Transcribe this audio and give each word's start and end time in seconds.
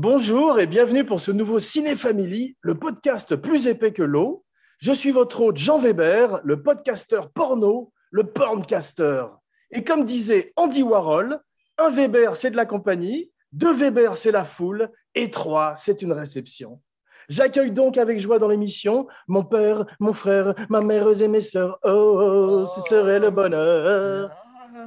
Bonjour 0.00 0.60
et 0.60 0.68
bienvenue 0.68 1.04
pour 1.04 1.20
ce 1.20 1.32
nouveau 1.32 1.58
Ciné 1.58 1.96
Family, 1.96 2.56
le 2.60 2.76
podcast 2.76 3.34
plus 3.34 3.66
épais 3.66 3.92
que 3.92 4.04
l'eau. 4.04 4.44
Je 4.78 4.92
suis 4.92 5.10
votre 5.10 5.40
hôte 5.40 5.56
Jean 5.56 5.80
Weber, 5.80 6.40
le 6.44 6.62
podcasteur 6.62 7.32
porno, 7.32 7.92
le 8.12 8.22
porncaster. 8.22 9.24
Et 9.72 9.82
comme 9.82 10.04
disait 10.04 10.52
Andy 10.54 10.84
Warhol, 10.84 11.40
un 11.78 11.90
Weber 11.90 12.36
c'est 12.36 12.52
de 12.52 12.56
la 12.56 12.64
compagnie, 12.64 13.32
deux 13.50 13.74
Weber 13.74 14.16
c'est 14.16 14.30
la 14.30 14.44
foule 14.44 14.88
et 15.16 15.32
trois 15.32 15.74
c'est 15.74 16.00
une 16.00 16.12
réception. 16.12 16.80
J'accueille 17.28 17.72
donc 17.72 17.98
avec 17.98 18.20
joie 18.20 18.38
dans 18.38 18.46
l'émission 18.46 19.08
mon 19.26 19.42
père, 19.42 19.84
mon 19.98 20.12
frère, 20.12 20.54
ma 20.68 20.80
mère 20.80 21.08
et 21.20 21.26
mes 21.26 21.40
sœurs. 21.40 21.76
Oh, 21.82 22.64
ce 22.72 22.82
serait 22.82 23.18
le 23.18 23.32
bonheur. 23.32 24.30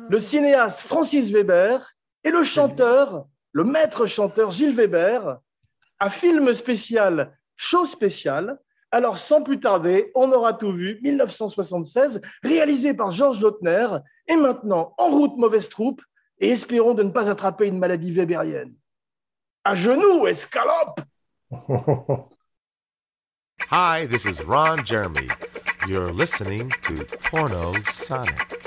Le 0.08 0.20
cinéaste 0.20 0.80
Francis 0.80 1.30
Weber 1.32 1.86
et 2.24 2.32
le 2.32 2.44
chanteur, 2.44 3.26
le 3.54 3.64
maître 3.64 4.06
chanteur 4.06 4.52
Gilles 4.52 4.76
Weber, 4.76 5.40
un 6.00 6.10
film 6.10 6.52
spécial, 6.54 7.38
show 7.56 7.86
spécial. 7.86 8.60
Alors, 8.92 9.20
sans 9.20 9.42
plus 9.42 9.60
tarder, 9.60 10.12
on 10.16 10.32
aura 10.32 10.54
tout 10.54 10.74
vu, 10.74 11.00
1976, 11.02 12.22
réalisé 12.44 12.94
par 12.94 13.12
Georges 13.12 13.40
Lautner, 13.40 13.88
et 14.28 14.36
maintenant, 14.36 14.94
en 14.98 15.10
route, 15.10 15.38
mauvaise 15.38 15.70
troupe, 15.70 16.02
et 16.40 16.50
espérons 16.50 16.94
de 16.94 17.04
ne 17.04 17.12
pas 17.12 17.30
attraper 17.30 17.68
une 17.68 17.78
maladie 17.78 18.12
weberienne. 18.12 18.74
À 19.64 19.76
genoux, 19.76 20.28
escalope 20.28 21.00
Hi, 23.70 24.06
this 24.08 24.26
is 24.26 24.42
Ron 24.42 24.84
Jeremy. 24.84 25.30
You're 25.88 26.12
listening 26.12 26.72
to 26.82 27.06
Porno 27.30 27.74
Sonic. 27.90 28.61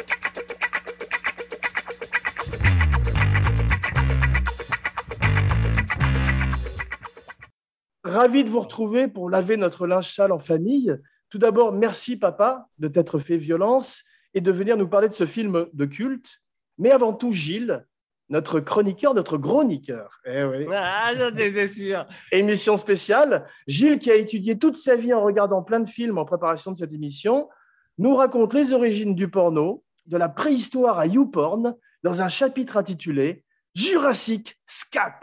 Ravi 8.05 8.45
de 8.45 8.51
vous 8.51 8.61
retrouver 8.61 9.09
pour 9.09 9.31
laver 9.31 9.57
notre 9.57 9.87
linge 9.87 10.13
sale 10.13 10.31
en 10.31 10.39
famille. 10.39 10.95
Tout 11.31 11.39
d'abord, 11.39 11.73
merci 11.73 12.19
papa 12.19 12.69
de 12.79 12.89
t'être 12.89 13.19
fait 13.19 13.39
violence 13.39 14.05
et 14.35 14.43
de 14.43 14.53
venir 14.53 14.77
nous 14.77 14.87
parler 14.87 15.09
de 15.09 15.15
ce 15.15 15.25
film 15.25 15.67
de 15.73 15.85
culte. 15.87 16.43
Mais 16.77 16.91
avant 16.91 17.15
tout, 17.15 17.33
Gilles, 17.33 17.87
notre 18.29 18.61
chroniqueur, 18.61 19.15
notre 19.15 19.39
chroniqueur. 19.39 20.21
Eh 20.27 20.45
oui. 20.45 20.67
Ah, 20.73 21.13
j'en 21.15 21.35
étais 21.35 21.67
sûr. 21.67 22.07
Émission 22.31 22.77
spéciale. 22.77 23.47
Gilles, 23.67 23.99
qui 23.99 24.11
a 24.11 24.17
étudié 24.17 24.59
toute 24.59 24.77
sa 24.77 24.97
vie 24.97 25.15
en 25.15 25.23
regardant 25.23 25.63
plein 25.63 25.81
de 25.81 25.89
films 25.89 26.19
en 26.19 26.27
préparation 26.27 26.73
de 26.73 26.77
cette 26.77 26.93
émission, 26.93 27.49
nous 27.97 28.17
raconte 28.17 28.53
les 28.53 28.73
origines 28.73 29.15
du 29.15 29.29
porno, 29.29 29.83
de 30.07 30.19
la 30.19 30.29
préhistoire 30.29 30.99
à 30.99 31.07
YouPorn, 31.07 31.75
dans 32.03 32.21
un 32.21 32.29
chapitre 32.29 32.77
intitulé 32.77 33.45
Jurassic 33.75 34.61
Scat. 34.67 35.21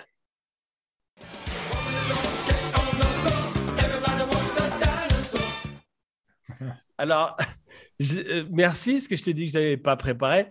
Alors, 6.98 7.38
je- 8.00 8.20
euh, 8.20 8.46
merci, 8.52 9.02
ce 9.02 9.10
que 9.10 9.16
je 9.16 9.24
te 9.24 9.32
dis 9.32 9.46
que 9.46 9.52
je 9.52 9.58
n'avais 9.58 9.78
pas 9.78 9.96
préparé. 9.96 10.48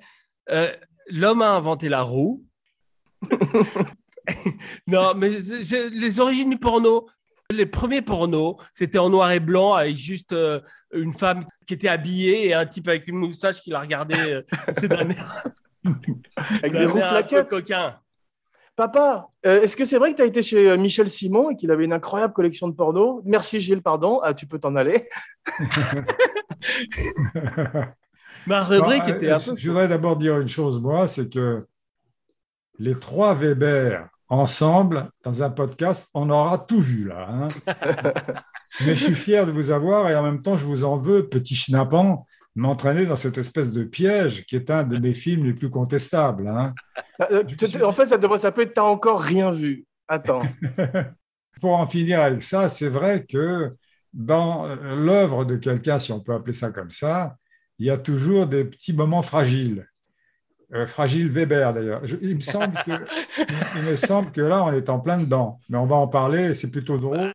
Euh, 0.50 0.74
L'homme 1.08 1.42
a 1.42 1.50
inventé 1.50 1.88
la 1.88 2.02
roue. 2.02 2.44
non, 4.86 5.14
mais 5.14 5.32
je- 5.32 5.62
je- 5.62 5.88
les 5.90 6.20
origines 6.20 6.50
du 6.50 6.58
porno, 6.58 7.08
les 7.50 7.66
premiers 7.66 8.02
pornos, 8.02 8.56
c'était 8.74 8.98
en 8.98 9.10
noir 9.10 9.32
et 9.32 9.40
blanc 9.40 9.74
avec 9.74 9.96
juste 9.96 10.32
euh, 10.32 10.60
une 10.92 11.12
femme 11.12 11.44
qui 11.66 11.74
était 11.74 11.88
habillée 11.88 12.46
et 12.48 12.54
un 12.54 12.64
type 12.66 12.86
avec 12.88 13.08
une 13.08 13.16
moustache 13.16 13.60
qui 13.60 13.70
la 13.70 13.80
regardait. 13.80 14.34
euh, 14.34 14.42
C'est 14.72 14.88
d'un 14.88 15.08
air, 15.10 15.44
Avec 16.62 16.72
des 16.72 16.86
roues 16.86 17.00
coquin. 17.48 17.98
Papa, 18.80 19.28
euh, 19.44 19.60
est-ce 19.60 19.76
que 19.76 19.84
c'est 19.84 19.98
vrai 19.98 20.12
que 20.12 20.16
tu 20.16 20.22
as 20.22 20.24
été 20.24 20.42
chez 20.42 20.70
euh, 20.70 20.78
Michel 20.78 21.10
Simon 21.10 21.50
et 21.50 21.56
qu'il 21.56 21.70
avait 21.70 21.84
une 21.84 21.92
incroyable 21.92 22.32
collection 22.32 22.66
de 22.66 22.72
porno? 22.72 23.20
Merci 23.26 23.60
Gilles, 23.60 23.82
pardon. 23.82 24.20
Ah, 24.22 24.32
tu 24.32 24.46
peux 24.46 24.58
t'en 24.58 24.74
aller. 24.74 25.06
Ma 28.46 28.62
rubrique 28.62 29.02
Bon, 29.02 29.08
était 29.10 29.28
euh, 29.28 29.36
un 29.36 29.40
peu. 29.40 29.54
Je 29.54 29.68
voudrais 29.68 29.86
d'abord 29.86 30.16
dire 30.16 30.38
une 30.38 30.48
chose, 30.48 30.80
moi, 30.80 31.08
c'est 31.08 31.28
que 31.28 31.66
les 32.78 32.98
trois 32.98 33.34
Weber 33.34 34.08
ensemble, 34.30 35.10
dans 35.24 35.42
un 35.42 35.50
podcast, 35.50 36.08
on 36.14 36.30
aura 36.30 36.56
tout 36.56 36.80
vu 36.80 37.06
là. 37.06 37.28
hein. 37.28 37.48
Mais 38.86 38.96
je 38.96 39.04
suis 39.04 39.14
fier 39.14 39.44
de 39.44 39.52
vous 39.52 39.70
avoir 39.70 40.08
et 40.08 40.16
en 40.16 40.22
même 40.22 40.40
temps, 40.40 40.56
je 40.56 40.64
vous 40.64 40.84
en 40.84 40.96
veux, 40.96 41.28
petit 41.28 41.54
schnappant, 41.54 42.24
m'entraîner 42.56 43.06
dans 43.06 43.16
cette 43.16 43.38
espèce 43.38 43.72
de 43.72 43.84
piège 43.84 44.44
qui 44.46 44.56
est 44.56 44.70
un 44.70 44.82
de 44.82 44.98
mes 44.98 45.14
films 45.14 45.44
les 45.44 45.54
plus 45.54 45.70
contestables. 45.70 46.48
hein. 46.48 46.74
Euh, 47.30 47.44
suis- 47.64 47.82
En 47.82 47.92
fait, 47.92 48.06
ça 48.06 48.18
devrait 48.18 48.38
s'appeler 48.38 48.70
T'as 48.72 48.82
encore 48.82 49.20
rien 49.20 49.50
vu. 49.50 49.84
Attends. 50.08 50.42
Pour 51.60 51.78
en 51.78 51.86
finir 51.86 52.20
avec 52.20 52.42
ça, 52.42 52.68
c'est 52.68 52.88
vrai 52.88 53.24
que 53.24 53.72
dans 54.12 54.66
euh, 54.66 54.96
l'œuvre 54.96 55.44
de 55.44 55.56
quelqu'un, 55.56 55.98
si 55.98 56.10
on 56.12 56.20
peut 56.20 56.32
appeler 56.34 56.54
ça 56.54 56.70
comme 56.70 56.90
ça, 56.90 57.36
il 57.78 57.86
y 57.86 57.90
a 57.90 57.98
toujours 57.98 58.46
des 58.46 58.64
petits 58.64 58.92
moments 58.92 59.22
fragiles. 59.22 59.86
Euh, 60.72 60.86
fragile 60.86 61.28
Weber 61.28 61.72
d'ailleurs. 61.74 62.00
Il 62.04 62.18
il 62.30 62.36
me 62.36 63.96
semble 63.96 64.30
que 64.32 64.40
là, 64.40 64.64
on 64.64 64.72
est 64.72 64.88
en 64.88 65.00
plein 65.00 65.18
dedans. 65.18 65.58
Mais 65.68 65.76
on 65.78 65.86
va 65.86 65.96
en 65.96 66.08
parler, 66.08 66.54
c'est 66.54 66.70
plutôt 66.70 66.96
drôle. 66.98 67.32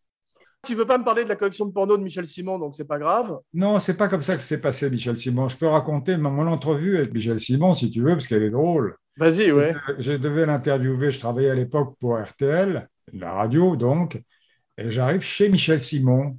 Tu 0.66 0.76
veux 0.76 0.86
pas 0.86 0.98
me 0.98 1.04
parler 1.06 1.24
de 1.24 1.30
la 1.30 1.36
collection 1.36 1.66
de 1.66 1.72
porno 1.72 1.96
de 1.98 2.04
Michel 2.04 2.28
Simon, 2.28 2.60
donc 2.60 2.76
c'est 2.76 2.86
pas 2.86 3.00
grave. 3.00 3.38
Non, 3.54 3.80
c'est 3.80 3.96
pas 3.98 4.08
comme 4.08 4.22
ça 4.22 4.36
que 4.36 4.42
c'est 4.42 4.60
passé, 4.60 4.90
Michel 4.90 5.18
Simon. 5.18 5.48
Je 5.48 5.58
peux 5.58 5.68
raconter 5.68 6.18
mon 6.18 6.46
entrevue 6.48 6.98
avec 6.98 7.14
Michel 7.14 7.40
Simon, 7.40 7.74
si 7.74 7.90
tu 7.92 8.02
veux, 8.02 8.14
parce 8.14 8.28
qu'elle 8.28 8.44
est 8.44 8.50
drôle. 8.50 8.96
Vas-y, 9.18 9.52
ouais. 9.52 9.74
Je 9.98 10.14
devais 10.14 10.46
l'interviewer, 10.46 11.12
je 11.12 11.20
travaillais 11.20 11.50
à 11.52 11.56
l'époque 11.56 11.96
pour 12.00 12.20
RTL, 12.20 12.90
la 13.14 13.32
radio 13.34 13.76
donc, 13.78 14.22
et 14.78 14.92
j'arrive 14.92 15.22
chez 15.22 15.48
Michel 15.48 15.82
Simon, 15.82 16.38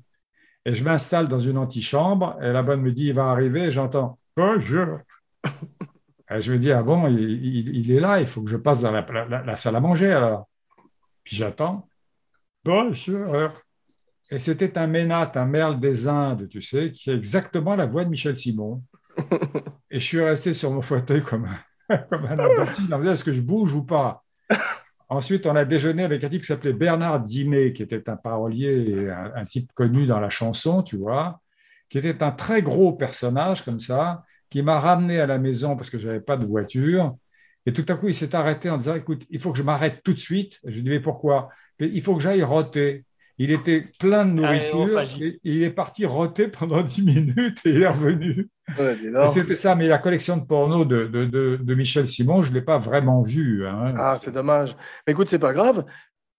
et 0.66 0.74
je 0.74 0.84
m'installe 0.84 1.28
dans 1.28 1.40
une 1.40 1.58
antichambre, 1.58 2.36
et 2.42 2.52
la 2.52 2.62
bonne 2.62 2.82
me 2.82 2.92
dit, 2.92 3.06
il 3.08 3.14
va 3.14 3.30
arriver, 3.30 3.62
et 3.64 3.70
j'entends, 3.70 4.18
bonjour. 4.36 4.98
Et 6.28 6.42
je 6.42 6.52
me 6.52 6.58
dis, 6.58 6.72
ah 6.72 6.82
bon, 6.82 7.06
il, 7.06 7.20
il- 7.20 7.76
il 7.76 7.90
est 7.92 8.00
là, 8.00 8.20
il 8.20 8.26
faut 8.26 8.42
que 8.42 8.50
je 8.50 8.56
passe 8.56 8.80
dans 8.82 8.90
la, 8.90 9.02
la- 9.28 9.42
la 9.44 9.56
salle 9.56 9.76
à 9.76 9.80
manger 9.80 10.10
alors. 10.10 10.48
Puis 11.24 11.36
j'attends, 11.36 11.88
bonjour. 12.64 13.52
Et 14.30 14.38
c'était 14.38 14.76
un 14.76 14.86
Ménat, 14.86 15.32
un 15.36 15.46
merle 15.46 15.78
des 15.78 16.08
Indes, 16.08 16.48
tu 16.48 16.60
sais, 16.60 16.90
qui 16.92 17.10
a 17.10 17.14
exactement 17.14 17.76
la 17.76 17.86
voix 17.86 18.04
de 18.04 18.10
Michel 18.10 18.36
Simon. 18.36 18.82
Et 19.90 20.00
je 20.00 20.04
suis 20.04 20.20
resté 20.20 20.52
sur 20.52 20.70
mon 20.72 20.82
fauteuil 20.82 21.22
comme 21.22 21.46
un, 21.88 21.98
comme 22.10 22.26
un 22.26 22.36
disant, 22.72 23.12
est-ce 23.12 23.24
que 23.24 23.32
je 23.32 23.40
bouge 23.40 23.72
ou 23.72 23.84
pas? 23.84 24.24
Ensuite, 25.08 25.46
on 25.46 25.54
a 25.54 25.64
déjeuné 25.64 26.02
avec 26.02 26.24
un 26.24 26.28
type 26.28 26.42
qui 26.42 26.48
s'appelait 26.48 26.72
Bernard 26.72 27.20
Dimet, 27.20 27.72
qui 27.72 27.82
était 27.84 28.08
un 28.10 28.16
parolier, 28.16 29.08
un, 29.08 29.32
un 29.36 29.44
type 29.44 29.70
connu 29.72 30.06
dans 30.06 30.18
la 30.18 30.30
chanson, 30.30 30.82
tu 30.82 30.96
vois, 30.96 31.40
qui 31.88 31.98
était 31.98 32.22
un 32.24 32.32
très 32.32 32.60
gros 32.62 32.92
personnage 32.92 33.64
comme 33.64 33.78
ça, 33.78 34.24
qui 34.50 34.62
m'a 34.62 34.80
ramené 34.80 35.20
à 35.20 35.26
la 35.26 35.38
maison 35.38 35.76
parce 35.76 35.90
que 35.90 35.98
je 35.98 36.08
n'avais 36.08 36.20
pas 36.20 36.36
de 36.36 36.44
voiture. 36.44 37.16
Et 37.66 37.72
tout 37.72 37.84
à 37.88 37.94
coup, 37.94 38.08
il 38.08 38.14
s'est 38.14 38.34
arrêté 38.34 38.70
en 38.70 38.78
disant, 38.78 38.94
écoute, 38.96 39.24
il 39.30 39.40
faut 39.40 39.52
que 39.52 39.58
je 39.58 39.62
m'arrête 39.62 40.02
tout 40.04 40.12
de 40.12 40.18
suite. 40.18 40.60
Je 40.64 40.76
lui 40.76 40.82
dis, 40.82 40.90
mais 40.90 41.00
pourquoi? 41.00 41.50
Il 41.78 42.02
faut 42.02 42.16
que 42.16 42.22
j'aille 42.22 42.42
roter. 42.42 43.04
Il 43.38 43.50
était 43.50 43.82
plein 43.98 44.24
de 44.24 44.42
Ah, 44.42 44.56
nourriture. 44.56 45.00
et 45.22 45.38
il 45.44 45.62
est 45.62 45.70
parti 45.70 46.06
roter 46.06 46.48
pendant 46.48 46.80
10 46.82 47.02
minutes 47.02 47.60
et 47.66 47.70
il 47.70 47.82
est 47.82 47.86
revenu. 47.88 48.48
Ouais. 48.78 48.96
C'était 49.28 49.56
ça, 49.56 49.74
mais 49.74 49.88
la 49.88 49.98
collection 49.98 50.36
de 50.38 50.44
porno 50.46 50.84
de, 50.84 51.06
de, 51.06 51.24
de- 51.26 51.58
de 51.62 51.74
Michel 51.74 52.06
Simon, 52.08 52.42
je 52.42 52.48
ne 52.50 52.54
l'ai 52.54 52.62
pas 52.62 52.78
vraiment 52.78 53.20
vue. 53.20 53.66
hein. 53.66 53.94
Ah, 53.98 54.18
c'est 54.22 54.32
dommage. 54.32 54.74
Mais 55.06 55.12
écoute, 55.12 55.28
c'est 55.28 55.38
pas 55.38 55.52
grave. 55.52 55.84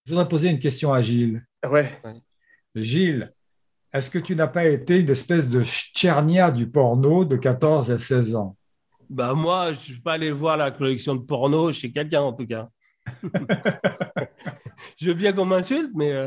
Je 0.06 0.12
voudrais 0.12 0.28
poser 0.28 0.50
une 0.50 0.58
question 0.58 0.92
à 0.92 1.00
Gilles. 1.00 1.44
Ouais. 1.70 2.00
Gilles, 2.74 3.30
est-ce 3.92 4.10
que 4.10 4.18
tu 4.18 4.34
n'as 4.36 4.46
pas 4.48 4.66
été 4.66 4.98
une 5.00 5.10
espèce 5.10 5.48
de 5.48 5.62
tchernia 5.64 6.50
du 6.50 6.68
porno 6.68 7.24
de 7.24 7.36
14 7.36 7.90
à 7.90 7.98
16 7.98 8.34
ans? 8.34 8.56
Bah, 9.08 9.32
moi, 9.34 9.72
je 9.72 9.78
suis 9.78 10.00
pas 10.00 10.14
allé 10.14 10.30
voir 10.32 10.56
la 10.56 10.70
collection 10.70 11.14
de 11.14 11.20
porno 11.22 11.70
chez 11.72 11.90
quelqu'un, 11.92 12.20
en 12.22 12.32
tout 12.32 12.46
cas. 12.46 12.68
je 14.96 15.08
veux 15.08 15.14
bien 15.14 15.32
qu'on 15.32 15.44
m'insulte, 15.44 15.90
mais 15.94 16.12
euh, 16.12 16.26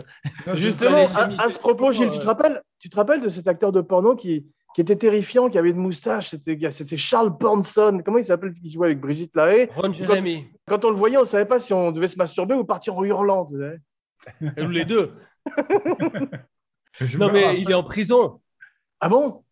Justement, 0.54 1.06
à, 1.06 1.50
ce 1.50 1.60
propos, 1.60 1.92
Gilles, 1.92 2.12
tu 2.12 2.20
te 2.20 2.26
rappelles, 2.26 2.62
tu 2.80 2.90
te 2.90 2.96
rappelles 2.96 3.22
de 3.22 3.30
cet 3.30 3.48
acteur 3.48 3.72
de 3.72 3.82
porno 3.82 4.16
qui, 4.16 4.46
qui 4.74 4.82
était 4.82 4.96
terrifiant, 4.96 5.50
qui 5.50 5.58
avait 5.58 5.72
une 5.72 5.78
moustache 5.78 6.30
C'était 6.30 6.58
c'était 6.72 6.98
Charles 6.98 7.30
Bronson. 7.38 8.02
Comment 8.04 8.18
il 8.18 8.26
s'appelle 8.26 8.54
qui 8.54 8.70
jouait 8.70 8.88
avec 8.88 9.00
Brigitte 9.00 9.36
Lahaye? 9.36 9.70
Ron 9.76 9.94
Jeremy, 9.94 10.48
Quand 10.68 10.84
on 10.86 10.90
le 10.90 10.96
voyait, 10.96 11.18
on 11.18 11.22
ne 11.22 11.26
savait 11.26 11.46
pas 11.46 11.60
si 11.60 11.74
on 11.74 11.92
devait 11.92 12.08
se 12.08 12.18
masturber 12.18 12.56
ou 12.56 12.64
partir 12.64 12.96
en 12.96 13.04
hurlant. 13.04 13.50
ou 13.52 14.68
les 14.68 14.86
deux. 14.86 15.14
Non, 17.18 17.32
mais 17.32 17.60
il 17.60 17.72
est 17.72 17.74
en 17.74 17.84
prison. 17.84 18.42
Ah 19.00 19.08
bon? 19.08 19.44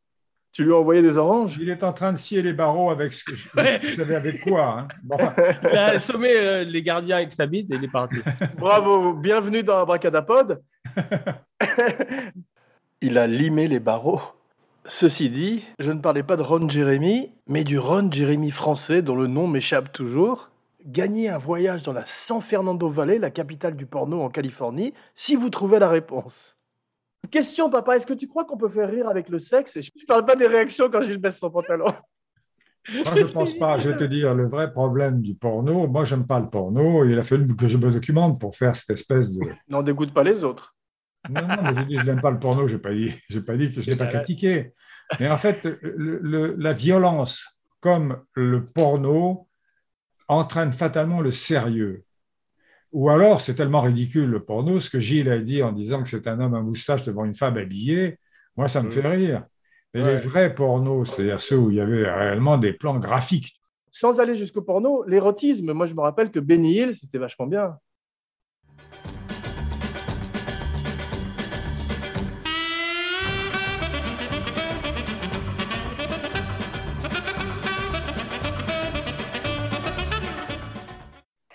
Tu 0.52 0.64
lui 0.64 0.74
as 0.74 0.78
envoyé 0.78 1.02
des 1.04 1.18
oranges? 1.18 1.58
Il 1.62 1.70
est 1.70 1.84
en 1.84 1.94
train 1.94 2.12
de 2.12 2.18
scier 2.18 2.42
les 2.42 2.54
barreaux 2.54 2.90
avec 2.90 3.14
ce 3.14 3.24
que 3.24 3.36
je, 3.36 3.48
Ouais. 3.56 3.80
vous 3.84 3.96
savez 3.96 4.16
avec 4.16 4.42
quoi 4.42 4.80
hein. 4.80 4.88
Bon, 5.04 5.16
enfin, 5.16 5.34
Il 5.72 5.78
a 5.78 5.86
assommé 5.88 6.30
euh, 6.32 6.64
les 6.64 6.82
gardiens 6.82 7.18
avec 7.18 7.32
sa 7.32 7.46
bite 7.46 7.72
et 7.72 7.76
il 7.76 7.84
est 7.84 7.88
parti. 7.92 8.18
Bravo, 8.58 9.14
bienvenue 9.14 9.62
dans 9.64 9.78
Abracadapod. 9.78 10.62
il 13.02 13.18
a 13.18 13.28
limé 13.28 13.68
les 13.68 13.80
barreaux. 13.80 14.22
Ceci 14.86 15.30
dit, 15.30 15.64
je 15.78 15.92
ne 15.92 16.00
parlais 16.00 16.24
pas 16.24 16.36
de 16.36 16.42
Ron 16.42 16.68
Jeremy, 16.68 17.32
mais 17.48 17.64
du 17.64 17.78
Ron 17.78 18.12
Jeremy 18.12 18.50
français 18.50 19.02
dont 19.02 19.16
le 19.16 19.28
nom 19.28 19.48
m'échappe 19.48 19.92
toujours. 19.94 20.50
gagner 20.86 21.30
un 21.30 21.38
voyage 21.38 21.84
dans 21.84 21.94
la 21.94 22.06
San 22.06 22.42
Fernando 22.42 22.90
Valley, 22.90 23.20
la 23.20 23.30
capitale 23.30 23.76
du 23.76 23.86
porno 23.86 24.22
en 24.24 24.30
Californie, 24.30 24.94
si 25.16 25.36
vous 25.36 25.50
trouvez 25.50 25.78
la 25.78 25.90
réponse. 25.90 26.56
Question, 27.30 27.70
papa, 27.70 27.96
est-ce 27.96 28.08
que 28.08 28.14
tu 28.14 28.28
crois 28.28 28.46
qu'on 28.46 28.58
peut 28.58 28.70
faire 28.70 28.90
rire 28.90 29.08
avec 29.08 29.30
le 29.30 29.40
sexe? 29.40 29.78
Et 29.78 29.82
Je 29.82 29.92
ne 30.02 30.06
parle 30.06 30.26
pas 30.26 30.36
des 30.36 30.48
réactions 30.48 30.90
quand 30.90 31.02
Gilles 31.02 31.18
baisse 31.18 31.38
son 31.40 31.52
pantalon. 31.52 31.86
Moi, 31.86 33.04
je 33.16 33.22
ne 33.24 33.28
pense 33.28 33.54
pas. 33.60 33.78
Je 33.78 33.90
vais 33.90 33.98
te 33.98 34.04
dire, 34.06 34.34
le 34.34 34.48
vrai 34.48 34.72
problème 34.72 35.22
du 35.22 35.36
porno, 35.36 35.86
moi, 35.88 36.06
j'aime 36.06 36.26
pas 36.26 36.40
le 36.40 36.50
porno. 36.50 37.06
Il 37.06 37.20
a 37.20 37.24
fallu 37.24 37.56
que 37.56 37.68
je 37.68 37.78
me 37.78 37.92
documente 37.92 38.40
pour 38.40 38.56
faire 38.56 38.76
cette 38.76 38.90
espèce 38.92 39.32
de. 39.34 39.42
N'en 39.68 39.84
dégoûte 39.84 40.14
pas 40.14 40.24
les 40.24 40.44
autres. 40.44 40.74
Non, 41.30 41.42
non, 41.48 41.56
mais 41.62 41.76
je 41.76 41.82
dis, 41.84 41.98
je 42.00 42.04
n'aime 42.06 42.22
pas 42.22 42.32
le 42.32 42.40
porno. 42.40 42.68
Je 42.68 42.76
n'ai 42.78 42.82
pas 42.82 42.94
dit, 42.94 43.14
j'ai 43.30 43.42
pas 43.42 43.58
dit 43.58 43.72
que 43.72 43.82
je 43.82 43.92
l'ai 43.92 43.98
pas 43.98 44.08
critiqué. 44.08 44.74
Mais 45.20 45.30
en 45.30 45.38
fait, 45.38 45.66
le- 45.84 46.20
le- 46.24 46.56
la 46.58 46.74
violence, 46.74 47.60
comme 47.82 48.24
le 48.34 48.66
porno, 48.66 49.48
entraîne 50.28 50.72
fatalement 50.74 51.20
le 51.22 51.32
sérieux. 51.32 52.06
Ou 52.92 53.10
alors, 53.10 53.42
c'est 53.42 53.54
tellement 53.54 53.82
ridicule 53.82 54.30
le 54.30 54.44
porno, 54.44 54.80
ce 54.80 54.90
que 54.90 55.00
Gilles 55.00 55.30
a 55.30 55.40
dit 55.40 55.62
en 55.62 55.72
disant 55.72 56.02
que 56.02 56.10
c'est 56.10 56.28
un 56.28 56.40
homme 56.40 56.56
à 56.56 56.62
moustache 56.62 57.04
devant 57.04 57.26
une 57.26 57.36
femme 57.36 57.58
habillée, 57.58 58.18
moi, 58.58 58.68
ça 58.68 58.82
me 58.82 58.90
fait 58.90 59.08
rire. 59.08 59.46
Mais 59.94 60.02
Ouais. 60.04 60.14
les 60.14 60.18
vrais 60.18 60.54
pornos, 60.54 61.10
c'est-à-dire 61.10 61.42
ceux 61.42 61.58
où 61.58 61.70
il 61.72 61.78
y 61.78 61.82
avait 61.82 62.12
réellement 62.12 62.58
des 62.58 62.74
plans 62.74 63.00
graphiques, 63.00 63.60
Sans 63.92 64.20
aller 64.20 64.36
jusqu'au 64.36 64.62
porno, 64.62 65.04
l'érotisme, 65.08 65.74
moi 65.74 65.88
je 65.88 65.96
me 65.96 66.02
rappelle 66.02 66.30
que 66.30 66.40
Benny 66.40 66.76
Hill, 66.76 66.96
c'était 66.96 67.18
vachement 67.18 67.48
bien. 67.48 67.76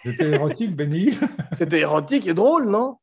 C'était 0.05 0.31
érotique, 0.31 0.77
Benny. 0.77 1.19
C'était 1.57 1.81
érotique 1.81 2.27
et 2.27 2.35
drôle, 2.35 2.69
non? 2.69 2.99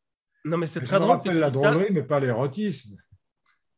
Non, 0.45 0.57
mais 0.57 0.67
c'est 0.67 0.81
très 0.81 0.99
drôle. 0.99 1.21
Que 1.21 1.29
rappelle 1.29 1.33
tu 1.33 1.39
la 1.39 1.49
dises 1.49 1.61
ça. 1.61 1.71
drôlerie, 1.71 1.93
mais 1.93 2.03
pas 2.03 2.19
l'érotisme. 2.19 2.97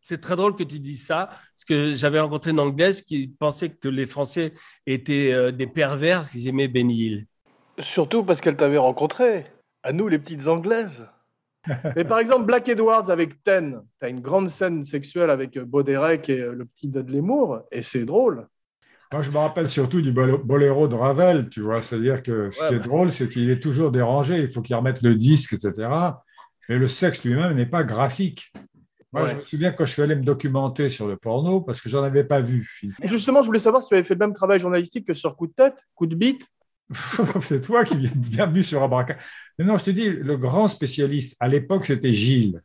C'est 0.01 0.19
très 0.19 0.35
drôle 0.35 0.55
que 0.55 0.63
tu 0.63 0.79
dises 0.79 1.05
ça, 1.05 1.27
parce 1.27 1.63
que 1.65 1.95
j'avais 1.95 2.19
rencontré 2.19 2.51
une 2.51 2.59
Anglaise 2.59 3.01
qui 3.01 3.27
pensait 3.27 3.69
que 3.69 3.87
les 3.87 4.05
Français 4.05 4.53
étaient 4.85 5.31
euh, 5.31 5.51
des 5.51 5.67
pervers, 5.67 6.29
qu'ils 6.29 6.47
aimaient 6.47 6.67
Benny 6.67 7.05
Hill. 7.05 7.27
Surtout 7.79 8.23
parce 8.23 8.41
qu'elle 8.41 8.57
t'avait 8.57 8.77
rencontré. 8.77 9.45
À 9.81 9.93
nous, 9.93 10.07
les 10.09 10.19
petites 10.19 10.47
Anglaises. 10.47 11.07
Mais 11.95 12.03
par 12.03 12.19
exemple, 12.19 12.45
Black 12.45 12.67
Edwards 12.67 13.09
avec 13.09 13.41
Ten, 13.43 13.81
tu 13.99 14.05
as 14.05 14.09
une 14.09 14.19
grande 14.19 14.49
scène 14.49 14.83
sexuelle 14.83 15.29
avec 15.29 15.57
Baudérec 15.57 16.29
et 16.29 16.41
euh, 16.41 16.51
le 16.51 16.65
petit 16.65 16.89
Dudley 16.89 17.21
Moore, 17.21 17.61
et 17.71 17.81
c'est 17.81 18.03
drôle. 18.03 18.47
Moi, 19.13 19.21
je 19.21 19.29
me 19.29 19.37
rappelle 19.37 19.69
surtout 19.69 20.01
du 20.01 20.11
boléro 20.11 20.87
de 20.87 20.95
Ravel, 20.95 21.47
tu 21.49 21.61
vois. 21.61 21.83
C'est-à-dire 21.83 22.23
que 22.23 22.49
ce 22.49 22.63
Ouais, 22.63 22.69
qui 22.69 22.73
est 22.73 22.79
drôle, 22.79 23.11
c'est 23.11 23.27
qu'il 23.27 23.47
est 23.51 23.59
toujours 23.59 23.91
dérangé. 23.91 24.39
Il 24.41 24.49
faut 24.49 24.63
qu'il 24.63 24.75
remette 24.75 25.03
le 25.03 25.13
disque, 25.13 25.53
etc. 25.53 25.87
Et 26.67 26.79
le 26.79 26.87
sexe 26.87 27.23
lui-même 27.23 27.53
n'est 27.55 27.67
pas 27.67 27.83
graphique. 27.83 28.51
Moi, 29.11 29.25
Ouais. 29.25 29.29
je 29.29 29.35
me 29.35 29.41
souviens 29.41 29.71
quand 29.71 29.85
je 29.85 29.91
suis 29.93 30.01
allé 30.01 30.15
me 30.15 30.23
documenter 30.23 30.89
sur 30.89 31.07
le 31.07 31.15
porno, 31.15 31.61
parce 31.61 31.79
que 31.79 31.89
j'en 31.89 32.01
avais 32.01 32.23
pas 32.23 32.41
vu. 32.41 32.67
Justement, 33.03 33.43
je 33.43 33.45
voulais 33.45 33.59
savoir 33.59 33.83
si 33.83 33.89
tu 33.89 33.93
avais 33.93 34.03
fait 34.03 34.15
le 34.15 34.19
même 34.19 34.33
travail 34.33 34.59
journalistique 34.59 35.05
que 35.05 35.13
sur 35.13 35.35
Coup 35.35 35.45
de 35.45 35.53
tête, 35.53 35.75
Coup 35.93 36.07
de 36.07 36.15
bite. 36.15 36.47
c'est 37.41 37.61
toi 37.61 37.83
qui 37.83 37.95
viens 37.97 38.11
bienvenue 38.15 38.63
sur 38.63 38.81
Abraca. 38.81 39.17
Mais 39.59 39.65
non, 39.65 39.77
je 39.77 39.83
te 39.83 39.91
dis, 39.91 40.09
le 40.09 40.37
grand 40.37 40.67
spécialiste, 40.67 41.35
à 41.39 41.47
l'époque, 41.47 41.85
c'était 41.85 42.15
Gilles. 42.15 42.63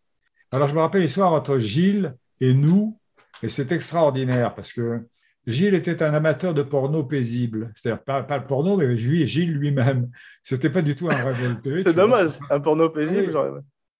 Alors, 0.50 0.66
je 0.68 0.74
me 0.74 0.80
rappelle 0.80 1.02
l'histoire 1.02 1.34
entre 1.34 1.58
Gilles 1.58 2.14
et 2.40 2.54
nous, 2.54 2.98
et 3.42 3.50
c'est 3.50 3.70
extraordinaire 3.70 4.54
parce 4.54 4.72
que 4.72 5.02
Gilles 5.48 5.74
était 5.74 6.02
un 6.02 6.14
amateur 6.14 6.54
de 6.54 6.62
porno 6.62 7.04
paisible. 7.04 7.72
C'est-à-dire, 7.74 8.04
pas, 8.04 8.22
pas 8.22 8.38
le 8.38 8.46
porno, 8.46 8.76
mais 8.76 8.96
Gilles 8.96 9.52
lui-même. 9.52 10.10
C'était 10.42 10.70
pas 10.70 10.82
du 10.82 10.94
tout 10.94 11.08
un 11.10 11.14
révolté. 11.24 11.70
C'est 11.82 11.92
vois. 11.94 12.02
dommage, 12.04 12.32
un 12.50 12.60
porno 12.60 12.90
paisible. 12.90 13.26
Oui. 13.26 13.32
genre- 13.32 13.58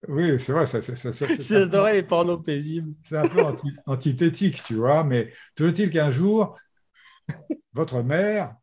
Oui, 0.08 0.38
c'est 0.38 0.52
vrai, 0.52 0.66
ça- 0.66 0.80
ça- 0.82 0.94
ça- 0.94 1.26
peu- 1.26 1.34
J'adorais 1.40 1.94
les 1.94 2.02
pornos 2.04 2.40
paisibles. 2.42 2.94
c'est 3.02 3.16
un 3.16 3.26
peu 3.28 3.42
anti- 3.42 3.74
antithétique, 3.86 4.62
tu 4.62 4.74
vois, 4.74 5.02
mais 5.02 5.32
toujours 5.56 5.72
est-il 5.72 5.90
qu'un 5.90 6.10
jour, 6.10 6.56
votre 7.72 8.02
mère 8.02 8.54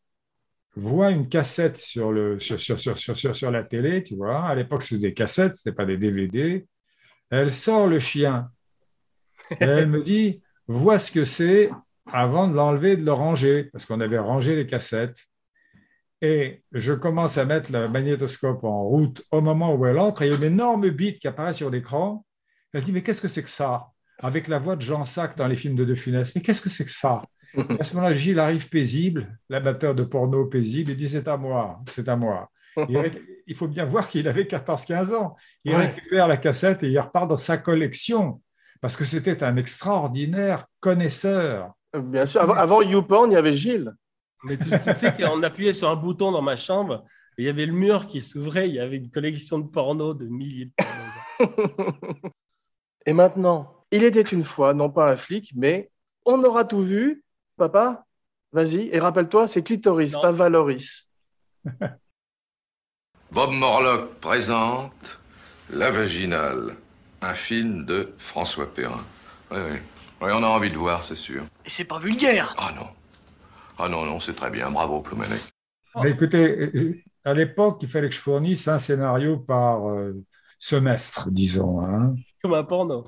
voit 0.76 1.12
une 1.12 1.28
cassette 1.30 1.78
sur, 1.78 2.12
le, 2.12 2.40
sur, 2.40 2.60
sur, 2.60 2.78
sur, 2.80 2.98
sur, 2.98 3.16
sur, 3.18 3.36
sur 3.36 3.52
la 3.52 3.64
télé, 3.64 4.04
tu 4.04 4.16
vois. 4.16 4.44
À 4.46 4.56
l'époque, 4.56 4.84
c'était 4.84 5.02
des 5.10 5.14
cassettes, 5.14 5.56
ce 5.56 5.70
pas 5.72 5.86
des 5.86 5.98
DVD. 5.98 6.68
Elle 7.30 7.54
sort 7.54 7.88
le 7.88 8.00
chien. 8.00 8.50
Et 9.52 9.64
elle 9.66 9.90
me 9.90 10.04
dit, 10.04 10.42
vois 10.68 11.00
ce 11.00 11.12
que 11.12 11.26
c'est 11.26 11.70
avant 12.12 12.48
de 12.48 12.56
l'enlever 12.56 12.92
et 12.92 12.98
de 12.98 13.06
le 13.06 13.13
ranger, 13.13 13.66
parce 13.72 13.86
qu'on 13.86 14.00
avait 14.00 14.19
rangé 14.19 14.56
les 14.56 14.68
cassettes. 14.68 15.25
Et 16.22 16.63
je 16.72 16.94
commence 16.94 17.38
à 17.38 17.46
mettre 17.46 17.72
le 17.72 17.88
magnétoscope 17.90 18.63
en 18.63 18.84
route 18.84 19.22
au 19.31 19.42
moment 19.42 19.74
où 19.75 19.86
elle 19.86 20.00
entre, 20.00 20.22
et 20.22 20.28
il 20.28 20.31
y 20.31 20.34
a 20.34 20.38
une 20.38 20.44
énorme 20.44 20.90
bite 20.90 21.19
qui 21.19 21.28
apparaît 21.28 21.54
sur 21.54 21.69
l'écran. 21.69 22.25
Elle 22.74 22.84
dit, 22.84 22.92
mais 22.92 23.04
qu'est-ce 23.04 23.22
que 23.22 23.28
c'est 23.28 23.44
que 23.44 23.50
ça? 23.50 23.88
Avec 24.19 24.48
la 24.48 24.60
voix 24.60 24.75
de 24.75 24.81
Jean 24.81 25.06
Sac 25.06 25.36
dans 25.36 25.48
les 25.48 25.56
films 25.56 25.75
de 25.75 25.86
De 25.86 25.96
Funès. 25.96 26.34
Mais 26.36 26.42
qu'est-ce 26.42 26.62
que 26.62 26.69
c'est 26.69 26.86
que 26.86 26.92
ça? 26.92 27.22
À 27.80 27.84
ce 27.84 27.96
moment-là, 27.96 28.13
Gilles 28.13 28.40
arrive 28.40 28.68
paisible, 28.69 29.38
l'amateur 29.50 29.96
de 29.96 30.04
porno 30.04 30.46
paisible, 30.46 30.92
il 30.92 30.98
dit, 30.98 31.08
c'est 31.08 31.28
à 31.28 31.38
moi, 31.38 31.80
c'est 31.88 32.08
à 32.10 32.16
moi. 32.16 32.50
Il, 33.48 33.56
faut 33.56 33.68
bien 33.68 33.86
voir 33.86 34.08
qu'il 34.10 34.28
avait 34.28 34.44
14-15 34.44 35.13
ans. 35.13 35.36
Il 35.63 35.74
Ouais. 35.74 35.88
récupère 35.88 36.28
la 36.28 36.38
cassette 36.38 36.84
et 36.84 36.90
il 36.90 37.00
repart 37.00 37.30
dans 37.30 37.38
sa 37.38 37.58
collection. 37.58 38.42
Parce 38.81 38.98
que 38.98 39.06
c'était 39.06 39.44
un 39.44 39.56
extraordinaire 39.56 40.68
connaisseur. 40.81 41.72
Bien 42.03 42.25
sûr, 42.25 42.42
avant, 42.42 42.53
avant 42.53 42.81
YouPorn, 42.81 43.31
il 43.31 43.33
y 43.36 43.38
avait 43.38 43.53
Gilles. 43.53 43.94
Mais 44.44 44.57
tu, 44.57 44.69
tu 44.69 44.94
sais 44.95 45.13
qu'on 45.13 45.42
appuyait 45.44 45.74
sur 45.74 45.89
un 45.89 45.95
bouton 45.95 46.31
dans 46.31 46.42
ma 46.42 46.56
chambre, 46.56 47.06
et 47.38 47.44
il 47.44 47.45
y 47.45 47.50
avait 47.50 47.65
le 47.65 47.74
mur 47.74 48.07
qui 48.07 48.21
s'ouvrait, 48.21 48.69
il 48.69 48.75
y 48.75 48.80
avait 48.80 48.97
une 48.97 49.09
collection 49.09 49.59
de 49.59 49.68
pornos, 49.68 50.15
de 50.18 50.25
milliers 50.25 50.65
de 50.65 50.71
pornos. 50.77 51.75
Et 53.07 53.13
maintenant, 53.13 53.86
il 53.92 54.03
était 54.03 54.21
une 54.21 54.44
fois, 54.44 54.74
non 54.74 54.89
pas 54.89 55.12
un 55.12 55.15
flic, 55.15 55.51
mais 55.56 55.92
on 56.25 56.44
aura 56.44 56.65
tout 56.65 56.81
vu. 56.81 57.24
Papa, 57.57 58.03
vas-y, 58.51 58.89
et 58.91 59.00
rappelle-toi, 59.00 59.48
c'est 59.48 59.63
clitoris, 59.63 60.13
Non. 60.13 60.21
pas 60.21 60.31
Valoris. 60.31 61.07
Bob 63.31 63.51
Morlock 63.51 64.15
présente 64.19 65.19
La 65.69 65.91
Vaginale, 65.91 66.75
un 67.21 67.33
film 67.33 67.86
de 67.86 68.13
François 68.18 68.74
Perrin. 68.74 69.06
Oui, 69.51 69.57
oui. 69.71 69.77
Oui, 70.25 70.31
on 70.33 70.44
a 70.44 70.48
envie 70.48 70.72
de 70.72 70.77
voir, 70.77 71.03
c'est 71.03 71.15
sûr. 71.15 71.46
C'est 71.65 71.84
pas 71.86 72.00
vulgaire. 72.00 72.53
Ah 72.58 72.72
non. 72.75 72.88
Ah 73.77 73.88
non, 73.89 74.05
non, 74.05 74.20
c'est 74.20 74.34
très 74.34 74.50
bien. 74.50 74.72
Bravo, 74.72 75.01
Ploumenec. 75.01 75.41
Mais 76.01 76.12
écoutez, 76.12 76.72
euh, 76.75 77.01
à 77.24 77.34
l'époque, 77.34 77.77
il 77.84 77.88
fallait 77.89 78.10
que 78.10 78.15
je 78.15 78.20
fournisse 78.20 78.67
un 78.67 78.79
scénario 78.79 79.38
par 79.38 79.88
euh, 79.89 80.13
semestre, 80.58 81.29
disons. 81.29 81.82
hein. 81.86 82.15
Comme 82.41 82.53
un 82.55 82.63
porno. 82.63 83.05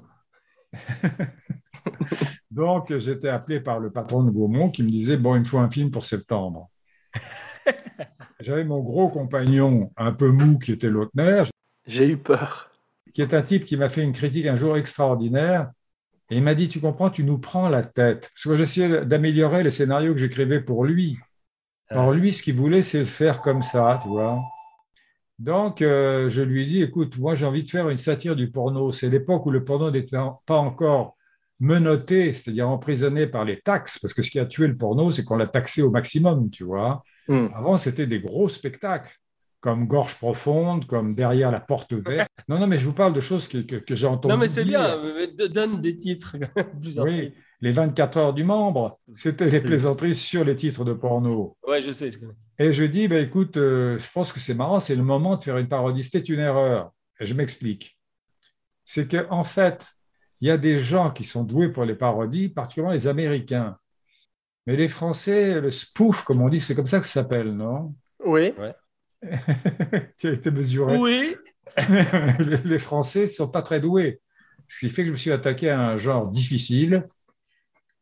Donc, 2.51 2.95
j'étais 2.97 3.29
appelé 3.29 3.59
par 3.61 3.79
le 3.79 3.91
patron 3.91 4.23
de 4.23 4.31
Gaumont 4.31 4.69
qui 4.69 4.83
me 4.83 4.89
disait 4.89 5.17
Bon, 5.17 5.35
il 5.35 5.39
me 5.39 5.45
faut 5.45 5.59
un 5.59 5.69
film 5.69 5.91
pour 5.91 6.03
septembre. 6.03 6.69
J'avais 8.39 8.63
mon 8.63 8.81
gros 8.81 9.09
compagnon, 9.09 9.91
un 9.97 10.11
peu 10.11 10.29
mou, 10.31 10.59
qui 10.59 10.71
était 10.71 10.89
Lautner, 10.89 11.43
J'ai 11.85 12.07
eu 12.07 12.17
peur. 12.17 12.69
qui 13.13 13.21
est 13.21 13.33
un 13.33 13.41
type 13.41 13.65
qui 13.65 13.75
m'a 13.77 13.89
fait 13.89 14.03
une 14.03 14.13
critique 14.13 14.45
un 14.45 14.55
jour 14.55 14.77
extraordinaire. 14.77 15.71
Et 16.29 16.37
il 16.37 16.43
m'a 16.43 16.55
dit 16.55 16.67
Tu 16.67 16.79
comprends, 16.79 17.09
tu 17.09 17.23
nous 17.23 17.37
prends 17.37 17.69
la 17.69 17.83
tête. 17.83 18.29
Parce 18.33 18.43
que 18.43 18.55
j'essayais 18.55 19.05
d'améliorer 19.05 19.63
les 19.63 19.71
scénarios 19.71 20.13
que 20.13 20.19
j'écrivais 20.19 20.61
pour 20.61 20.85
lui. 20.85 21.17
Alors, 21.89 22.11
lui, 22.11 22.33
ce 22.33 22.43
qu'il 22.43 22.55
voulait, 22.55 22.83
c'est 22.83 22.99
le 22.99 23.05
faire 23.05 23.41
comme 23.41 23.61
ça, 23.61 23.99
tu 24.01 24.09
vois. 24.09 24.41
Donc, 25.39 25.81
euh, 25.81 26.29
je 26.29 26.41
lui 26.41 26.63
ai 26.63 26.65
dit 26.65 26.81
Écoute, 26.81 27.17
moi, 27.17 27.35
j'ai 27.35 27.45
envie 27.45 27.63
de 27.63 27.69
faire 27.69 27.89
une 27.89 27.97
satire 27.97 28.35
du 28.35 28.51
porno. 28.51 28.91
C'est 28.91 29.09
l'époque 29.09 29.45
où 29.45 29.51
le 29.51 29.63
porno 29.63 29.89
n'était 29.89 30.17
pas 30.45 30.57
encore 30.57 31.15
menotté, 31.59 32.33
c'est-à-dire 32.33 32.69
emprisonné 32.69 33.27
par 33.27 33.45
les 33.45 33.59
taxes, 33.59 33.99
parce 33.99 34.13
que 34.13 34.21
ce 34.21 34.29
qui 34.29 34.39
a 34.39 34.45
tué 34.45 34.67
le 34.67 34.77
porno, 34.77 35.11
c'est 35.11 35.23
qu'on 35.23 35.37
l'a 35.37 35.47
taxé 35.47 35.81
au 35.81 35.91
maximum, 35.91 36.49
tu 36.51 36.63
vois. 36.63 37.03
Hmm. 37.27 37.47
Avant, 37.55 37.77
c'était 37.77 38.07
des 38.07 38.21
gros 38.21 38.47
spectacles, 38.47 39.15
comme 39.59 39.87
Gorge 39.87 40.15
profonde, 40.17 40.85
comme 40.87 41.15
Derrière 41.15 41.51
la 41.51 41.59
porte 41.59 41.93
verte. 41.93 42.29
Non, 42.49 42.59
non, 42.59 42.67
mais 42.67 42.77
je 42.77 42.85
vous 42.85 42.93
parle 42.93 43.13
de 43.13 43.19
choses 43.19 43.47
que, 43.47 43.57
que- 43.57 43.75
que 43.75 43.93
j'ai 43.95 44.07
entendues. 44.07 44.33
Non, 44.33 44.39
mais 44.39 44.47
c'est 44.47 44.63
bien, 44.63 44.95
donne 45.49 45.81
des 45.81 45.97
titres. 45.97 46.35
Oui. 46.97 47.33
Les 47.59 47.71
24 47.71 48.17
heures 48.17 48.33
du 48.35 48.43
membre, 48.43 48.99
c'était 49.15 49.49
les 49.49 49.59
plaisanteries 49.61 50.13
sur 50.15 50.45
les 50.45 50.55
titres 50.55 50.85
de 50.85 50.93
porno. 50.93 51.57
Ouais, 51.67 51.81
je 51.81 51.91
sais, 51.91 52.11
je. 52.11 52.19
Et 52.59 52.71
je 52.71 52.83
dis, 52.83 53.07
bah, 53.07 53.19
écoute, 53.19 53.57
euh, 53.57 53.97
je 53.97 54.11
pense 54.11 54.31
que 54.31 54.39
c'est 54.39 54.53
marrant, 54.53 54.79
c'est 54.79 54.95
le 54.95 55.01
moment 55.03 55.35
de 55.37 55.43
faire 55.43 55.57
une 55.57 55.67
parodie. 55.67 56.03
C'était 56.03 56.19
une 56.19 56.39
erreur. 56.39 56.91
Et 57.19 57.25
je 57.25 57.33
m'explique. 57.33 57.97
C'est 58.85 59.07
qu'en 59.09 59.39
en 59.39 59.43
fait, 59.43 59.87
il 60.39 60.47
y 60.47 60.51
a 60.51 60.57
des 60.57 60.77
gens 60.79 61.09
qui 61.09 61.23
sont 61.23 61.43
doués 61.43 61.69
pour 61.69 61.83
les 61.83 61.95
parodies, 61.95 62.47
particulièrement 62.49 62.93
les 62.93 63.07
Américains. 63.07 63.77
Mais 64.67 64.75
les 64.75 64.87
Français, 64.87 65.59
le 65.59 65.71
spoof, 65.71 66.23
comme 66.23 66.41
on 66.43 66.49
dit, 66.49 66.59
c'est 66.59 66.75
comme 66.75 66.85
ça 66.85 66.99
que 66.99 67.05
ça 67.07 67.13
s'appelle, 67.23 67.53
non? 67.55 67.95
Oui. 68.23 68.53
Tu 70.17 70.27
as 70.27 70.31
été 70.31 70.51
mesuré. 70.51 70.97
Oui, 70.97 71.35
les 72.39 72.57
les 72.63 72.79
Français 72.79 73.21
ne 73.23 73.27
sont 73.27 73.49
pas 73.49 73.61
très 73.61 73.79
doués. 73.79 74.19
Ce 74.67 74.79
qui 74.79 74.89
fait 74.89 75.03
que 75.03 75.07
je 75.07 75.11
me 75.13 75.17
suis 75.17 75.31
attaqué 75.31 75.69
à 75.69 75.79
un 75.79 75.97
genre 75.97 76.27
difficile. 76.27 77.05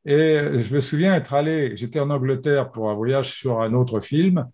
Et 0.05 0.60
je 0.60 0.74
me 0.75 0.79
souviens 0.81 1.15
être 1.15 1.34
allé, 1.34 1.75
j'étais 1.77 2.00
en 2.00 2.10
Angleterre 2.12 2.72
pour 2.72 2.89
un 2.89 2.93
voyage 2.93 3.34
sur 3.34 3.62
un 3.62 3.74
autre 3.74 4.00
film, 4.00 4.45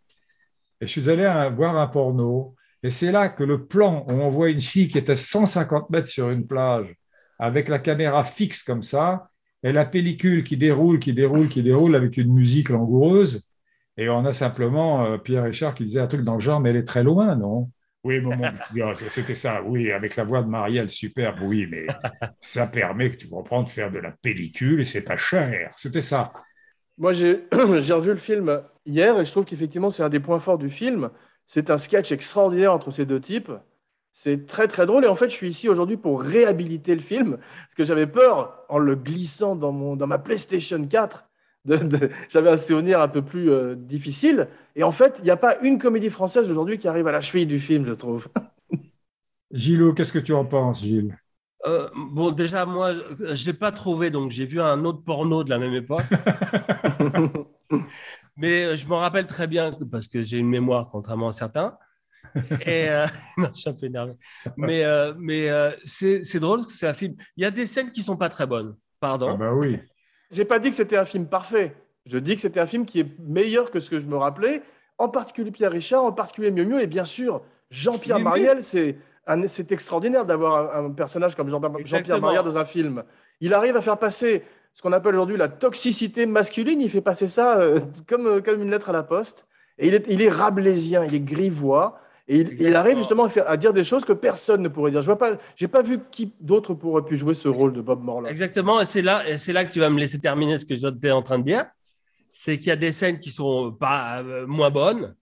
Et 0.81 0.87
je 0.87 0.91
suis 0.91 1.09
allé 1.09 1.25
à- 1.25 1.49
voir 1.49 1.77
un 1.77 1.87
porno. 1.87 2.55
Et 2.83 2.91
c'est 2.91 3.11
là 3.11 3.29
que 3.29 3.43
le 3.43 3.67
plan 3.67 4.05
où 4.07 4.11
on 4.13 4.29
voit 4.29 4.49
une 4.49 4.61
fille 4.61 4.87
qui 4.89 4.97
est 4.97 5.09
à 5.09 5.15
150 5.17 5.89
mètres 5.91 6.07
sur 6.09 6.29
une 6.31 6.47
plage, 6.47 6.95
avec 7.39 7.69
la 7.69 7.79
caméra 7.79 8.23
fixe 8.25 8.63
comme 8.63 8.83
ça, 8.83 9.29
et 9.63 9.71
la 9.73 9.85
pellicule 9.85 10.43
qui 10.43 10.57
déroule, 10.57 10.99
qui 10.99 11.13
déroule, 11.13 11.47
qui 11.49 11.63
déroule 11.63 11.95
avec 11.95 12.17
une 12.17 12.33
musique 12.33 12.69
langoureuse. 12.69 13.47
Et 13.97 14.09
on 14.09 14.25
a 14.25 14.33
simplement 14.33 15.05
euh, 15.05 15.17
Pierre 15.17 15.43
Richard 15.43 15.73
qui 15.73 15.85
disait 15.85 15.99
un 15.99 16.07
truc 16.07 16.21
dans 16.21 16.35
le 16.35 16.39
genre, 16.39 16.59
mais 16.59 16.69
elle 16.69 16.77
est 16.77 16.83
très 16.87 17.03
loin, 17.03 17.35
non? 17.35 17.69
Oui, 18.03 18.19
maman, 18.19 18.51
c'était 19.09 19.35
ça, 19.35 19.61
oui, 19.61 19.91
avec 19.91 20.15
la 20.15 20.23
voix 20.23 20.41
de 20.41 20.47
Marielle, 20.47 20.89
superbe, 20.89 21.39
oui, 21.43 21.67
mais 21.69 21.85
ça 22.39 22.65
permet 22.67 23.11
que 23.11 23.17
tu 23.17 23.27
comprends 23.27 23.63
de 23.63 23.69
faire 23.69 23.91
de 23.91 23.99
la 23.99 24.11
pellicule 24.11 24.81
et 24.81 24.85
c'est 24.85 25.03
pas 25.03 25.17
cher. 25.17 25.71
C'était 25.77 26.01
ça. 26.01 26.33
Moi, 26.97 27.13
j'ai 27.13 27.47
j'ai 27.79 27.93
revu 27.93 28.09
le 28.09 28.17
film 28.17 28.61
hier 28.85 29.19
et 29.19 29.25
je 29.25 29.31
trouve 29.31 29.45
qu'effectivement, 29.45 29.91
c'est 29.91 30.03
un 30.03 30.09
des 30.09 30.19
points 30.19 30.39
forts 30.39 30.57
du 30.57 30.69
film. 30.69 31.11
C'est 31.45 31.69
un 31.69 31.77
sketch 31.77 32.11
extraordinaire 32.11 32.73
entre 32.73 32.91
ces 32.91 33.05
deux 33.05 33.19
types. 33.19 33.51
C'est 34.13 34.45
très, 34.45 34.67
très 34.67 34.85
drôle. 34.85 35.05
Et 35.05 35.07
en 35.07 35.15
fait, 35.15 35.29
je 35.29 35.35
suis 35.35 35.49
ici 35.49 35.69
aujourd'hui 35.69 35.97
pour 35.97 36.21
réhabiliter 36.21 36.95
le 36.95 37.01
film 37.01 37.37
parce 37.37 37.75
que 37.75 37.83
j'avais 37.83 38.07
peur, 38.07 38.65
en 38.69 38.77
le 38.77 38.95
glissant 38.95 39.55
dans, 39.55 39.71
mon, 39.71 39.95
dans 39.95 40.07
ma 40.07 40.17
PlayStation 40.17 40.85
4, 40.85 41.25
de- 41.65 41.77
de- 41.77 42.09
j'avais 42.29 42.49
un 42.49 42.57
souvenir 42.57 43.01
un 43.01 43.07
peu 43.07 43.21
plus 43.23 43.51
euh, 43.51 43.75
difficile. 43.75 44.47
Et 44.75 44.83
en 44.83 44.91
fait, 44.91 45.15
il 45.19 45.23
n'y 45.25 45.29
a 45.31 45.37
pas 45.37 45.57
une 45.61 45.77
comédie 45.77 46.09
française 46.09 46.49
aujourd'hui 46.49 46.77
qui 46.77 46.87
arrive 46.87 47.07
à 47.07 47.11
la 47.11 47.21
cheville 47.21 47.45
du 47.45 47.59
film, 47.59 47.85
je 47.85 47.93
trouve. 47.93 48.27
Gilles, 49.51 49.93
qu'est-ce 49.95 50.11
que 50.11 50.19
tu 50.19 50.33
en 50.33 50.45
penses, 50.45 50.81
Gilles? 50.81 51.17
Euh, 51.67 51.89
bon, 51.95 52.31
déjà, 52.31 52.65
moi, 52.65 52.93
je 52.93 53.23
ne 53.25 53.45
l'ai 53.45 53.53
pas 53.53 53.71
trouvé, 53.71 54.09
donc 54.09 54.31
j'ai 54.31 54.45
vu 54.45 54.59
un 54.59 54.83
autre 54.83 55.03
porno 55.03 55.43
de 55.43 55.49
la 55.49 55.59
même 55.59 55.73
époque. 55.73 56.05
Mais 58.37 58.63
euh, 58.65 58.75
je 58.75 58.85
m'en 58.87 58.99
rappelle 58.99 59.27
très 59.27 59.47
bien 59.47 59.71
parce 59.91 60.07
que 60.07 60.21
j'ai 60.21 60.37
une 60.39 60.49
mémoire, 60.49 60.89
contrairement 60.91 61.29
à 61.29 61.31
certains. 61.31 61.77
Et 62.65 62.89
euh, 62.89 63.07
non, 63.37 63.49
je 63.53 63.59
suis 63.61 63.69
un 63.69 63.73
peu 63.73 63.87
énervé. 63.87 64.13
Mais, 64.57 64.83
euh, 64.85 65.13
mais 65.17 65.49
euh, 65.49 65.71
c'est 65.83 66.23
c'est 66.23 66.39
drôle 66.39 66.59
parce 66.59 66.71
que 66.73 66.77
c'est 66.77 66.87
un 66.87 66.93
film. 66.93 67.15
Il 67.37 67.43
y 67.43 67.45
a 67.45 67.51
des 67.51 67.67
scènes 67.67 67.91
qui 67.91 68.03
sont 68.03 68.17
pas 68.17 68.29
très 68.29 68.47
bonnes. 68.47 68.77
Pardon. 68.99 69.31
Ah 69.31 69.35
bah 69.37 69.53
oui. 69.53 69.79
J'ai 70.31 70.45
pas 70.45 70.59
dit 70.59 70.69
que 70.69 70.75
c'était 70.75 70.97
un 70.97 71.05
film 71.05 71.25
parfait. 71.27 71.75
Je 72.05 72.17
dis 72.17 72.35
que 72.35 72.41
c'était 72.41 72.59
un 72.59 72.65
film 72.65 72.85
qui 72.85 72.99
est 73.01 73.07
meilleur 73.19 73.69
que 73.71 73.79
ce 73.79 73.89
que 73.89 73.99
je 73.99 74.05
me 74.05 74.15
rappelais, 74.17 74.63
en 74.97 75.09
particulier 75.09 75.51
Pierre 75.51 75.71
Richard, 75.71 76.03
en 76.03 76.11
particulier 76.11 76.51
Miu 76.51 76.65
Miu, 76.65 76.79
et 76.81 76.87
bien 76.87 77.05
sûr, 77.05 77.41
Jean-Pierre. 77.69 78.19
Marielle, 78.19 78.63
c'est 78.63 79.71
extraordinaire 79.71 80.25
d'avoir 80.25 80.75
un, 80.75 80.85
un 80.85 80.89
personnage 80.91 81.35
comme 81.35 81.49
Jean- 81.49 81.61
Jean-Pierre 81.61 81.79
Exactement. 81.79 82.19
Marielle 82.21 82.43
dans 82.43 82.57
un 82.57 82.65
film. 82.65 83.03
Il 83.39 83.53
arrive 83.53 83.75
à 83.77 83.81
faire 83.81 83.97
passer 83.97 84.43
ce 84.73 84.81
qu'on 84.81 84.93
appelle 84.93 85.15
aujourd'hui 85.15 85.37
la 85.37 85.49
toxicité 85.49 86.25
masculine, 86.25 86.79
il 86.81 86.89
fait 86.89 87.01
passer 87.01 87.27
ça 87.27 87.59
euh, 87.59 87.79
comme, 88.07 88.41
comme 88.41 88.61
une 88.61 88.71
lettre 88.71 88.89
à 88.89 88.93
la 88.93 89.03
poste, 89.03 89.45
et 89.77 89.87
il 89.87 89.93
est, 89.93 90.05
il 90.09 90.21
est 90.21 90.29
rabelaisien, 90.29 91.03
il 91.03 91.13
est 91.13 91.19
grivois, 91.19 91.99
et 92.27 92.39
il, 92.39 92.75
arrive 92.75 92.97
justement 92.97 93.25
à, 93.25 93.29
faire- 93.29 93.49
à 93.49 93.57
dire 93.57 93.73
des 93.73 93.83
choses 93.83 94.05
que 94.05 94.13
personne 94.13 94.61
ne 94.61 94.67
pourrait 94.67 94.91
dire. 94.91 95.01
Je 95.01 95.07
vois 95.07 95.17
pas, 95.17 95.37
j'ai 95.55 95.67
pas 95.67 95.81
vu 95.81 95.99
qui 96.11 96.31
d'autre 96.39 96.73
pourrait 96.73 97.03
pu 97.03 97.17
jouer 97.17 97.33
ce 97.33 97.47
rôle 97.47 97.73
de 97.73 97.81
Bob 97.81 98.03
Morland. 98.03 98.29
Exactement, 98.29 98.79
et 98.79 98.85
c'est 98.85 99.01
là, 99.01 99.23
c'est 99.37 99.53
là 99.53 99.65
que 99.65 99.73
tu 99.73 99.79
vas 99.79 99.89
me 99.89 99.99
laisser 99.99 100.19
terminer 100.19 100.57
ce 100.57 100.65
que 100.65 100.75
j'étais 100.75 101.11
en 101.11 101.21
train 101.21 101.39
de 101.39 101.43
dire. 101.43 101.65
C'est 102.31 102.57
qu'il 102.57 102.67
y 102.67 102.71
a 102.71 102.77
des 102.77 102.91
scènes 102.91 103.19
qui 103.19 103.31
sont 103.31 103.71
pas 103.71 104.19
euh, 104.19 104.45
moins 104.47 104.69
bonnes, 104.69 105.15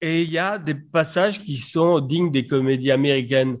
et 0.00 0.22
il 0.22 0.30
y 0.30 0.38
a 0.38 0.58
des 0.58 0.74
passages 0.74 1.40
qui 1.40 1.56
sont 1.56 2.00
dignes 2.00 2.30
des 2.30 2.46
comédies 2.46 2.90
américaines. 2.90 3.58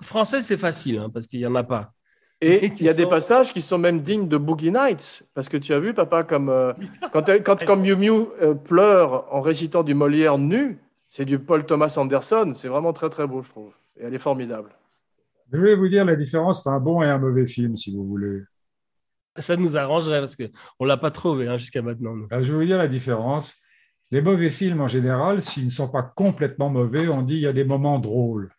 Français, 0.00 0.42
c'est 0.42 0.56
facile, 0.56 0.98
hein, 0.98 1.10
parce 1.12 1.26
qu'il 1.26 1.40
y 1.40 1.46
en 1.46 1.54
a 1.54 1.64
pas. 1.64 1.92
Et 2.40 2.66
il 2.66 2.82
y 2.82 2.88
a 2.88 2.94
des 2.94 3.06
passages 3.06 3.52
qui 3.52 3.60
sont 3.60 3.78
même 3.78 4.00
dignes 4.00 4.28
de 4.28 4.36
Boogie 4.36 4.70
Nights, 4.70 5.26
parce 5.34 5.48
que 5.48 5.56
tu 5.56 5.72
as 5.72 5.80
vu, 5.80 5.92
papa, 5.92 6.22
comme 6.22 6.48
euh, 6.50 6.72
quand, 7.12 7.24
quand 7.44 7.76
Miu 7.76 7.96
Miu 7.96 8.26
euh, 8.40 8.54
pleure 8.54 9.32
en 9.32 9.40
récitant 9.40 9.82
du 9.82 9.94
Molière 9.94 10.38
nu, 10.38 10.78
c'est 11.08 11.24
du 11.24 11.38
Paul 11.38 11.64
Thomas 11.64 11.94
Anderson. 11.96 12.52
C'est 12.54 12.68
vraiment 12.68 12.92
très 12.92 13.10
très 13.10 13.26
beau, 13.26 13.42
je 13.42 13.50
trouve. 13.50 13.72
Et 13.96 14.04
elle 14.04 14.14
est 14.14 14.18
formidable. 14.18 14.70
Je 15.52 15.58
vais 15.58 15.74
vous 15.74 15.88
dire 15.88 16.04
la 16.04 16.16
différence 16.16 16.58
entre 16.60 16.68
un 16.68 16.80
bon 16.80 17.02
et 17.02 17.08
un 17.08 17.18
mauvais 17.18 17.46
film, 17.46 17.76
si 17.76 17.94
vous 17.94 18.06
voulez. 18.06 18.42
Ça 19.36 19.56
nous 19.56 19.76
arrangerait 19.76 20.20
parce 20.20 20.36
que 20.36 20.50
on 20.78 20.84
l'a 20.84 20.96
pas 20.96 21.10
trouvé 21.10 21.48
hein, 21.48 21.56
jusqu'à 21.56 21.80
maintenant. 21.80 22.14
nous. 22.14 22.26
Alors, 22.30 22.44
je 22.44 22.52
vais 22.52 22.58
vous 22.58 22.66
dire 22.66 22.78
la 22.78 22.88
différence. 22.88 23.56
Les 24.10 24.20
mauvais 24.20 24.50
films, 24.50 24.80
en 24.80 24.88
général, 24.88 25.42
s'ils 25.42 25.66
ne 25.66 25.70
sont 25.70 25.88
pas 25.88 26.02
complètement 26.02 26.70
mauvais, 26.70 27.08
on 27.08 27.22
dit 27.22 27.34
il 27.34 27.40
y 27.40 27.46
a 27.46 27.52
des 27.52 27.64
moments 27.64 27.98
drôles. 27.98 28.50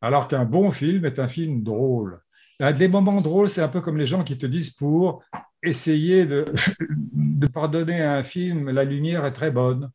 Alors 0.00 0.26
qu'un 0.26 0.44
bon 0.44 0.70
film 0.70 1.04
est 1.04 1.18
un 1.18 1.28
film 1.28 1.62
drôle. 1.62 2.20
Là, 2.58 2.72
Les 2.72 2.88
moments 2.88 3.20
drôles, 3.20 3.50
c'est 3.50 3.62
un 3.62 3.68
peu 3.68 3.80
comme 3.80 3.98
les 3.98 4.06
gens 4.06 4.24
qui 4.24 4.38
te 4.38 4.46
disent 4.46 4.70
pour 4.70 5.22
essayer 5.62 6.26
de, 6.26 6.44
de 7.12 7.46
pardonner 7.46 8.02
à 8.02 8.14
un 8.14 8.22
film, 8.22 8.70
la 8.70 8.84
lumière 8.84 9.24
est 9.24 9.32
très 9.32 9.50
bonne, 9.50 9.90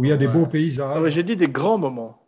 où 0.00 0.04
il 0.04 0.08
y 0.08 0.12
a 0.12 0.16
des 0.16 0.28
beaux 0.28 0.46
paysages. 0.46 1.12
J'ai 1.12 1.22
dit 1.22 1.36
des 1.36 1.48
grands 1.48 1.76
moments. 1.76 2.26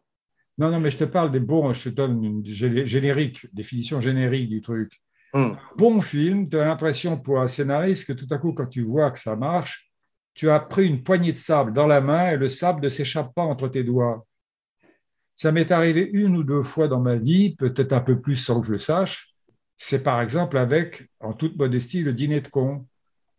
Non, 0.59 0.71
non, 0.71 0.79
mais 0.79 0.91
je 0.91 0.99
te 0.99 1.05
parle 1.05 1.31
des 1.31 1.41
bons, 1.41 1.73
je 1.73 1.85
te 1.85 1.89
donne 1.89 2.23
une 2.23 2.43
gé- 2.43 2.85
générique, 2.85 3.47
définition 3.55 3.99
générique 3.99 4.51
du 4.51 4.61
truc. 4.61 5.01
Hmm. 5.33 5.53
Bon 5.79 6.03
film, 6.03 6.51
tu 6.51 6.59
as 6.59 6.67
l'impression 6.67 7.17
pour 7.17 7.41
un 7.41 7.49
scénariste 7.49 8.09
que 8.09 8.13
tout 8.13 8.27
à 8.31 8.37
coup, 8.37 8.53
quand 8.53 8.67
tu 8.67 8.83
vois 8.83 9.11
que 9.11 9.19
ça 9.19 9.37
marche, 9.37 9.91
tu 10.35 10.51
as 10.51 10.61
pris 10.61 10.87
une 10.87 11.03
poignée 11.03 11.33
de 11.33 11.37
sable 11.39 11.73
dans 11.73 11.87
la 11.87 12.03
main 12.03 12.33
et 12.33 12.37
le 12.37 12.51
sable 12.51 12.85
ne 12.85 12.91
s'échappe 12.91 13.35
pas 13.35 13.43
entre 13.43 13.69
tes 13.69 13.85
doigts. 13.85 14.27
Ça 15.35 15.51
m'est 15.51 15.73
arrivé 15.73 16.11
une 16.13 16.37
ou 16.37 16.45
deux 16.45 16.63
fois 16.63 16.89
dans 16.89 17.01
ma 17.01 17.17
vie, 17.17 17.57
peut-être 17.57 17.95
un 17.95 18.01
peu 18.03 18.21
plus 18.21 18.37
sans 18.37 18.61
que 18.61 18.67
je 18.67 18.73
le 18.73 18.79
sache. 18.79 19.35
C'est 19.79 20.03
par 20.03 20.21
exemple 20.21 20.59
avec, 20.59 21.09
en 21.21 21.33
toute 21.33 21.57
modestie, 21.57 22.03
le 22.03 22.13
dîner 22.13 22.43
de 22.43 22.49
con. 22.49 22.87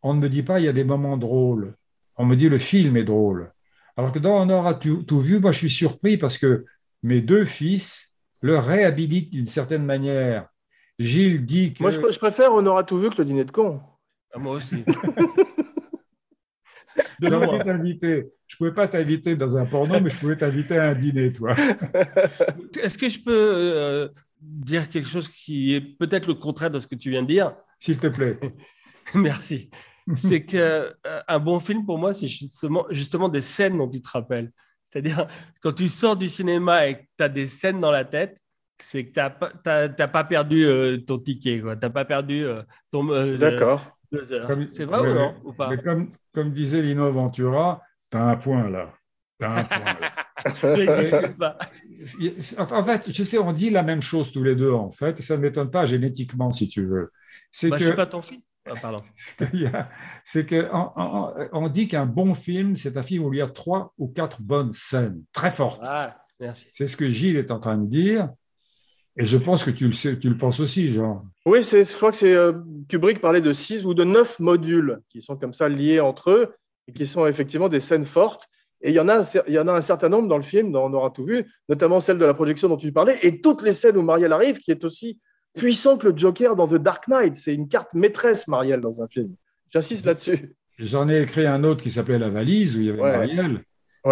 On 0.01 0.15
ne 0.15 0.19
me 0.19 0.27
dit 0.27 0.41
pas 0.41 0.59
il 0.59 0.65
y 0.65 0.69
a 0.69 0.73
des 0.73 0.83
moments 0.83 1.17
drôles. 1.17 1.75
On 2.15 2.25
me 2.25 2.35
dit 2.35 2.49
le 2.49 2.57
film 2.57 2.97
est 2.97 3.03
drôle. 3.03 3.52
Alors 3.97 4.11
que 4.11 4.19
dans 4.19 4.45
On 4.45 4.49
aura 4.49 4.73
tout, 4.73 5.03
tout 5.03 5.19
vu, 5.19 5.39
moi 5.39 5.51
je 5.51 5.59
suis 5.59 5.69
surpris 5.69 6.17
parce 6.17 6.37
que 6.37 6.65
mes 7.03 7.21
deux 7.21 7.45
fils 7.45 8.11
le 8.41 8.57
réhabilitent 8.57 9.31
d'une 9.31 9.47
certaine 9.47 9.85
manière. 9.85 10.47
Gilles 10.99 11.45
dit 11.45 11.73
que. 11.73 11.81
Moi, 11.81 11.91
je, 11.91 11.99
pr- 11.99 12.11
je 12.11 12.19
préfère 12.19 12.53
On 12.53 12.65
aura 12.65 12.83
tout 12.83 12.99
vu 12.99 13.09
que 13.09 13.17
le 13.17 13.25
dîner 13.25 13.45
de 13.45 13.51
con. 13.51 13.81
Ah, 14.33 14.39
moi 14.39 14.55
aussi. 14.57 14.83
De. 17.19 17.27
Je 17.27 18.55
ne 18.55 18.57
pouvais 18.57 18.73
pas 18.73 18.87
t'inviter 18.87 19.35
dans 19.35 19.57
un 19.57 19.65
porno, 19.65 19.99
mais 19.99 20.11
je 20.11 20.15
pouvais 20.17 20.37
t'inviter 20.37 20.77
à 20.77 20.89
un 20.89 20.93
dîner, 20.93 21.31
toi. 21.31 21.55
Est-ce 22.83 22.97
que 22.97 23.09
je 23.09 23.19
peux 23.19 23.31
euh, 23.31 24.09
dire 24.39 24.89
quelque 24.89 25.09
chose 25.09 25.27
qui 25.27 25.73
est 25.73 25.81
peut-être 25.81 26.27
le 26.27 26.35
contraire 26.35 26.69
de 26.69 26.79
ce 26.79 26.87
que 26.87 26.95
tu 26.95 27.09
viens 27.09 27.23
de 27.23 27.27
dire? 27.27 27.55
S'il 27.79 27.97
te 27.97 28.07
plaît. 28.07 28.37
Merci. 29.15 29.69
C'est 30.15 30.43
que 30.45 30.57
euh, 31.07 31.21
un 31.27 31.39
bon 31.39 31.59
film 31.59 31.85
pour 31.85 31.97
moi, 31.97 32.13
c'est 32.13 32.27
justement, 32.27 32.85
justement 32.89 33.29
des 33.29 33.41
scènes 33.41 33.77
dont 33.77 33.89
tu 33.89 34.01
te 34.01 34.09
rappelles. 34.09 34.51
C'est-à-dire, 34.91 35.27
quand 35.61 35.73
tu 35.73 35.89
sors 35.89 36.15
du 36.17 36.29
cinéma 36.29 36.87
et 36.87 36.95
que 36.97 37.01
tu 37.17 37.23
as 37.23 37.29
des 37.29 37.47
scènes 37.47 37.79
dans 37.79 37.91
la 37.91 38.05
tête, 38.05 38.37
c'est 38.79 39.05
que 39.05 39.13
tu 39.13 39.19
n'as 39.19 39.29
pas, 39.29 39.51
t'as- 39.63 39.89
t'as 39.89 40.07
pas 40.07 40.23
perdu 40.23 40.65
euh, 40.65 40.97
ton 40.97 41.17
ticket. 41.19 41.59
Tu 41.59 41.65
n'as 41.65 41.75
pas 41.89 42.05
perdu 42.05 42.43
euh, 42.45 42.61
ton. 42.91 43.09
euh, 43.09 43.37
D'accord. 43.37 43.97
C'est 44.11 44.85
vrai 44.85 45.01
mais- 45.03 45.09
ou 45.11 45.15
non 45.15 45.35
ou 45.45 45.53
pas? 45.53 45.69
Mais 45.69 45.77
comme, 45.77 46.09
comme 46.33 46.51
disait 46.51 46.81
Lino 46.81 47.11
Ventura, 47.11 47.81
tu 48.11 48.17
as 48.17 48.23
un 48.25 48.35
point 48.35 48.69
là. 48.69 48.93
T'as 49.39 49.59
un 49.59 49.63
point 49.63 49.97
là. 49.99 50.11
En 52.69 52.85
fait, 52.85 53.11
je 53.11 53.23
sais, 53.23 53.37
on 53.37 53.53
dit 53.53 53.69
la 53.69 53.83
même 53.83 54.01
chose 54.01 54.31
tous 54.31 54.43
les 54.43 54.55
deux, 54.55 54.71
en 54.71 54.91
fait, 54.91 55.19
et 55.19 55.23
ça 55.23 55.37
ne 55.37 55.41
m'étonne 55.41 55.71
pas 55.71 55.85
génétiquement, 55.85 56.51
si 56.51 56.67
tu 56.67 56.85
veux. 56.85 57.11
C'est 57.51 57.69
Bah, 57.69 57.77
que 57.77 57.83
Je 57.83 57.87
suis 57.89 57.95
pas 57.95 58.05
ton 58.05 58.21
fils. 58.21 58.41
Ah, 58.65 58.73
pardon. 58.81 58.99
C'est 60.25 60.45
que 60.45 60.69
on, 60.71 60.89
on- 60.95 61.33
on 61.51 61.69
dit 61.69 61.87
qu'un 61.87 62.05
bon 62.05 62.33
film, 62.33 62.75
c'est 62.75 62.95
un 62.97 63.03
film 63.03 63.25
où 63.25 63.33
il 63.33 63.37
y 63.39 63.41
a 63.41 63.47
trois 63.47 63.93
ou 63.97 64.07
quatre 64.07 64.41
bonnes 64.41 64.71
scènes 64.71 65.21
très 65.33 65.51
fortes. 65.51 65.81
Ah, 65.83 66.17
merci. 66.39 66.67
C'est 66.71 66.87
ce 66.87 66.95
que 66.97 67.09
Gilles 67.09 67.37
est 67.37 67.51
en 67.51 67.59
train 67.59 67.77
de 67.77 67.85
dire, 67.87 68.29
et 69.17 69.25
je 69.25 69.37
pense 69.37 69.63
que 69.63 69.71
tu 69.71 69.85
le, 69.87 69.91
sais, 69.93 70.17
tu 70.17 70.29
le 70.29 70.37
penses 70.37 70.59
aussi, 70.59 70.93
Jean. 70.93 71.23
Oui, 71.45 71.63
c'est- 71.63 71.83
je 71.91 71.95
crois 71.95 72.11
que 72.11 72.17
c'est 72.17 72.33
euh, 72.33 72.53
Kubrick 72.87 73.19
parlait 73.19 73.41
de 73.41 73.53
six 73.53 73.85
ou 73.85 73.93
de 73.93 74.03
neuf 74.03 74.39
modules 74.39 75.01
qui 75.09 75.21
sont 75.21 75.35
comme 75.35 75.53
ça 75.53 75.67
liés 75.69 75.99
entre 75.99 76.31
eux 76.31 76.55
et 76.87 76.93
qui 76.93 77.05
sont 77.05 77.27
effectivement 77.27 77.69
des 77.69 77.79
scènes 77.81 78.05
fortes. 78.05 78.47
Et 78.81 78.89
il 78.89 78.95
y 78.95 78.99
en 78.99 79.07
a, 79.07 79.23
il 79.47 79.53
y 79.53 79.59
en 79.59 79.67
a 79.69 79.73
un 79.73 79.81
certain 79.81 80.09
nombre 80.09 80.27
dans 80.27 80.35
le 80.37 80.43
film, 80.43 80.75
On 80.75 80.91
aura 80.93 81.09
tout 81.09 81.25
vu, 81.25 81.45
notamment 81.69 81.99
celle 82.01 82.17
de 82.17 82.25
la 82.25 82.33
projection 82.33 82.67
dont 82.67 82.75
tu 82.77 82.91
parlais, 82.91 83.17
et 83.23 83.39
toutes 83.39 83.61
les 83.61 83.71
scènes 83.71 83.95
où 83.97 84.01
Marielle 84.01 84.33
arrive, 84.33 84.59
qui 84.59 84.71
est 84.71 84.83
aussi 84.83 85.19
puissant 85.55 85.97
que 85.97 86.07
le 86.07 86.17
Joker 86.17 86.55
dans 86.55 86.67
The 86.67 86.75
Dark 86.75 87.07
Knight. 87.07 87.35
C'est 87.35 87.53
une 87.53 87.67
carte 87.67 87.93
maîtresse, 87.93 88.47
Marielle, 88.47 88.81
dans 88.81 89.01
un 89.01 89.07
film. 89.07 89.35
J'insiste 89.71 90.05
là-dessus. 90.05 90.55
J'en 90.79 91.07
ai 91.09 91.21
écrit 91.21 91.45
un 91.45 91.63
autre 91.63 91.83
qui 91.83 91.91
s'appelait 91.91 92.19
La 92.19 92.29
valise, 92.29 92.75
où 92.75 92.79
il 92.81 92.85
y 92.87 92.89
avait 92.89 93.01
Ouais. 93.01 93.11
Marielle, 93.17 93.63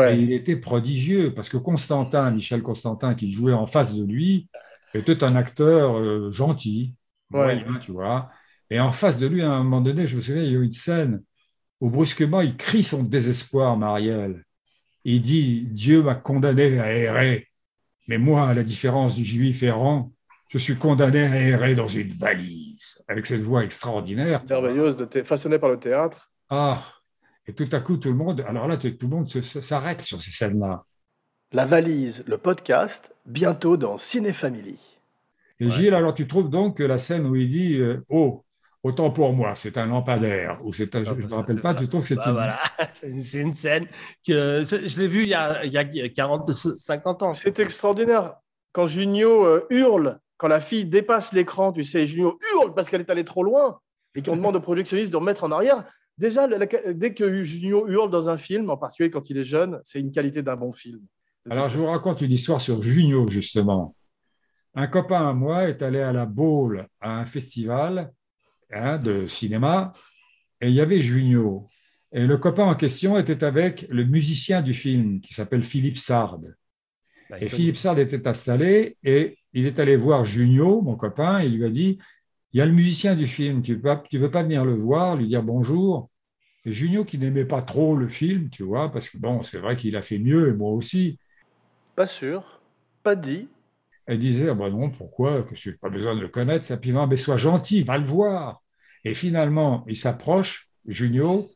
et 0.09 0.15
il 0.15 0.31
était 0.31 0.55
prodigieux, 0.55 1.33
parce 1.33 1.49
que 1.49 1.57
Constantin, 1.57 2.31
Michel 2.31 2.61
Constantin, 2.61 3.13
qui 3.13 3.29
jouait 3.31 3.51
en 3.53 3.67
face 3.67 3.93
de 3.93 4.05
lui, 4.05 4.47
était 4.93 5.23
un 5.23 5.35
acteur 5.35 5.97
euh, 5.97 6.31
gentil, 6.31 6.95
Ouais. 7.33 7.55
moyen, 7.63 7.79
tu 7.79 7.91
vois. 7.91 8.29
Et 8.69 8.79
en 8.79 8.91
face 8.91 9.17
de 9.19 9.27
lui, 9.27 9.41
à 9.41 9.51
un 9.51 9.63
moment 9.63 9.81
donné, 9.81 10.07
je 10.07 10.15
me 10.15 10.21
souviens, 10.21 10.43
il 10.43 10.51
y 10.51 10.55
a 10.55 10.59
eu 10.59 10.63
une 10.63 10.71
scène 10.71 11.23
où 11.81 11.89
brusquement, 11.89 12.41
il 12.41 12.55
crie 12.55 12.83
son 12.83 13.03
désespoir, 13.03 13.75
Marielle. 13.77 14.45
Il 15.03 15.21
dit 15.21 15.67
Dieu 15.67 16.03
m'a 16.03 16.15
condamné 16.15 16.79
à 16.79 16.93
errer, 16.93 17.47
mais 18.07 18.17
moi, 18.17 18.47
à 18.47 18.53
la 18.53 18.63
différence 18.63 19.15
du 19.15 19.25
juif 19.25 19.63
errant, 19.63 20.13
je 20.51 20.57
suis 20.57 20.75
condamné 20.77 21.21
à 21.23 21.35
errer 21.41 21.75
dans 21.75 21.87
une 21.87 22.11
valise, 22.11 23.01
avec 23.07 23.25
cette 23.25 23.41
voix 23.41 23.63
extraordinaire. 23.63 24.43
Merveilleuse, 24.49 24.97
façonnée 25.23 25.59
par 25.59 25.69
le 25.69 25.79
théâtre. 25.79 26.29
Ah, 26.49 26.83
Et 27.47 27.53
tout 27.53 27.69
à 27.71 27.79
coup, 27.79 27.95
tout 27.97 28.09
le 28.09 28.15
monde, 28.15 28.43
alors 28.47 28.67
là, 28.67 28.75
tout 28.77 28.89
le 29.01 29.07
monde 29.07 29.27
s'arrête 29.29 30.01
sur 30.01 30.21
ces 30.21 30.31
scènes-là. 30.31 30.83
La 31.53 31.65
valise, 31.65 32.23
le 32.27 32.37
podcast, 32.37 33.13
bientôt 33.25 33.77
dans 33.77 33.97
Ciné 33.97 34.33
Family. 34.33 34.77
Et 35.59 35.65
Ouais. 35.65 35.71
Gilles, 35.71 35.93
alors 35.93 36.13
tu 36.13 36.27
trouves 36.27 36.49
donc 36.49 36.77
que 36.77 36.83
la 36.83 36.97
scène 36.97 37.25
où 37.25 37.35
il 37.35 37.49
dit 37.49 37.75
euh, 37.77 38.03
Oh, 38.09 38.43
autant 38.83 39.09
pour 39.11 39.31
moi, 39.33 39.55
c'est 39.55 39.77
un 39.77 39.85
lampadaire, 39.87 40.59
ou 40.65 40.73
c'est 40.73 40.93
un, 40.95 41.03
je 41.03 41.11
Ah, 41.11 41.13
ne 41.15 41.21
bah, 41.21 41.27
me 41.29 41.33
rappelle 41.35 41.55
c'est 41.55 41.61
pas, 41.61 41.75
tu 41.75 41.87
trouves 41.87 42.01
que 42.01 42.07
c'est 42.09 42.15
Bah, 42.15 42.23
une. 42.27 42.33
voilà, 42.33 42.59
c'est 42.93 43.21
c'est 43.21 43.39
une 43.41 43.53
scène 43.53 43.87
que 44.27 44.63
c'est- 44.65 44.87
je 44.87 44.99
l'ai 44.99 45.07
vue 45.07 45.23
il 45.23 45.29
y 45.29 45.33
a, 45.33 45.63
il 45.65 45.71
y 45.71 45.77
a 45.77 46.09
40, 46.09 46.51
50 46.51 47.23
ans. 47.23 47.33
C'est 47.33 47.57
extraordinaire. 47.59 48.35
Quand 48.73 48.85
Junio 48.85 49.45
euh, 49.45 49.65
hurle, 49.69 50.19
quand 50.41 50.47
la 50.47 50.59
fille 50.59 50.85
dépasse 50.85 51.33
l'écran, 51.33 51.71
tu 51.71 51.83
sais, 51.83 52.07
Junio 52.07 52.39
hurle 52.55 52.73
parce 52.73 52.89
qu'elle 52.89 53.01
est 53.01 53.11
allée 53.11 53.23
trop 53.23 53.43
loin 53.43 53.79
et 54.15 54.23
qu'on 54.23 54.35
demande 54.35 54.55
au 54.55 54.59
projectionniste 54.59 55.11
de 55.11 55.17
remettre 55.17 55.43
en 55.43 55.51
arrière. 55.51 55.83
Déjà, 56.17 56.47
la- 56.47 56.57
la- 56.57 56.93
dès 56.93 57.13
que 57.13 57.43
Junio 57.43 57.87
hurle 57.87 58.09
dans 58.09 58.27
un 58.27 58.37
film, 58.39 58.71
en 58.71 58.75
particulier 58.75 59.11
quand 59.11 59.29
il 59.29 59.37
est 59.37 59.43
jeune, 59.43 59.79
c'est 59.83 59.99
une 59.99 60.11
qualité 60.11 60.41
d'un 60.41 60.55
bon 60.55 60.73
film. 60.73 60.99
Alors, 61.47 61.69
je 61.69 61.77
vous 61.77 61.85
raconte 61.85 62.21
une 62.21 62.31
histoire 62.31 62.59
sur 62.59 62.81
Junio, 62.81 63.27
justement. 63.27 63.95
Un 64.73 64.87
copain 64.87 65.29
à 65.29 65.33
moi 65.33 65.69
est 65.69 65.83
allé 65.83 65.99
à 65.99 66.11
la 66.11 66.25
Baule, 66.25 66.87
à 66.99 67.19
un 67.19 67.25
festival 67.27 68.11
hein, 68.71 68.97
de 68.97 69.27
cinéma, 69.27 69.93
et 70.59 70.69
il 70.69 70.73
y 70.73 70.81
avait 70.81 71.01
Junio. 71.01 71.67
Et 72.11 72.25
le 72.25 72.37
copain 72.37 72.63
en 72.63 72.73
question 72.73 73.15
était 73.19 73.43
avec 73.43 73.85
le 73.89 74.05
musicien 74.05 74.63
du 74.63 74.73
film, 74.73 75.21
qui 75.21 75.35
s'appelle 75.35 75.63
Philippe 75.63 75.99
Sard. 75.99 76.39
Bah, 77.29 77.37
Et 77.39 77.43
il 77.45 77.49
Philippe 77.51 77.77
Sard 77.77 77.99
était 77.99 78.27
installé, 78.27 78.97
et 79.03 79.37
il 79.53 79.65
est 79.65 79.79
allé 79.79 79.95
voir 79.97 80.25
Junio, 80.25 80.81
mon 80.81 80.95
copain, 80.95 81.39
et 81.41 81.47
il 81.47 81.57
lui 81.57 81.65
a 81.65 81.69
dit 81.69 81.99
Il 82.53 82.57
y 82.59 82.61
a 82.61 82.65
le 82.65 82.71
musicien 82.73 83.15
du 83.15 83.27
film, 83.27 83.61
tu 83.61 83.71
ne 83.73 83.75
veux, 83.77 83.81
pas- 83.83 84.03
tu 84.09 84.17
veux 84.17 84.31
pas 84.31 84.43
venir 84.43 84.65
le 84.65 84.73
voir, 84.75 85.15
lui 85.17 85.27
dire 85.27 85.43
bonjour 85.43 86.09
Et 86.65 86.73
Junio, 86.73 87.05
qui 87.05 87.17
n'aimait 87.19 87.45
pas 87.45 87.61
trop 87.63 87.95
le 87.97 88.07
film, 88.09 88.49
tu 88.49 88.63
vois, 88.63 88.91
parce 88.91 89.09
que 89.09 89.17
bon, 89.19 89.43
c'est 89.43 89.59
vrai 89.59 89.77
qu'il 89.77 89.95
a 89.97 90.01
fait 90.03 90.19
mieux, 90.19 90.49
et 90.49 90.53
moi 90.55 90.71
aussi, 90.71 91.19
Pas 91.95 92.07
sûr, 92.07 92.59
pas 93.01 93.15
dit. 93.15 93.47
Elle 94.05 94.19
disait, 94.19 94.49
ah 94.49 94.53
ben 94.55 94.69
non, 94.69 94.89
pourquoi 94.91 95.43
que 95.43 95.55
je 95.55 95.69
n'ai 95.69 95.75
pas 95.77 95.89
besoin 95.89 96.15
de 96.15 96.21
le 96.21 96.27
connaître, 96.29 96.65
ça 96.65 96.77
puis 96.77 96.91
mais 96.93 97.17
sois 97.17 97.37
gentil, 97.37 97.83
va 97.83 97.97
le 97.97 98.05
voir. 98.05 98.61
Et 99.03 99.13
finalement, 99.13 99.85
il 99.87 99.95
s'approche, 99.97 100.69
Junio, 100.87 101.49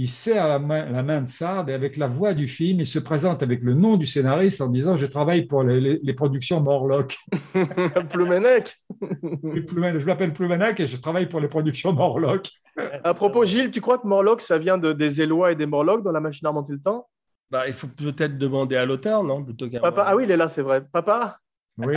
il 0.00 0.08
serre 0.08 0.48
la 0.48 0.58
main, 0.58 0.90
la 0.90 1.02
main 1.02 1.20
de 1.20 1.28
Sard 1.28 1.68
et 1.68 1.74
avec 1.74 1.98
la 1.98 2.06
voix 2.06 2.32
du 2.32 2.48
film, 2.48 2.80
il 2.80 2.86
se 2.86 2.98
présente 2.98 3.42
avec 3.42 3.60
le 3.60 3.74
nom 3.74 3.98
du 3.98 4.06
scénariste 4.06 4.62
en 4.62 4.68
disant, 4.68 4.96
je 4.96 5.04
travaille 5.04 5.44
pour 5.44 5.62
les, 5.62 5.78
les- 5.78 6.00
les 6.02 6.14
productions 6.14 6.58
Morlock. 6.62 7.18
Plumenec. 8.10 8.76
je 9.02 10.06
m'appelle 10.06 10.32
Plumenac 10.32 10.80
et 10.80 10.86
je 10.86 10.96
travaille 10.96 11.28
pour 11.28 11.40
les 11.40 11.48
productions 11.48 11.92
Morlock. 11.92 12.48
À 13.04 13.12
propos, 13.12 13.44
Gilles, 13.44 13.70
tu 13.70 13.82
crois 13.82 13.98
que 13.98 14.06
Morlock, 14.06 14.40
ça 14.40 14.56
vient 14.56 14.78
de, 14.78 14.94
des 14.94 15.20
Élois 15.20 15.52
et 15.52 15.54
des 15.54 15.66
Morlocks 15.66 16.02
dans 16.02 16.12
la 16.12 16.20
machine 16.20 16.46
à 16.46 16.50
remonter 16.50 16.72
le 16.72 16.80
temps? 16.80 17.06
Bah, 17.50 17.68
il 17.68 17.74
faut 17.74 17.88
peut-être 17.88 18.38
demander 18.38 18.76
à 18.76 18.86
l'auteur, 18.86 19.22
non 19.22 19.44
plutôt 19.44 19.68
qu'à 19.68 19.80
Papa, 19.80 20.04
ah 20.06 20.16
oui, 20.16 20.24
il 20.24 20.30
est 20.30 20.36
là, 20.36 20.48
c'est 20.48 20.62
vrai. 20.62 20.82
Papa? 20.90 21.36
Oui. 21.76 21.96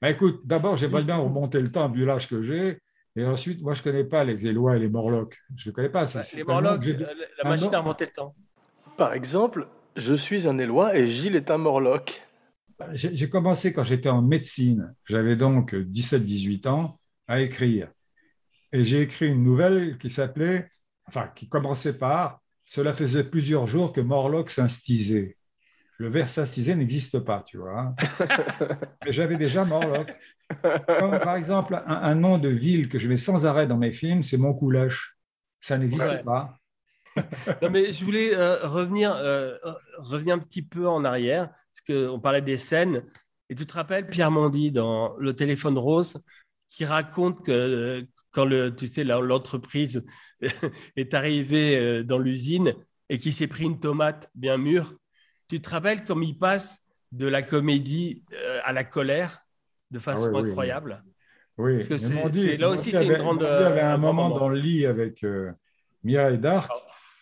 Ben 0.00 0.08
écoute, 0.08 0.40
d'abord, 0.44 0.76
j'aimerais 0.76 1.02
bien 1.02 1.16
remonter 1.16 1.60
le 1.60 1.70
temps 1.70 1.90
vu 1.90 2.06
l'âge 2.06 2.26
que 2.28 2.40
j'ai. 2.40 2.78
Et 3.16 3.24
ensuite, 3.24 3.60
moi, 3.62 3.74
je 3.74 3.80
ne 3.80 3.84
connais 3.84 4.04
pas 4.04 4.24
les 4.24 4.46
Élois 4.46 4.76
et 4.76 4.78
les 4.80 4.88
Morlocks. 4.88 5.38
Je 5.56 5.68
ne 5.70 5.74
connais 5.74 5.88
pas. 5.90 6.06
c'est- 6.06 6.18
Bah, 6.18 6.24
c'est 6.24 6.36
les 6.38 6.44
Morlocks, 6.44 6.86
euh, 6.86 7.06
la 7.42 7.48
machine 7.50 7.66
nom- 7.66 7.72
à 7.74 7.80
remonter 7.80 8.06
le 8.06 8.10
temps. 8.12 8.34
Par 8.96 9.12
exemple, 9.12 9.68
je 9.96 10.14
suis 10.14 10.48
un 10.48 10.58
Élois 10.58 10.96
et 10.96 11.08
Gilles 11.08 11.36
est 11.36 11.50
un 11.50 11.58
Morlock. 11.58 12.22
J'ai 12.94 13.28
commencé 13.28 13.72
quand 13.72 13.84
j'étais 13.84 14.08
en 14.08 14.22
médecine. 14.22 14.94
J'avais 15.06 15.36
donc 15.36 15.74
17-18 15.74 16.66
ans 16.66 16.98
à 17.28 17.40
écrire. 17.40 17.88
Et 18.72 18.84
j'ai 18.84 19.02
écrit 19.02 19.28
une 19.28 19.42
nouvelle 19.42 19.98
qui 19.98 20.10
s'appelait, 20.10 20.68
enfin, 21.06 21.28
qui 21.34 21.48
commençait 21.48 21.96
par 21.98 22.40
Cela 22.64 22.94
faisait 22.94 23.24
plusieurs 23.24 23.66
jours 23.66 23.92
que 23.92 24.00
Morlock 24.00 24.48
s'instisait. 24.48 25.36
Le 25.98 26.08
verbe 26.08 26.28
s'instiser 26.28 26.74
n'existe 26.74 27.18
pas, 27.18 27.42
tu 27.46 27.58
vois. 27.58 27.78
hein. 27.80 27.94
Mais 29.04 29.12
j'avais 29.12 29.36
déjà 29.36 29.64
Morlock. 29.64 30.10
Comme 30.86 31.18
par 31.20 31.36
exemple, 31.36 31.74
un, 31.86 31.94
un 31.94 32.14
nom 32.14 32.38
de 32.38 32.48
ville 32.48 32.88
que 32.88 32.98
je 32.98 33.08
mets 33.08 33.16
sans 33.16 33.46
arrêt 33.46 33.66
dans 33.66 33.76
mes 33.76 33.92
films, 33.92 34.22
c'est 34.22 34.36
Montcoulèche. 34.38 35.16
Ça 35.60 35.78
n'existe 35.78 36.02
Ouais. 36.04 36.22
pas. 36.22 36.58
Non, 37.62 37.70
mais 37.70 37.92
je 37.92 38.04
voulais 38.04 38.34
euh, 38.34 38.66
revenir, 38.66 39.14
euh, 39.14 39.56
revenir 39.98 40.34
un 40.34 40.38
petit 40.38 40.62
peu 40.62 40.88
en 40.88 41.04
arrière, 41.04 41.48
parce 41.48 41.82
qu'on 41.86 42.18
parlait 42.20 42.40
des 42.42 42.56
scènes. 42.56 43.04
Et 43.50 43.54
tu 43.54 43.66
te 43.66 43.74
rappelles 43.74 44.08
Pierre 44.08 44.30
Mondy 44.30 44.72
dans 44.72 45.14
Le 45.18 45.34
téléphone 45.36 45.76
rose, 45.76 46.22
qui 46.68 46.84
raconte 46.86 47.44
que 47.44 47.52
euh, 47.52 48.02
quand 48.30 48.46
le, 48.46 48.74
tu 48.74 48.86
sais, 48.86 49.04
l'entreprise 49.04 50.04
est 50.96 51.12
arrivée 51.14 52.02
dans 52.02 52.18
l'usine 52.18 52.74
et 53.10 53.18
qu'il 53.18 53.34
s'est 53.34 53.46
pris 53.46 53.64
une 53.64 53.78
tomate 53.78 54.30
bien 54.34 54.56
mûre, 54.56 54.94
tu 55.48 55.60
te 55.60 55.68
rappelles 55.68 56.04
comme 56.04 56.22
il 56.22 56.38
passe 56.38 56.78
de 57.12 57.26
la 57.26 57.42
comédie 57.42 58.24
à 58.64 58.72
la 58.72 58.84
colère 58.84 59.42
de 59.92 59.98
façon 60.00 60.24
Ah 60.26 60.30
oui, 60.36 60.40
oui. 60.42 60.48
incroyable 60.50 61.04
Oui, 61.58 61.76
Parce 61.76 61.88
que 61.88 61.98
c'est- 61.98 62.56
là 62.56 62.68
aussi, 62.70 62.90
c'est 62.92 63.04
une 63.04 63.10
avait- 63.10 63.18
grande, 63.20 63.42
Mondi 63.42 63.46
avait 63.52 63.80
euh, 63.80 63.84
un 63.84 63.94
un 63.94 63.98
grand 63.98 64.12
moment 64.12 64.22
moment. 64.30 64.38
dans 64.40 64.48
le 64.48 64.58
lit 64.58 64.86
avec 64.86 65.22
euh, 65.22 65.52
Mireille 66.02 66.38
d'Arc. 66.38 66.70
Oh. 66.74 66.78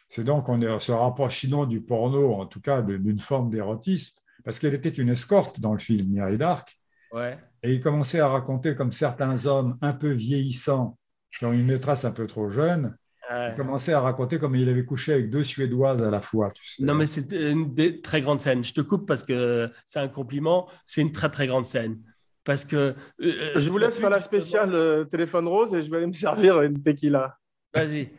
C'est 0.09 0.25
donc, 0.25 0.49
on 0.49 0.61
est, 0.63 0.81
se 0.81 0.93
rapproche 0.93 1.41
sinon 1.41 1.67
du 1.67 1.81
porno, 1.83 2.35
en 2.35 2.47
tout 2.47 2.61
cas 2.61 2.81
d'une 2.83 3.19
forme 3.19 3.51
d'érotisme, 3.51 4.21
parce 4.45 4.59
qu'elle 4.59 4.75
était 4.75 4.89
une 4.89 5.09
escorte 5.11 5.61
dans 5.61 5.73
le 5.73 5.79
film 5.79 6.09
Mireille 6.09 6.39
d'Arc. 6.39 6.79
Ouais. 7.13 7.39
Et 7.63 7.75
il 7.75 7.81
commençait 7.81 8.21
à 8.21 8.29
raconter 8.29 8.75
comme 8.75 8.93
certains 8.93 9.47
hommes 9.47 9.77
un 9.83 9.93
peu 9.93 10.11
vieillissants, 10.13 10.97
qui 11.37 11.45
ont 11.45 11.53
une 11.53 11.67
maîtresse 11.67 12.05
un 12.05 12.11
peu 12.13 12.27
trop 12.27 12.51
jeune, 12.51 12.97
il 13.33 13.55
commençait 13.57 13.93
à 13.93 14.01
raconter 14.01 14.41
comme 14.41 14.57
il 14.57 14.69
avait 14.69 14.85
couché 14.85 15.13
avec 15.13 15.31
deux 15.31 15.45
Suédoises 15.45 16.03
à 16.03 16.11
la 16.11 16.21
fois. 16.21 16.51
Tu 16.53 16.65
sais. 16.67 16.83
Non, 16.83 16.95
mais 16.95 17.07
c'est 17.07 17.31
une 17.31 17.73
des 17.75 18.01
très 18.01 18.23
grandes 18.23 18.41
scènes. 18.41 18.65
Je 18.65 18.75
te 18.75 18.81
coupe 18.81 19.07
parce 19.07 19.23
que 19.23 19.71
c'est 19.87 20.01
un 20.01 20.09
compliment. 20.09 20.69
C'est 20.85 21.01
une 21.01 21.13
très, 21.13 21.29
très 21.31 21.47
grande 21.47 21.65
scène. 21.65 22.01
Parce 22.45 22.65
que. 22.65 22.95
euh, 23.21 23.53
Je 23.57 23.71
vous 23.71 23.79
laisse 23.79 23.99
faire 23.99 24.11
la 24.11 24.21
spéciale 24.23 24.75
euh, 24.75 25.05
téléphone 25.05 25.47
rose 25.49 25.75
et 25.75 25.83
je 25.83 25.91
vais 25.91 25.99
aller 25.99 26.07
me 26.07 26.13
servir 26.13 26.61
une 26.63 26.83
tequila. 26.83 27.37
Vas-y. 27.75 28.11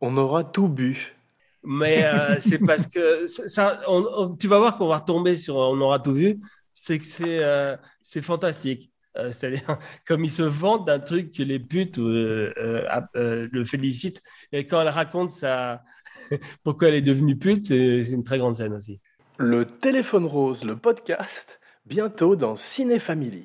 On 0.00 0.16
aura 0.16 0.44
tout 0.44 0.68
bu. 0.68 1.14
Mais 1.62 2.04
euh, 2.04 2.36
c'est 2.40 2.58
parce 2.58 2.86
que 2.86 3.26
ça, 3.26 3.46
ça- 3.48 3.80
on- 3.86 4.06
on- 4.16 4.34
tu 4.36 4.48
vas 4.48 4.58
voir 4.58 4.78
qu'on 4.78 4.88
va 4.88 4.96
retomber 4.98 5.36
sur 5.36 5.56
On 5.56 5.78
aura 5.80 5.98
tout 6.00 6.14
vu. 6.14 6.40
C'est 6.72 6.98
que 6.98 7.06
c'est 7.06 7.44
euh, 7.44 7.76
c'est 8.00 8.22
fantastique. 8.22 8.90
Euh, 9.18 9.30
C'est-à-dire, 9.30 9.62
comme 10.06 10.24
ils 10.24 10.32
se 10.32 10.42
vantent 10.42 10.86
d'un 10.86 11.00
truc 11.00 11.32
que 11.32 11.42
les 11.42 11.58
putes 11.58 11.98
euh, 11.98 12.52
euh, 12.56 13.00
euh, 13.16 13.48
le 13.52 13.64
félicitent. 13.64 14.22
Et 14.52 14.66
quand 14.66 14.80
elle 14.80 14.88
raconte 14.88 15.30
ça, 15.32 15.82
pourquoi 16.64 16.88
elle 16.88 16.94
est 16.94 17.02
devenue 17.02 17.36
pute, 17.36 17.66
c'est 17.66 18.02
c'est 18.02 18.12
une 18.12 18.24
très 18.24 18.38
grande 18.38 18.56
scène 18.56 18.72
aussi. 18.72 19.00
Le 19.38 19.64
téléphone 19.66 20.24
rose, 20.26 20.64
le 20.64 20.76
podcast, 20.76 21.60
bientôt 21.86 22.36
dans 22.36 22.56
Ciné 22.56 22.98
Family. 22.98 23.44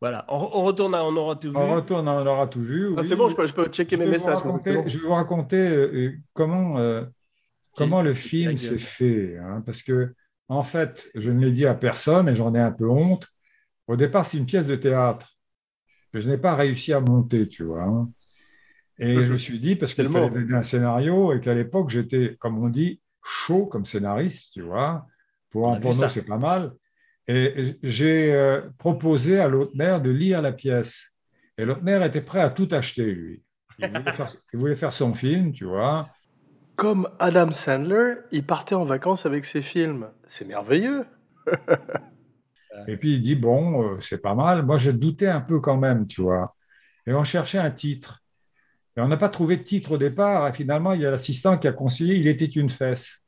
Voilà. 0.00 0.24
On, 0.28 0.36
on 0.36 0.64
retourne 0.64 0.94
à 0.94 1.04
On 1.04 1.14
aura 1.16 1.36
tout 1.36 1.50
vu. 1.50 1.56
On 1.56 1.74
retourne, 1.74 2.08
on 2.08 2.26
aura 2.26 2.46
tout 2.46 2.60
vu. 2.62 2.94
Ah, 2.96 3.02
c'est 3.04 3.16
bon, 3.16 3.28
je 3.28 3.36
peux, 3.36 3.46
je 3.46 3.52
peux 3.52 3.66
checker 3.68 3.96
Je 3.96 4.02
mes 4.02 4.10
messages. 4.10 4.36
raconter- 4.36 4.74
bon. 4.74 4.84
Je 4.88 4.98
vais 4.98 5.06
vous 5.06 5.12
raconter 5.14 5.56
euh, 5.68 6.12
comment, 6.32 6.78
euh, 6.78 7.04
comment 7.76 8.02
le 8.02 8.14
film 8.14 8.56
s'est 8.56 8.78
fait. 8.78 9.36
hein, 9.38 9.62
parce 9.64 9.82
que, 9.82 10.14
en 10.48 10.62
fait, 10.62 11.10
je 11.14 11.30
ne 11.30 11.38
l'ai 11.40 11.52
dit 11.52 11.66
à 11.66 11.74
personne 11.74 12.28
et 12.28 12.36
j'en 12.36 12.54
ai 12.54 12.60
un 12.60 12.72
peu 12.72 12.88
honte. 12.88 13.28
Au 13.86 13.96
départ, 13.96 14.24
c'est 14.24 14.38
une 14.38 14.46
pièce 14.46 14.66
de 14.66 14.76
théâtre 14.76 15.28
que 16.12 16.20
je 16.20 16.28
n'ai 16.28 16.38
pas 16.38 16.54
réussi 16.54 16.92
à 16.92 17.00
monter, 17.00 17.46
tu 17.46 17.64
vois. 17.64 17.84
hein. 17.84 18.10
Et 18.98 19.24
je 19.24 19.32
me 19.32 19.36
suis 19.36 19.58
dit, 19.58 19.76
parce 19.76 19.94
qu'il 19.94 20.08
fallait 20.08 20.30
donner 20.30 20.54
un 20.54 20.62
scénario 20.62 21.32
et 21.32 21.40
qu'à 21.40 21.54
l'époque, 21.54 21.88
j'étais, 21.90 22.36
comme 22.38 22.62
on 22.62 22.68
dit, 22.68 23.00
chaud 23.22 23.66
comme 23.66 23.84
scénariste, 23.84 24.52
tu 24.52 24.62
vois. 24.62 25.06
Pour 25.50 25.64
On 25.64 25.74
un 25.74 25.80
porno, 25.80 26.08
c'est 26.08 26.22
pas 26.26 26.36
mal. 26.38 26.72
Et 27.32 27.76
j'ai 27.84 28.32
euh, 28.34 28.60
proposé 28.76 29.38
à 29.38 29.46
Lautner 29.46 29.98
de 30.02 30.10
lire 30.10 30.42
la 30.42 30.50
pièce. 30.50 31.14
Et 31.56 31.64
Lautner 31.64 32.04
était 32.04 32.22
prêt 32.22 32.40
à 32.40 32.50
tout 32.50 32.66
acheter, 32.72 33.14
lui. 33.14 33.40
Il 33.78 33.88
voulait, 33.88 34.12
faire, 34.12 34.32
il 34.52 34.58
voulait 34.58 34.76
faire 34.76 34.92
son 34.92 35.14
film, 35.14 35.52
tu 35.52 35.64
vois. 35.64 36.08
Comme 36.74 37.08
Adam 37.20 37.52
Sandler, 37.52 38.14
il 38.32 38.44
partait 38.44 38.74
en 38.74 38.84
vacances 38.84 39.26
avec 39.26 39.44
ses 39.44 39.62
films. 39.62 40.08
C'est 40.26 40.44
merveilleux. 40.44 41.06
Et 42.88 42.96
puis 42.96 43.14
il 43.14 43.20
dit, 43.20 43.36
bon, 43.36 43.84
euh, 43.84 44.00
c'est 44.00 44.20
pas 44.20 44.34
mal. 44.34 44.66
Moi, 44.66 44.78
j'ai 44.78 44.92
douté 44.92 45.28
un 45.28 45.40
peu 45.40 45.60
quand 45.60 45.76
même, 45.76 46.08
tu 46.08 46.22
vois. 46.22 46.56
Et 47.06 47.12
on 47.12 47.22
cherchait 47.22 47.58
un 47.58 47.70
titre. 47.70 48.24
Et 48.96 49.00
on 49.00 49.06
n'a 49.06 49.16
pas 49.16 49.28
trouvé 49.28 49.56
de 49.56 49.62
titre 49.62 49.92
au 49.92 49.98
départ. 49.98 50.48
Et 50.48 50.52
finalement, 50.52 50.94
il 50.94 51.02
y 51.02 51.06
a 51.06 51.12
l'assistant 51.12 51.58
qui 51.58 51.68
a 51.68 51.72
conseillé, 51.72 52.16
il 52.16 52.26
était 52.26 52.44
une 52.44 52.70
fesse. 52.70 53.19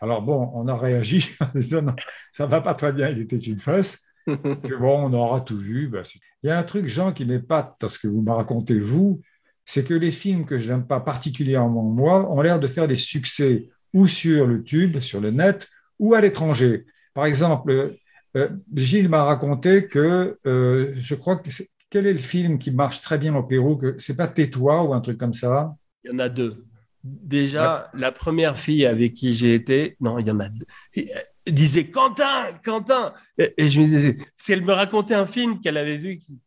Alors 0.00 0.22
bon, 0.22 0.50
on 0.54 0.68
a 0.68 0.76
réagi 0.76 1.30
en 1.40 1.46
disant, 1.58 1.82
non, 1.82 1.94
ça 2.32 2.46
va 2.46 2.60
pas 2.60 2.74
très 2.74 2.92
bien, 2.92 3.08
il 3.10 3.18
était 3.20 3.36
une 3.38 3.58
fesse. 3.58 4.02
Et 4.26 4.76
bon, 4.78 5.08
on 5.08 5.12
aura 5.12 5.40
tout 5.40 5.56
vu. 5.56 5.88
ben, 5.88 6.04
c'est- 6.04 6.18
il 6.42 6.48
y 6.48 6.50
a 6.50 6.58
un 6.58 6.62
truc, 6.62 6.86
Jean, 6.88 7.12
qui 7.12 7.24
m'épate 7.24 7.74
dans 7.80 7.88
ce 7.88 7.98
que 7.98 8.08
vous 8.08 8.22
me 8.22 8.30
racontez, 8.32 8.78
vous, 8.78 9.20
c'est 9.64 9.84
que 9.84 9.94
les 9.94 10.12
films 10.12 10.44
que 10.44 10.58
je 10.58 10.72
n'aime 10.72 10.86
pas 10.86 11.00
particulièrement, 11.00 11.82
moi, 11.82 12.30
ont 12.30 12.40
l'air 12.40 12.60
de 12.60 12.66
faire 12.68 12.86
des 12.88 12.96
succès 12.96 13.68
ou 13.92 14.06
sur 14.06 14.46
le 14.46 14.62
tube, 14.62 14.98
sur 15.00 15.20
le 15.20 15.30
net, 15.30 15.68
ou 15.98 16.14
à 16.14 16.20
l'étranger. 16.20 16.86
Par 17.14 17.24
exemple, 17.26 17.96
euh, 18.36 18.48
Gilles 18.74 19.08
m'a 19.08 19.24
raconté 19.24 19.88
que, 19.88 20.38
euh, 20.46 20.92
je 20.96 21.14
crois 21.14 21.36
que, 21.36 21.50
quel 21.88 22.06
est 22.06 22.12
le 22.12 22.18
film 22.18 22.58
qui 22.58 22.70
marche 22.70 23.00
très 23.00 23.16
bien 23.18 23.34
au 23.34 23.42
Pérou 23.42 23.76
que 23.76 23.96
C'est 23.98 24.16
pas 24.16 24.28
Tais-toi 24.28 24.82
ou 24.84 24.92
un 24.92 25.00
truc 25.00 25.18
comme 25.18 25.32
ça? 25.32 25.74
Il 26.04 26.10
y 26.10 26.14
en 26.14 26.18
a 26.18 26.28
deux. 26.28 26.64
Déjà, 27.08 27.90
la 27.94 28.10
première 28.12 28.58
fille 28.58 28.84
avec 28.86 29.14
qui 29.14 29.32
j'ai 29.34 29.54
été, 29.54 29.96
non, 30.00 30.18
il 30.18 30.26
y 30.26 30.30
en 30.30 30.40
a 30.40 30.48
deux, 30.48 30.66
elle 30.94 31.54
disait 31.54 31.88
Quentin, 31.90 32.52
Quentin. 32.64 33.12
Et, 33.38 33.54
et 33.58 33.70
je 33.70 33.80
me 33.80 33.84
disais, 33.86 34.16
si 34.36 34.52
elle 34.52 34.64
me 34.64 34.72
racontait 34.72 35.14
un 35.14 35.26
film 35.26 35.60
qu'elle 35.60 35.76
avait 35.76 35.96
vu, 35.96 36.18
qui- 36.18 36.40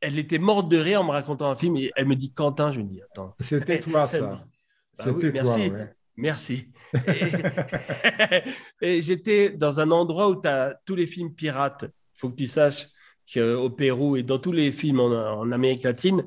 elle 0.00 0.18
était 0.18 0.38
morte 0.38 0.68
de 0.68 0.76
rire 0.76 1.00
en 1.00 1.04
me 1.04 1.10
racontant 1.10 1.50
un 1.50 1.56
film 1.56 1.76
et 1.78 1.90
elle 1.96 2.06
me 2.06 2.14
dit 2.14 2.32
Quentin. 2.32 2.70
Je 2.72 2.78
me 2.80 2.84
dis, 2.84 3.00
attends, 3.02 3.34
C'était 3.40 3.80
toi, 3.80 4.06
Ça 4.06 4.20
Bah 4.20 4.44
C'était 4.92 5.10
oui, 5.10 5.20
toi, 5.22 5.30
merci. 5.32 5.70
ouais. 5.70 5.92
merci. 6.16 6.68
Et, 7.06 7.32
et 8.98 9.02
j'étais 9.02 9.50
dans 9.50 9.80
un 9.80 9.90
endroit 9.90 10.28
où 10.28 10.40
tu 10.40 10.48
as 10.48 10.78
tous 10.84 10.94
les 10.94 11.06
films 11.06 11.34
pirates. 11.34 11.84
Il 11.84 12.18
faut 12.20 12.30
que 12.30 12.36
tu 12.36 12.46
saches 12.46 12.86
qu'au 13.32 13.70
Pérou 13.70 14.16
et 14.16 14.22
dans 14.22 14.38
tous 14.38 14.52
les 14.52 14.72
films 14.72 15.00
en, 15.00 15.06
en 15.40 15.52
Amérique 15.52 15.82
latine, 15.84 16.24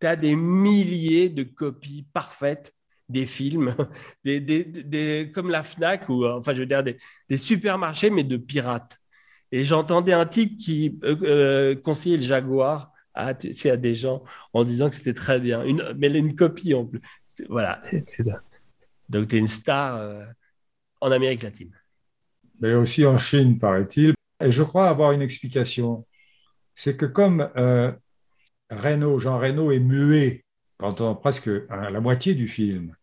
tu 0.00 0.06
as 0.06 0.16
des 0.16 0.34
milliers 0.36 1.28
de 1.28 1.42
copies 1.44 2.06
parfaites 2.12 2.74
des 3.08 3.26
films, 3.26 3.74
des, 4.24 4.40
des- 4.40 4.64
des- 4.64 5.30
comme 5.34 5.50
la 5.50 5.64
FNAC, 5.64 6.08
ou 6.08 6.26
enfin, 6.26 6.54
je 6.54 6.60
veux 6.60 6.66
dire, 6.66 6.82
des, 6.82 6.96
des 7.28 7.36
supermarchés, 7.36 8.10
mais 8.10 8.24
de 8.24 8.36
pirates. 8.36 8.98
Et 9.52 9.64
j'entendais 9.64 10.12
un 10.12 10.26
type 10.26 10.56
qui 10.58 10.98
euh, 11.04 11.16
euh, 11.22 11.74
conseillait 11.76 12.16
le 12.16 12.22
Jaguar 12.22 12.92
à, 13.14 13.28
à 13.28 13.34
des 13.76 13.94
gens 13.94 14.24
en 14.52 14.64
disant 14.64 14.88
que 14.90 14.96
c'était 14.96 15.14
très 15.14 15.38
bien. 15.40 15.64
Une, 15.64 15.94
mais 15.98 16.08
une 16.10 16.34
copie 16.34 16.74
en 16.74 16.86
plus. 16.86 17.00
C'est- 17.28 17.46
Voilà, 17.48 17.80
c'est 17.84 18.06
c'est 18.06 18.24
ça. 18.24 18.42
Donc, 19.08 19.28
tu 19.28 19.36
es 19.36 19.38
une 19.38 19.48
star 19.48 19.96
euh, 19.96 20.24
en 21.00 21.12
Amérique 21.12 21.42
latine. 21.44 21.72
mais 22.60 22.74
aussi 22.74 23.04
en 23.06 23.18
Chine, 23.18 23.58
paraît-il. 23.58 24.14
Et 24.42 24.52
je 24.52 24.62
crois 24.62 24.88
avoir 24.88 25.12
une 25.12 25.22
explication. 25.22 26.06
C'est 26.74 26.96
que 26.96 27.06
comme 27.06 27.50
euh, 27.56 27.92
Jean 28.70 29.38
Reno 29.38 29.70
est 29.72 29.80
muet 29.80 30.43
pendant 30.78 31.14
presque 31.14 31.48
euh, 31.48 31.66
la 31.68 32.00
moitié 32.00 32.34
du 32.34 32.48
film, 32.48 32.94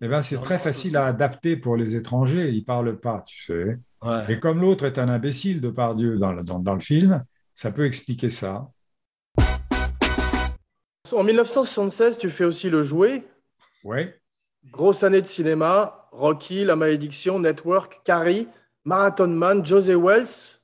eh 0.00 0.08
ben, 0.08 0.22
c'est 0.22 0.40
très 0.40 0.58
facile 0.58 0.96
à 0.96 1.06
adapter 1.06 1.56
pour 1.56 1.76
les 1.76 1.96
étrangers. 1.96 2.50
Il 2.50 2.58
ne 2.60 2.64
parle 2.64 2.98
pas, 2.98 3.22
tu 3.26 3.42
sais. 3.44 3.78
Ouais. 4.02 4.24
Et 4.32 4.40
comme 4.40 4.60
l'autre 4.60 4.84
est 4.84 4.98
un 4.98 5.08
imbécile 5.08 5.60
de 5.60 5.70
par 5.70 5.94
Dieu 5.94 6.18
dans, 6.18 6.32
le- 6.32 6.42
dans, 6.42 6.58
dans 6.58 6.74
le 6.74 6.80
film, 6.80 7.24
ça 7.54 7.70
peut 7.70 7.86
expliquer 7.86 8.30
ça. 8.30 8.68
En 11.12 11.22
1976, 11.22 12.18
tu 12.18 12.28
fais 12.30 12.44
aussi 12.44 12.68
Le 12.68 12.82
Jouet, 12.82 13.24
Oui, 13.84 14.06
grosse 14.72 15.02
année 15.04 15.20
de 15.22 15.26
cinéma, 15.26 16.08
Rocky, 16.10 16.64
La 16.64 16.74
Malédiction, 16.76 17.38
Network, 17.38 18.00
Carrie, 18.04 18.48
Marathon 18.84 19.28
Man, 19.28 19.64
José 19.64 19.94
Wells, 19.94 20.58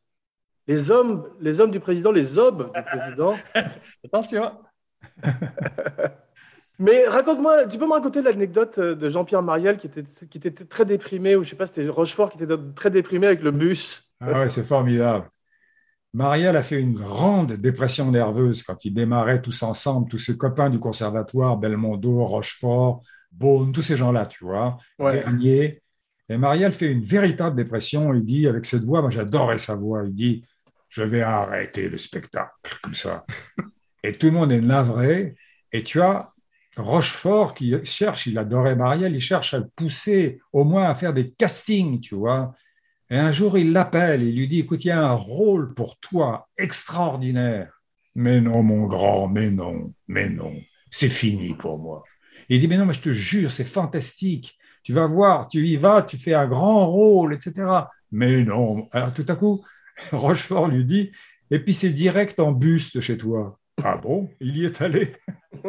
les 0.66 0.90
hommes, 0.90 1.28
les 1.40 1.60
hommes 1.60 1.70
du 1.70 1.78
président, 1.80 2.10
les 2.10 2.38
hommes 2.38 2.70
du 2.74 2.82
président. 2.82 3.34
Attention. 4.04 4.52
Mais 6.80 7.06
raconte-moi, 7.06 7.66
tu 7.66 7.78
peux 7.78 7.86
me 7.86 7.92
raconter 7.92 8.22
l'anecdote 8.22 8.78
euh, 8.78 8.94
de 8.94 9.10
Jean-Pierre 9.10 9.42
Mariel 9.42 9.76
qui 9.76 9.86
était, 9.86 10.02
qui 10.02 10.38
était 10.38 10.50
très 10.50 10.86
déprimé, 10.86 11.36
ou 11.36 11.44
je 11.44 11.50
sais 11.50 11.56
pas, 11.56 11.66
c'était 11.66 11.86
Rochefort 11.86 12.30
qui 12.30 12.42
était 12.42 12.54
très 12.74 12.90
déprimé 12.90 13.26
avec 13.26 13.42
le 13.42 13.50
bus. 13.50 14.14
ah 14.20 14.40
ouais, 14.40 14.48
c'est 14.48 14.64
formidable. 14.64 15.28
Marielle 16.14 16.56
a 16.56 16.62
fait 16.62 16.80
une 16.80 16.94
grande 16.94 17.52
dépression 17.52 18.10
nerveuse 18.10 18.62
quand 18.62 18.84
ils 18.84 18.92
démarraient 18.94 19.42
tous 19.42 19.62
ensemble, 19.62 20.08
tous 20.08 20.18
ses 20.18 20.36
copains 20.36 20.70
du 20.70 20.80
conservatoire, 20.80 21.56
Belmondo, 21.58 22.24
Rochefort, 22.24 23.02
Beaune, 23.30 23.72
tous 23.72 23.82
ces 23.82 23.96
gens-là, 23.96 24.26
tu 24.26 24.44
vois, 24.44 24.78
Ouais. 24.98 25.20
Bernier. 25.20 25.82
Et 26.28 26.38
Marielle 26.38 26.72
fait 26.72 26.90
une 26.90 27.02
véritable 27.02 27.56
dépression. 27.56 28.12
Il 28.14 28.24
dit, 28.24 28.48
avec 28.48 28.64
cette 28.64 28.84
voix, 28.84 29.02
moi 29.02 29.10
j'adorais 29.10 29.58
sa 29.58 29.74
voix, 29.74 30.02
il 30.06 30.14
dit, 30.14 30.44
je 30.88 31.02
vais 31.02 31.22
arrêter 31.22 31.88
le 31.88 31.98
spectacle, 31.98 32.50
comme 32.82 32.94
ça. 32.94 33.24
Et 34.02 34.14
tout 34.14 34.26
le 34.26 34.32
monde 34.32 34.50
est 34.50 34.60
navré. 34.60 35.36
Et 35.72 35.84
tu 35.84 36.00
as 36.00 36.32
Rochefort 36.76 37.54
qui 37.54 37.74
cherche, 37.84 38.26
il 38.26 38.38
adorait 38.38 38.76
Marielle, 38.76 39.14
il 39.14 39.20
cherche 39.20 39.54
à 39.54 39.58
le 39.58 39.68
pousser 39.74 40.40
au 40.52 40.64
moins 40.64 40.84
à 40.84 40.94
faire 40.94 41.12
des 41.12 41.32
castings, 41.32 42.00
tu 42.00 42.14
vois. 42.14 42.54
Et 43.10 43.16
un 43.16 43.32
jour, 43.32 43.58
il 43.58 43.72
l'appelle, 43.72 44.22
il 44.22 44.36
lui 44.36 44.46
dit, 44.46 44.60
écoute, 44.60 44.84
il 44.84 44.88
y 44.88 44.92
a 44.92 45.04
un 45.04 45.14
rôle 45.14 45.74
pour 45.74 45.98
toi 45.98 46.48
extraordinaire. 46.56 47.82
Mais 48.14 48.40
non, 48.40 48.62
mon 48.62 48.86
grand, 48.86 49.28
mais 49.28 49.50
non, 49.50 49.92
mais 50.06 50.28
non, 50.28 50.54
c'est 50.90 51.08
fini 51.08 51.54
pour 51.54 51.78
moi. 51.78 52.04
Il 52.48 52.60
dit, 52.60 52.68
mais 52.68 52.76
non, 52.76 52.86
mais 52.86 52.94
je 52.94 53.00
te 53.00 53.12
jure, 53.12 53.50
c'est 53.50 53.64
fantastique. 53.64 54.56
Tu 54.82 54.92
vas 54.92 55.06
voir, 55.06 55.48
tu 55.48 55.66
y 55.66 55.76
vas, 55.76 56.02
tu 56.02 56.18
fais 56.18 56.34
un 56.34 56.48
grand 56.48 56.86
rôle, 56.86 57.34
etc. 57.34 57.68
Mais 58.12 58.42
non. 58.44 58.88
Alors 58.92 59.12
tout 59.12 59.26
à 59.28 59.36
coup, 59.36 59.64
Rochefort 60.12 60.68
lui 60.68 60.84
dit, 60.84 61.12
et 61.50 61.58
puis 61.58 61.74
c'est 61.74 61.90
direct 61.90 62.40
en 62.40 62.52
buste 62.52 63.00
chez 63.00 63.18
toi. 63.18 63.59
Ah 63.84 63.96
bon? 63.96 64.28
Il 64.40 64.56
y 64.56 64.64
est 64.64 64.80
allé? 64.82 65.12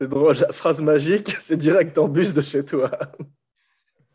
C'est 0.00 0.08
drôle, 0.08 0.34
la 0.36 0.52
phrase 0.52 0.80
magique, 0.80 1.36
c'est 1.40 1.56
direct 1.56 1.96
en 1.98 2.08
bus 2.08 2.34
de 2.34 2.42
chez 2.42 2.64
toi. 2.64 2.90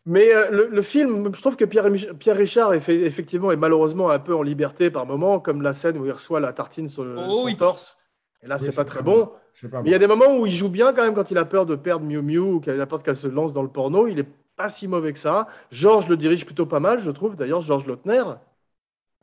Mais 0.04 0.32
euh, 0.34 0.50
le, 0.50 0.68
le 0.68 0.82
film, 0.82 1.30
je 1.34 1.40
trouve 1.40 1.56
que 1.56 1.64
Pierre, 1.64 1.86
Pierre 2.18 2.36
Richard 2.36 2.74
est 2.74 2.80
fait, 2.80 2.96
effectivement 3.00 3.50
est 3.50 3.56
malheureusement 3.56 4.10
un 4.10 4.18
peu 4.18 4.34
en 4.34 4.42
liberté 4.42 4.90
par 4.90 5.06
moment, 5.06 5.40
comme 5.40 5.62
la 5.62 5.72
scène 5.72 5.96
où 5.96 6.04
il 6.04 6.12
reçoit 6.12 6.38
la 6.40 6.52
tartine 6.52 6.88
sur 6.88 7.04
le, 7.04 7.16
Oh 7.18 7.36
son 7.40 7.44
oui. 7.46 7.56
torse. 7.56 7.96
Et 8.42 8.46
là, 8.46 8.56
Oui, 8.60 8.66
c'est 8.66 8.76
pas 8.76 8.84
très 8.84 9.02
bon. 9.02 9.12
bon. 9.24 9.32
C'est 9.52 9.70
pas 9.70 9.80
Mais 9.82 9.88
il 9.88 9.92
y 9.92 9.94
a 9.94 9.98
des 9.98 10.06
moments 10.06 10.36
où 10.36 10.46
il 10.46 10.52
joue 10.52 10.68
bien 10.68 10.92
quand 10.92 11.02
même 11.02 11.14
quand 11.14 11.30
il 11.30 11.38
a 11.38 11.44
peur 11.44 11.64
de 11.66 11.76
perdre 11.76 12.04
Miu 12.04 12.20
Miu 12.22 12.38
ou 12.38 12.60
qu'il 12.60 12.78
a 12.78 12.86
peur 12.86 13.02
qu'elle 13.02 13.16
se 13.16 13.26
lance 13.26 13.52
dans 13.54 13.62
le 13.62 13.68
porno. 13.68 14.06
Il 14.06 14.18
est 14.18 14.28
pas 14.56 14.68
si 14.68 14.86
mauvais 14.88 15.12
que 15.14 15.18
ça. 15.18 15.46
Georges 15.70 16.08
le 16.08 16.16
dirige 16.18 16.44
plutôt 16.44 16.66
pas 16.66 16.80
mal, 16.80 17.00
je 17.00 17.10
trouve. 17.10 17.36
D'ailleurs, 17.36 17.62
Georges 17.62 17.86
Lautner. 17.86 18.22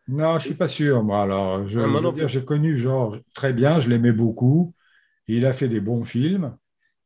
Non, 0.07 0.39
je 0.39 0.45
suis 0.45 0.55
pas 0.55 0.67
sûr, 0.67 1.03
moi. 1.03 1.23
Alors, 1.23 1.67
je, 1.67 1.79
Ah, 1.79 1.83
je 1.87 1.89
veux 2.05 2.11
dire, 2.13 2.27
j'ai 2.27 2.45
connu 2.45 2.77
Georges 2.77 3.21
très 3.33 3.53
bien, 3.53 3.79
je 3.79 3.89
l'aimais 3.89 4.13
beaucoup. 4.13 4.73
Il 5.27 5.45
a 5.45 5.53
fait 5.53 5.67
des 5.67 5.81
bons 5.81 6.03
films, 6.03 6.55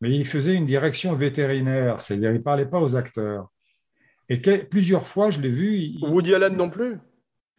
mais 0.02 0.12
il 0.16 0.26
faisait 0.26 0.56
une 0.56 0.66
direction 0.66 1.16
vétérinaire, 1.16 2.00
c'est-à-dire 2.02 2.32
il 2.34 2.44
parlait 2.44 2.68
pas 2.68 2.80
aux 2.80 2.96
acteurs. 2.96 3.50
Et 4.30 4.42
que- 4.42 4.64
plusieurs 4.66 5.08
fois, 5.08 5.32
je 5.32 5.42
l'ai 5.42 5.50
vu, 5.50 5.78
il- 5.78 6.06
Woody 6.06 6.34
Allen 6.36 6.56
non 6.56 6.70
plus. 6.70 7.00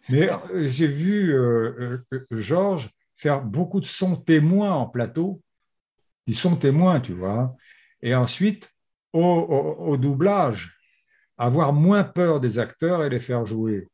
mais 0.09 0.29
euh, 0.31 0.69
j'ai 0.69 0.87
vu 0.87 1.35
euh, 1.35 2.03
euh, 2.13 2.17
euh, 2.33 2.37
Georges 2.37 2.91
faire 3.17 3.43
beaucoup 3.43 3.81
de 3.81 3.87
sons 3.87 4.17
témoins 4.17 4.73
en 4.73 4.87
plateau, 4.87 5.43
du 6.27 6.35
son 6.35 6.57
témoin, 6.57 7.01
tu 7.01 7.13
vois. 7.13 7.57
Et 8.03 8.15
ensuite, 8.15 8.71
au, 9.13 9.21
au- 9.23 9.87
au 9.93 9.97
doublage, 9.97 10.79
avoir 11.39 11.73
moins 11.73 12.05
peur 12.05 12.41
des 12.41 12.59
acteurs 12.59 13.05
et 13.05 13.11
les 13.11 13.21
faire 13.21 13.47
jouer. 13.47 13.89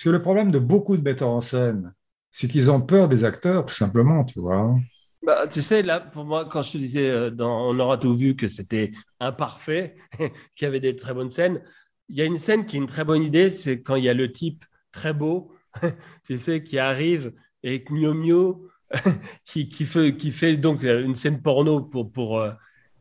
Parce 0.00 0.04
que 0.06 0.16
le 0.16 0.22
problème 0.22 0.50
de 0.50 0.58
beaucoup 0.58 0.96
de 0.96 1.02
metteurs 1.02 1.28
en 1.28 1.42
scène, 1.42 1.92
c'est 2.30 2.48
qu'ils 2.48 2.70
ont 2.70 2.80
peur 2.80 3.06
des 3.06 3.26
acteurs, 3.26 3.66
tout 3.66 3.74
simplement, 3.74 4.24
tu 4.24 4.40
vois. 4.40 4.74
Bah, 5.22 5.46
tu 5.46 5.60
sais, 5.60 5.82
là, 5.82 6.00
pour 6.00 6.24
moi, 6.24 6.46
quand 6.46 6.62
je 6.62 6.72
te 6.72 6.78
disais 6.78 7.10
euh, 7.10 7.28
dans 7.28 7.68
On 7.68 7.78
aura 7.78 7.98
tout 7.98 8.14
vu 8.14 8.34
que 8.34 8.48
c'était 8.48 8.92
imparfait, 9.20 9.96
qu'il 10.56 10.64
y 10.64 10.64
avait 10.64 10.80
des 10.80 10.96
très 10.96 11.12
bonnes 11.12 11.30
scènes, 11.30 11.62
il 12.08 12.16
y 12.16 12.22
a 12.22 12.24
une 12.24 12.38
scène 12.38 12.64
qui 12.64 12.76
est 12.76 12.78
une 12.78 12.86
très 12.86 13.04
bonne 13.04 13.22
idée, 13.22 13.50
c'est 13.50 13.82
quand 13.82 13.94
il 13.96 14.04
y 14.04 14.08
a 14.08 14.14
le 14.14 14.32
type 14.32 14.64
très 14.90 15.12
beau, 15.12 15.52
tu 16.24 16.38
sais, 16.38 16.62
qui 16.62 16.78
arrive 16.78 17.34
et 17.62 17.84
Mio 17.90 18.14
Mio, 18.14 18.70
qui, 19.44 19.66
fait, 19.84 20.16
qui 20.16 20.32
fait 20.32 20.56
donc 20.56 20.82
une 20.82 21.14
scène 21.14 21.42
porno 21.42 21.90
euh, 21.94 22.52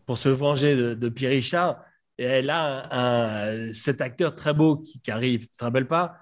pour 0.06 0.18
se 0.18 0.28
venger 0.28 0.76
de, 0.76 0.96
de 0.96 1.08
Pierre 1.08 1.32
Richard. 1.32 1.82
Et 2.18 2.26
elle 2.26 3.74
cet 3.74 4.02
acteur 4.02 4.36
très 4.36 4.54
beau 4.54 4.76
qui, 4.76 5.00
qui 5.00 5.12
arrive, 5.12 5.48
tu 5.48 5.56
te 5.56 5.64
rappelles 5.64 5.88
pas? 5.88 6.18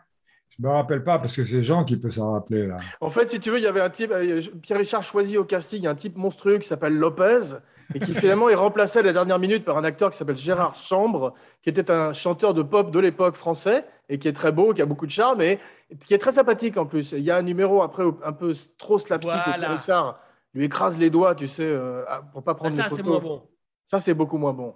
Je 0.60 0.66
me 0.66 0.72
rappelle 0.72 1.04
pas 1.04 1.20
parce 1.20 1.36
que 1.36 1.44
c'est 1.44 1.62
Jean 1.62 1.84
qui 1.84 1.98
peut 1.98 2.10
s'en 2.10 2.32
rappeler 2.34 2.66
là. 2.66 2.78
En 3.00 3.10
fait, 3.10 3.30
si 3.30 3.40
tu 3.40 3.52
veux, 3.52 3.58
il 3.60 3.64
y 3.64 3.68
avait 3.68 3.82
un 3.82 3.90
type, 3.92 4.12
euh, 4.12 4.42
Pierre 4.62 4.80
Richard 4.80 5.04
choisit 5.04 5.38
au 5.38 5.44
casting 5.46 5.86
un 5.86 5.94
type 5.96 6.18
monstrueux 6.18 6.58
qui 6.58 6.68
s'appelle 6.68 6.96
Lopez 6.98 7.58
et 7.94 8.00
qui 8.00 8.14
finalement 8.16 8.50
est 8.50 8.56
remplacé 8.56 9.00
à 9.00 9.02
la 9.04 9.14
dernière 9.14 9.38
minute 9.38 9.64
par 9.64 9.78
un 9.78 9.84
acteur 9.84 10.10
qui 10.10 10.18
s'appelle 10.18 10.36
Gérard 10.38 10.74
Chambre, 10.76 11.34
qui 11.62 11.70
était 11.70 11.92
un 11.92 12.12
chanteur 12.14 12.54
de 12.56 12.64
pop 12.64 12.90
de 12.90 13.00
l'époque 13.00 13.36
français 13.36 13.86
et 14.10 14.18
qui 14.18 14.28
est 14.28 14.34
très 14.34 14.52
beau, 14.52 14.74
qui 14.74 14.82
a 14.82 14.86
beaucoup 14.88 15.06
de 15.06 15.12
charme 15.12 15.42
et 15.42 15.60
qui 16.08 16.14
est 16.16 16.18
très 16.18 16.32
sympathique 16.32 16.76
en 16.78 16.86
plus. 16.88 17.12
Il 17.12 17.20
y 17.24 17.30
a 17.30 17.38
un 17.38 17.44
numéro 17.44 17.84
après 17.84 18.04
où- 18.04 18.18
un 18.26 18.34
peu 18.34 18.54
trop 18.80 18.98
slapstick 18.98 19.32
où 19.36 19.38
Voilà. 19.46 19.58
Pierre 19.68 19.78
Richard 19.80 20.20
lui 20.56 20.66
écrase 20.66 20.98
les 20.98 21.12
doigts, 21.12 21.36
tu 21.36 21.48
sais, 21.48 21.64
euh, 21.66 22.04
pour 22.34 22.42
pas 22.44 22.54
Ah, 22.54 22.56
prendre 22.56 22.76
Ça, 22.76 22.84
les 22.84 22.90
c'est 22.90 22.96
photos. 23.04 23.06
moins 23.06 23.20
bon. 23.22 23.44
Ça, 23.92 24.00
c'est 24.00 24.14
beaucoup 24.16 24.38
moins 24.40 24.54
bon. 24.54 24.74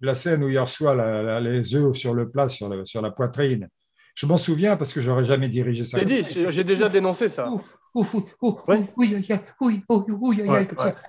La 0.00 0.14
scène 0.14 0.44
où 0.44 0.48
il 0.48 0.58
reçoit 0.58 0.94
la- 0.94 1.22
la- 1.22 1.40
les 1.40 1.74
œufs 1.74 1.96
sur 1.96 2.14
le 2.14 2.28
plat, 2.30 2.46
sur, 2.48 2.68
le- 2.68 2.84
sur 2.84 3.02
la 3.02 3.10
poitrine. 3.10 3.68
Je 4.16 4.24
m'en 4.24 4.38
souviens 4.38 4.78
parce 4.78 4.94
que 4.94 5.02
j'aurais 5.02 5.26
jamais 5.26 5.48
dirigé 5.48 5.84
ça. 5.84 5.98
J'ai 5.98 6.04
dit, 6.06 6.24
j'ai 6.48 6.64
déjà 6.64 6.88
dénoncé 6.88 7.28
ça. 7.28 7.44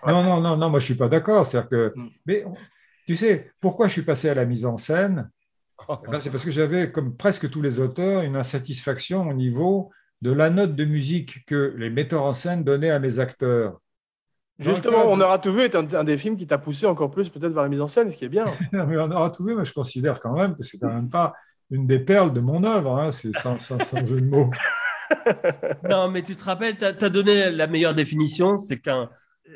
Non, 0.06 0.24
non, 0.24 0.42
non, 0.42 0.58
non, 0.58 0.70
moi 0.70 0.82
je 0.82 0.86
suis 0.86 0.96
pas 0.96 1.08
d'accord. 1.08 1.46
C'est-à-dire 1.46 1.70
que, 1.70 1.94
Mm. 1.96 2.08
mais 2.26 2.46
tu 3.08 3.16
sais, 3.16 3.50
pourquoi 3.62 3.88
je 3.88 3.94
suis 3.94 4.02
passé 4.02 4.28
à 4.28 4.34
la 4.36 4.44
mise 4.46 4.66
en 4.66 4.78
scène? 4.78 5.30
Eh 5.90 6.12
ben, 6.12 6.20
C'est 6.20 6.32
parce 6.32 6.44
que 6.44 6.52
j'avais, 6.52 6.92
comme 6.92 7.16
presque 7.16 7.50
tous 7.50 7.62
les 7.62 7.80
auteurs, 7.80 8.24
une 8.24 8.36
insatisfaction 8.36 9.30
au 9.30 9.34
niveau 9.34 9.90
de 10.22 10.34
la 10.34 10.50
note 10.50 10.76
de 10.76 10.84
musique 10.84 11.46
que 11.46 11.74
les 11.78 11.90
metteurs 11.90 12.24
en 12.24 12.34
scène 12.34 12.66
donnaient 12.66 12.90
à 12.90 13.00
mes 13.00 13.20
acteurs. 13.20 13.80
Dans 14.60 14.66
Justement, 14.66 15.04
On 15.06 15.22
aura 15.22 15.40
tout 15.40 15.54
vu 15.54 15.62
est 15.62 15.76
un, 15.76 15.88
un 15.94 16.04
des 16.04 16.18
films 16.18 16.36
qui 16.36 16.48
t'a 16.48 16.58
poussé 16.58 16.86
encore 16.88 17.12
plus 17.12 17.30
peut-être 17.30 17.54
vers 17.54 17.64
la 17.64 17.70
mise 17.70 17.80
en 17.80 17.88
scène, 17.88 18.12
ce 18.12 18.18
qui 18.18 18.26
est 18.26 18.30
bien. 18.30 18.46
Mais 18.74 18.98
on 18.98 19.10
aura 19.12 19.30
tout 19.30 19.46
vu, 19.46 19.56
mais 19.56 19.64
je 19.64 19.72
considère 19.72 20.20
quand 20.20 20.34
même 20.34 20.56
que 20.58 20.64
c'est 20.64 20.80
quand 20.80 20.92
même 20.92 21.10
pas 21.10 21.34
une 21.72 21.88
des 21.88 22.00
perles 22.00 22.34
de 22.34 22.40
mon 22.40 22.64
œuvre, 22.64 22.98
hein, 22.98 23.12
c'est 23.12 23.36
sans, 23.38 23.60
sans, 23.60 23.80
sans 23.84 24.06
jeu 24.08 24.22
de 24.22 24.26
mots. 24.26 24.52
Non, 25.90 26.10
mais 26.10 26.24
tu 26.24 26.36
te 26.36 26.44
rappelles, 26.44 26.78
tu 26.78 26.86
as, 26.86 27.10
donné 27.10 27.52
la 27.52 27.68
meilleure 27.68 27.96
définition, 27.96 28.58
c'est 28.58 28.80
qu'un 28.80 29.10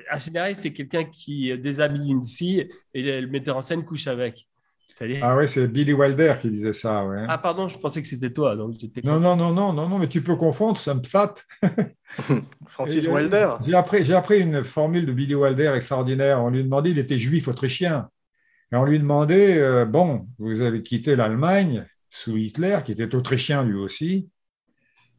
un 0.10 0.20
scénariste, 0.20 0.62
c'est 0.62 0.74
quelqu'un 0.74 1.04
qui 1.04 1.58
déshabille 1.58 2.12
une 2.12 2.26
fille 2.26 2.70
et 2.94 3.22
le 3.22 3.28
metteur 3.28 3.58
en 3.58 3.62
scène 3.62 3.84
couche 3.84 4.08
avec. 4.08 4.48
Ah 5.22 5.36
oui, 5.36 5.48
c'est 5.48 5.68
Billy 5.68 5.94
Wilder 5.94 6.36
qui 6.40 6.50
disait 6.50 6.74
ça, 6.74 7.06
ouais. 7.06 7.26
Ah, 7.28 7.38
pardon, 7.38 7.68
je 7.68 7.78
pensais 7.78 8.02
que 8.02 8.08
c'était 8.08 8.32
toi. 8.32 8.56
Donc 8.56 8.76
Non, 9.04 9.20
non, 9.20 9.36
non, 9.36 9.52
non, 9.52 9.74
non, 9.74 9.90
non, 9.90 9.98
mais 9.98 10.08
tu 10.08 10.22
peux 10.22 10.36
confondre, 10.36 10.78
ça 10.78 10.94
me 10.94 11.02
flatte. 11.02 11.48
Francis 12.68 13.06
Et, 13.06 13.10
euh, 13.10 13.14
Wilder. 13.14 13.56
J'ai 13.66 13.74
appris, 13.74 14.04
j'ai 14.04 14.14
appris 14.14 14.40
une 14.40 14.64
formule 14.64 15.06
de 15.06 15.12
Billy 15.12 15.34
Wilder 15.34 15.74
extraordinaire. 15.76 16.42
On 16.44 16.50
lui 16.50 16.64
demandait, 16.64 16.92
il 16.92 17.00
était 17.00 17.18
juif 17.18 17.48
autrichien. 17.48 18.10
Et 18.72 18.76
on 18.76 18.86
lui 18.86 19.00
demandait, 19.00 19.58
euh, 19.58 19.86
bon, 19.86 20.28
vous 20.38 20.62
avez 20.62 20.84
quitté 20.84 21.16
l'Allemagne 21.16 21.86
sous 22.12 22.38
Hitler, 22.38 22.80
qui 22.86 22.92
était 22.92 23.16
autrichien 23.16 23.64
lui 23.64 23.80
aussi. 23.80 24.30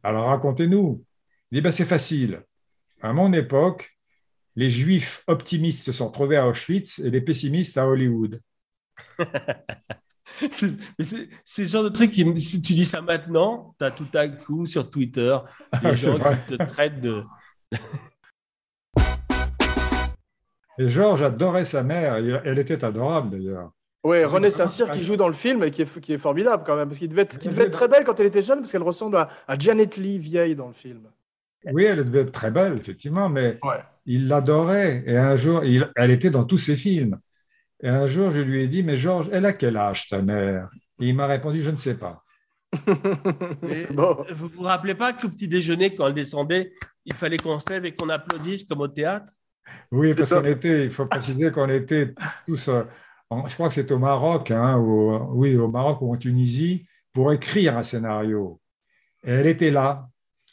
Alors 0.03 0.27
racontez-nous. 0.27 1.03
Il 1.51 1.55
dit, 1.55 1.61
ben, 1.61 1.71
c'est 1.71 1.85
facile. 1.85 2.43
À 3.01 3.11
mon 3.11 3.33
époque, 3.33 3.97
les 4.55 4.69
juifs 4.69 5.23
optimistes 5.27 5.83
se 5.83 5.91
sont 5.91 6.07
retrouvés 6.07 6.37
à 6.37 6.47
Auschwitz 6.47 6.99
et 6.99 7.09
les 7.09 7.19
pessimistes 7.21 7.77
à 7.77 7.87
Hollywood. 7.87 8.39
C'est 11.45 11.61
le 11.63 11.67
genre 11.67 11.83
de 11.83 11.89
truc 11.89 12.11
qui, 12.11 12.39
si 12.39 12.61
tu 12.61 12.73
dis 12.73 12.85
ça 12.85 13.01
maintenant, 13.01 13.75
tu 13.77 13.85
as 13.85 13.91
tout 13.91 14.07
à 14.13 14.27
coup 14.27 14.65
sur 14.65 14.89
Twitter 14.89 15.37
des 15.73 15.79
Ah, 15.83 15.93
gens 15.93 16.17
qui 16.17 16.57
te 16.57 16.63
traitent 16.63 17.01
de. 17.01 17.23
Et 20.79 20.89
Georges 20.89 21.21
adorait 21.21 21.65
sa 21.65 21.83
mère. 21.83 22.15
Elle 22.15 22.57
était 22.57 22.83
adorable 22.83 23.31
d'ailleurs. 23.31 23.71
Oui, 24.05 24.17
René 24.25 24.27
vraiment 24.49 24.51
Saint-Cyr 24.51 24.87
pas- 24.87 24.93
qui 24.93 25.03
joue 25.03 25.15
dans 25.15 25.27
le 25.27 25.33
film 25.33 25.63
et 25.63 25.71
qui 25.71 25.81
est, 25.83 25.99
qui 26.01 26.13
est 26.13 26.17
formidable 26.17 26.63
quand 26.65 26.75
même, 26.75 26.89
parce 26.89 26.99
qu'il 26.99 27.07
devait, 27.09 27.21
être, 27.21 27.39
devait 27.43 27.63
être 27.63 27.71
très 27.71 27.87
belle 27.87 28.03
quand 28.03 28.19
elle 28.19 28.25
était 28.25 28.41
jeune, 28.41 28.59
parce 28.59 28.71
qu'elle 28.71 28.83
ressemble 28.83 29.15
à, 29.17 29.29
à 29.47 29.57
Janet 29.57 29.95
Lee 29.97 30.17
vieille 30.19 30.55
dans 30.55 30.67
le 30.67 30.73
film. 30.73 31.01
Oui, 31.71 31.85
elle 31.85 32.03
devait 32.03 32.21
être 32.21 32.31
très 32.33 32.51
belle, 32.51 32.77
effectivement, 32.77 33.29
mais 33.29 33.57
Ouais. 33.63 33.79
il 34.05 34.27
l'adorait. 34.27 35.03
Et 35.07 35.15
un 35.17 35.37
jour, 35.37 35.63
il- 35.63 35.89
elle 35.95 36.11
était 36.11 36.29
dans 36.29 36.43
tous 36.43 36.57
ses 36.57 36.75
films. 36.75 37.17
Et 37.81 37.87
un 37.87 38.07
jour, 38.07 38.31
je 38.31 38.41
lui 38.41 38.61
ai 38.63 38.67
dit, 38.67 38.83
mais 38.83 38.97
Georges, 38.97 39.29
elle 39.31 39.45
a 39.45 39.53
quel 39.53 39.77
âge 39.77 40.07
ta 40.09 40.21
mère? 40.21 40.69
Et 40.99 41.07
il 41.07 41.15
m'a 41.15 41.27
répondu, 41.27 41.61
je 41.61 41.71
ne 41.71 41.77
sais 41.77 41.95
pas. 41.95 42.21
Vous 44.33 44.47
vous 44.49 44.63
rappelez 44.63 44.95
pas 44.95 45.13
qu'au 45.13 45.29
petit 45.29 45.47
déjeuner, 45.47 45.93
quand 45.95 46.07
elle 46.07 46.13
descendait, 46.13 46.73
il 47.05 47.13
fallait 47.13 47.37
qu'on 47.37 47.59
se 47.59 47.69
lève 47.69 47.85
et 47.85 47.93
qu'on 47.93 48.09
applaudisse 48.09 48.63
comme 48.65 48.81
au 48.81 48.87
théâtre? 48.87 49.31
Oui, 49.91 50.13
parce 50.13 50.33
qu'on 50.33 50.43
était, 50.45 50.85
il 50.85 50.91
faut 50.91 51.05
préciser 51.05 51.51
qu'on 51.51 51.69
était 51.69 52.13
tous, 52.45 52.67
euh, 52.69 52.83
je 53.47 53.53
crois 53.53 53.67
que 53.67 53.73
c'est 53.73 53.91
au 53.91 53.99
Maroc, 53.99 54.51
hein, 54.51 54.77
ou- 54.77 55.39
oui, 55.39 55.55
au 55.55 55.67
Maroc 55.67 56.01
ou 56.01 56.13
en 56.13 56.17
Tunisie, 56.17 56.85
pour 57.11 57.31
écrire 57.31 57.77
un 57.77 57.83
scénario. 57.83 58.59
Et 59.23 59.31
elle 59.31 59.47
était 59.47 59.71
là. 59.71 60.09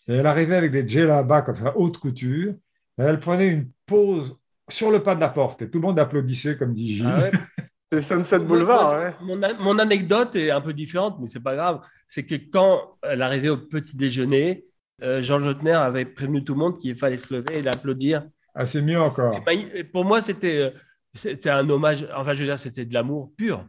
Et 0.07 0.15
elle 0.15 0.27
arrivait 0.27 0.57
avec 0.57 0.73
des 0.73 0.87
djellabas 0.87 1.43
comme 1.43 1.57
ça, 1.57 1.77
haute 1.77 1.99
couture. 1.99 2.55
Et 2.99 3.03
elle 3.03 3.21
prenait 3.21 3.49
une 3.49 3.71
pause 3.87 4.39
sur 4.69 4.91
le 4.91 5.03
pas 5.03 5.15
de 5.15 5.21
la 5.21 5.29
porte. 5.29 5.63
Et 5.63 5.71
tout 5.71 5.81
le 5.81 5.87
monde 5.87 5.99
applaudissait, 5.99 6.57
comme 6.57 6.75
dit 6.75 6.97
Gilles. 6.97 7.07
Ah 7.09 7.19
ouais. 7.19 7.31
C'est 7.93 8.01
Sunset 8.01 8.39
Boulevard, 8.39 9.01
ouais. 9.01 9.15
Mon, 9.59 9.79
anecdote 9.81 10.37
est 10.37 10.53
un 10.53 10.61
peu 10.61 10.73
différente, 10.73 11.19
mais 11.21 11.27
c'est 11.27 11.41
pas 11.41 11.57
grave. 11.57 11.81
C'est 12.07 12.25
que 12.25 12.37
quand 12.37 12.99
elle 13.03 13.21
arrivait 13.21 13.49
au 13.49 13.57
petit 13.57 13.97
déjeuner, 13.97 14.65
euh, 15.03 15.23
Jean 15.23 15.39
Lautner 15.39 15.73
avait 15.73 16.05
prévenu 16.05 16.45
tout 16.45 16.55
le 16.55 16.61
monde 16.61 16.79
qu'il 16.79 16.95
fallait 16.95 17.17
se 17.17 17.35
lever 17.35 17.59
et 17.59 17.63
l'applaudir. 17.63 18.23
Ah, 18.55 18.65
c'est 18.65 18.83
mieux 18.83 19.01
encore. 19.01 19.35
Et 19.35 19.41
ben, 19.41 19.85
pour 19.93 20.05
moi, 20.05 20.23
c'était 20.23 20.59
euh, 20.59 20.71
c'était 21.15 21.51
un 21.51 21.69
hommage. 21.69 22.07
Enfin, 22.15 22.35
je 22.35 22.41
veux 22.41 22.47
dire, 22.47 22.59
c'était 22.59 22.85
de 22.85 22.95
l'amour 22.95 23.31
pur. 23.37 23.65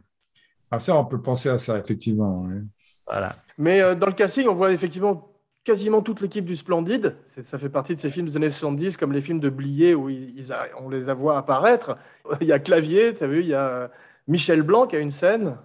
Ah, 0.70 0.78
ça, 0.78 0.96
on 0.96 1.04
peut 1.04 1.20
penser 1.20 1.48
à 1.48 1.58
ça, 1.58 1.78
effectivement. 1.78 2.42
oui. 2.48 2.60
Voilà. 3.06 3.36
Mais 3.58 3.80
euh, 3.82 3.94
dans 3.94 4.06
le 4.06 4.12
casting, 4.12 4.46
on 4.48 4.54
voit 4.54 4.72
effectivement 4.72 5.28
quasiment 5.64 6.02
toute 6.02 6.20
l'équipe 6.20 6.44
du 6.44 6.56
Splendide. 6.56 7.14
Ça 7.42 7.58
fait 7.58 7.68
partie 7.68 7.94
de 7.94 8.00
ces 8.00 8.10
films 8.10 8.26
des 8.26 8.36
années 8.36 8.48
70, 8.50 8.96
comme 8.96 9.12
les 9.12 9.22
films 9.22 9.40
de 9.40 9.48
Blier, 9.50 9.94
où 9.94 10.08
ils, 10.08 10.36
ils 10.36 10.52
a- 10.52 10.66
on 10.78 10.88
les 10.88 11.08
a 11.08 11.14
voit 11.14 11.36
apparaître. 11.38 11.96
Il 12.40 12.46
y 12.46 12.52
a 12.52 12.58
Clavier, 12.58 13.14
tu 13.14 13.24
as 13.24 13.26
vu, 13.26 13.40
il 13.40 13.48
y 13.48 13.54
a 13.54 13.90
Michel 14.26 14.62
Blanc 14.62 14.86
qui 14.86 14.96
a 14.96 15.00
une 15.00 15.10
scène. 15.10 15.56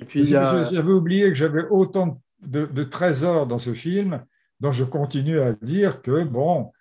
Et 0.00 0.04
puis 0.04 0.20
il 0.20 0.30
y 0.30 0.36
a... 0.36 0.62
J'avais 0.64 0.92
oublié 0.92 1.28
que 1.28 1.34
j'avais 1.34 1.64
autant 1.68 2.20
de, 2.40 2.66
de 2.66 2.84
trésors 2.84 3.46
dans 3.46 3.58
ce 3.58 3.74
film, 3.74 4.24
dont 4.60 4.72
je 4.72 4.84
continue 4.84 5.40
à 5.40 5.52
dire 5.52 6.00
que, 6.02 6.24
bon, 6.24 6.72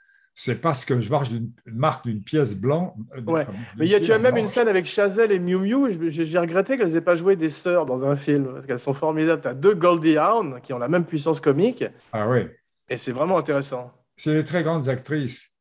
c'est 0.41 0.61
parce 0.61 0.85
que 0.85 1.01
je 1.01 1.09
marche 1.09 1.27
d'une 1.27 1.51
marque 1.65 2.05
d'une 2.05 2.23
pièce 2.23 2.55
blanche. 2.55 2.93
Ouais. 3.27 3.45
Mais 3.77 3.85
il 3.85 3.91
y 3.91 3.95
a, 3.95 3.99
tu 3.99 4.13
as 4.13 4.17
même 4.17 4.37
une 4.37 4.47
scène 4.47 4.69
avec 4.69 4.85
Chazelle 4.85 5.33
et 5.33 5.39
Miu 5.39 5.57
Miu. 5.57 6.09
J'ai 6.09 6.39
regretté 6.39 6.77
qu'elles 6.77 6.93
n'aient 6.93 7.01
pas 7.01 7.15
joué 7.15 7.35
des 7.35 7.49
sœurs 7.49 7.85
dans 7.85 8.05
un 8.05 8.15
film, 8.15 8.53
parce 8.53 8.65
qu'elles 8.65 8.79
sont 8.79 8.93
formidables. 8.93 9.41
Tu 9.41 9.49
as 9.49 9.53
deux 9.53 9.75
Goldie 9.75 10.15
Hawn 10.17 10.61
qui 10.61 10.71
ont 10.71 10.77
la 10.77 10.87
même 10.87 11.03
puissance 11.03 11.41
comique, 11.41 11.83
Ah 12.13 12.25
oui, 12.29 12.47
et 12.87 12.95
c'est 12.95 13.11
vraiment 13.11 13.37
intéressant. 13.37 13.91
c'est 14.15 14.33
des 14.33 14.45
très 14.45 14.63
grandes 14.63 14.87
actrices. 14.87 15.53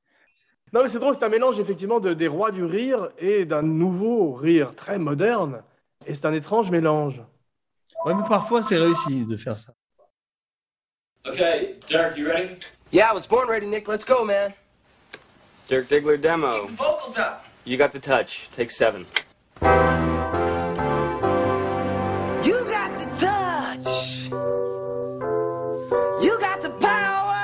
Non, 0.73 0.83
mais 0.85 0.89
c'est 0.89 1.01
drôle, 1.01 1.17
c'est 1.17 1.25
un 1.25 1.29
mélange 1.29 1.59
effectivement 1.59 1.99
de, 1.99 2.15
des 2.15 2.29
rois 2.29 2.53
du 2.53 2.63
rire 2.63 3.09
et 3.19 3.47
d'un 3.47 3.63
nouveau 3.63 4.33
rire 4.35 4.77
très 4.77 5.01
moderne. 5.01 5.61
Et 6.07 6.15
c'est 6.15 6.27
un 6.27 6.33
étrange 6.33 6.71
mélange. 6.71 7.21
Ouais, 8.05 8.15
mais 8.15 8.29
parfois, 8.29 8.63
c'est 8.63 8.79
réussi 8.79 9.25
de 9.25 9.37
faire 9.37 9.59
ça. 9.59 9.73
Okay, 11.27 11.81
Derek, 11.89 12.17
you 12.17 12.29
ready? 12.29 12.59
Yeah, 12.93 13.11
I 13.11 13.15
was 13.15 13.27
born 13.29 13.49
ready, 13.49 13.67
Nick. 13.67 13.89
Let's 13.89 14.05
go, 14.05 14.25
man. 14.25 14.53
Dirk 15.69 15.87
Diggler 15.87 16.17
demo. 16.17 16.67
Vocals 16.69 17.19
up. 17.19 17.45
You 17.67 17.77
got 17.77 17.93
the 17.93 17.99
touch. 17.99 18.49
Take 18.53 18.71
seven. 18.71 19.05
You 22.43 22.65
got 22.65 22.97
the 22.97 23.05
touch. 23.21 24.31
You 26.23 26.39
got 26.41 26.63
the 26.63 26.71
power. 26.81 27.35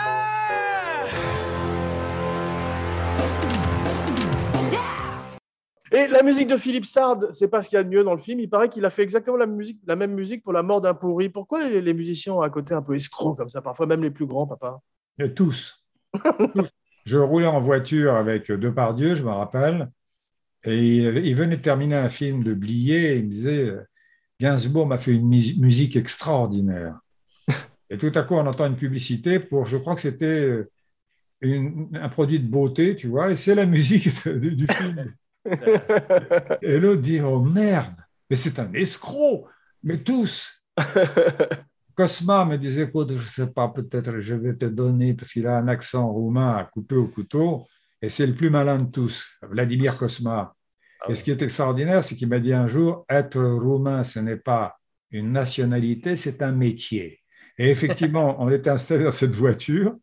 Et 5.92 6.06
la 6.06 6.22
musique 6.22 6.48
de 6.48 6.56
Philippe 6.56 6.86
Sard, 6.86 7.26
c'est 7.32 7.48
pas 7.48 7.60
ce 7.60 7.68
qu'il 7.68 7.76
y 7.76 7.78
a 7.78 7.84
de 7.84 7.90
mieux 7.90 8.04
dans 8.04 8.14
le 8.14 8.20
film. 8.20 8.40
Il 8.40 8.48
paraît 8.48 8.70
qu'il 8.70 8.86
a 8.86 8.90
fait 8.90 9.02
exactement 9.02 9.36
la, 9.36 9.44
musique, 9.44 9.80
la 9.86 9.96
même 9.96 10.14
musique 10.14 10.42
pour 10.42 10.54
La 10.54 10.62
mort 10.62 10.80
d'un 10.80 10.94
pourri. 10.94 11.28
Pourquoi 11.28 11.68
les, 11.68 11.82
les 11.82 11.92
musiciens 11.92 12.32
ont 12.32 12.42
un 12.42 12.48
côté 12.48 12.72
un 12.72 12.80
peu 12.80 12.94
escroc 12.94 13.34
comme 13.34 13.50
ça, 13.50 13.60
parfois 13.60 13.84
même 13.84 14.02
les 14.02 14.10
plus 14.10 14.24
grands, 14.24 14.46
papa? 14.46 14.80
Et 15.18 15.34
tous. 15.34 15.84
Tous. 16.54 16.70
Je 17.04 17.18
roulais 17.18 17.46
en 17.46 17.60
voiture 17.60 18.14
avec 18.14 18.50
Depardieu, 18.50 19.14
je 19.14 19.22
me 19.22 19.30
rappelle, 19.30 19.90
et 20.64 20.78
il, 20.78 21.34
venait 21.34 21.56
de 21.58 21.62
terminer 21.62 21.96
un 21.96 22.08
film 22.08 22.42
de 22.42 22.54
Blier, 22.54 23.14
et 23.14 23.18
il 23.18 23.24
me 23.26 23.30
disait 23.30 23.64
euh, 23.68 23.82
Gainsbourg 24.40 24.86
m'a 24.86 24.98
fait 24.98 25.12
une 25.14 25.28
mus- 25.28 25.58
musique 25.58 25.96
extraordinaire. 25.96 26.98
Et 27.90 27.98
tout 27.98 28.10
à 28.14 28.22
coup, 28.22 28.34
on 28.34 28.46
entend 28.46 28.66
une 28.66 28.76
publicité 28.76 29.38
pour, 29.38 29.66
je 29.66 29.76
crois 29.76 29.94
que 29.94 30.00
c'était 30.00 30.24
euh, 30.24 30.70
un 31.92 32.08
produit 32.08 32.40
de 32.40 32.48
beauté, 32.48 32.96
tu 32.96 33.08
vois, 33.08 33.30
et 33.30 33.36
c'est 33.36 33.54
la 33.54 33.66
musique 33.66 34.08
de- 34.26 34.48
du 34.48 34.66
film. 34.66 35.14
Et 36.62 36.78
l'autre 36.78 37.02
dit 37.02 37.20
Oh 37.20 37.40
merde, 37.40 37.94
mais 38.30 38.36
c'est 38.36 38.58
un 38.58 38.72
escroc, 38.72 39.46
mais 39.82 39.98
tous. 39.98 40.62
Cosma 41.94 42.44
me 42.44 42.56
disait 42.58 42.82
Écoute, 42.82 43.10
je 43.10 43.18
ne 43.18 43.24
sais 43.24 43.46
pas, 43.46 43.68
peut-être 43.68 44.20
je 44.20 44.34
vais 44.34 44.54
te 44.54 44.66
donner, 44.66 45.14
parce 45.14 45.32
qu'il 45.32 45.46
a 45.46 45.58
un 45.58 45.68
accent 45.68 46.10
roumain 46.10 46.56
à 46.56 46.64
couper 46.64 46.96
au 46.96 47.08
couteau, 47.08 47.66
et 48.02 48.08
c'est 48.08 48.26
le 48.26 48.34
plus 48.34 48.50
malin 48.50 48.78
de 48.78 48.90
tous, 48.90 49.26
Vladimir 49.42 49.96
Cosma. 49.96 50.54
Et 51.08 51.14
ce 51.14 51.22
qui 51.22 51.30
est 51.30 51.42
extraordinaire, 51.42 52.02
c'est 52.02 52.16
qu'il 52.16 52.28
m'a 52.28 52.40
dit 52.40 52.52
un 52.52 52.68
jour 52.68 53.04
Être 53.08 53.40
roumain, 53.42 54.02
ce 54.02 54.18
n'est 54.20 54.36
pas 54.36 54.76
une 55.10 55.32
nationalité, 55.32 56.16
c'est 56.16 56.42
un 56.42 56.52
métier. 56.52 57.20
Et 57.58 57.70
effectivement, 57.70 58.36
on 58.42 58.50
était 58.50 58.70
installé 58.70 59.04
dans 59.04 59.12
cette 59.12 59.32
voiture. 59.32 59.96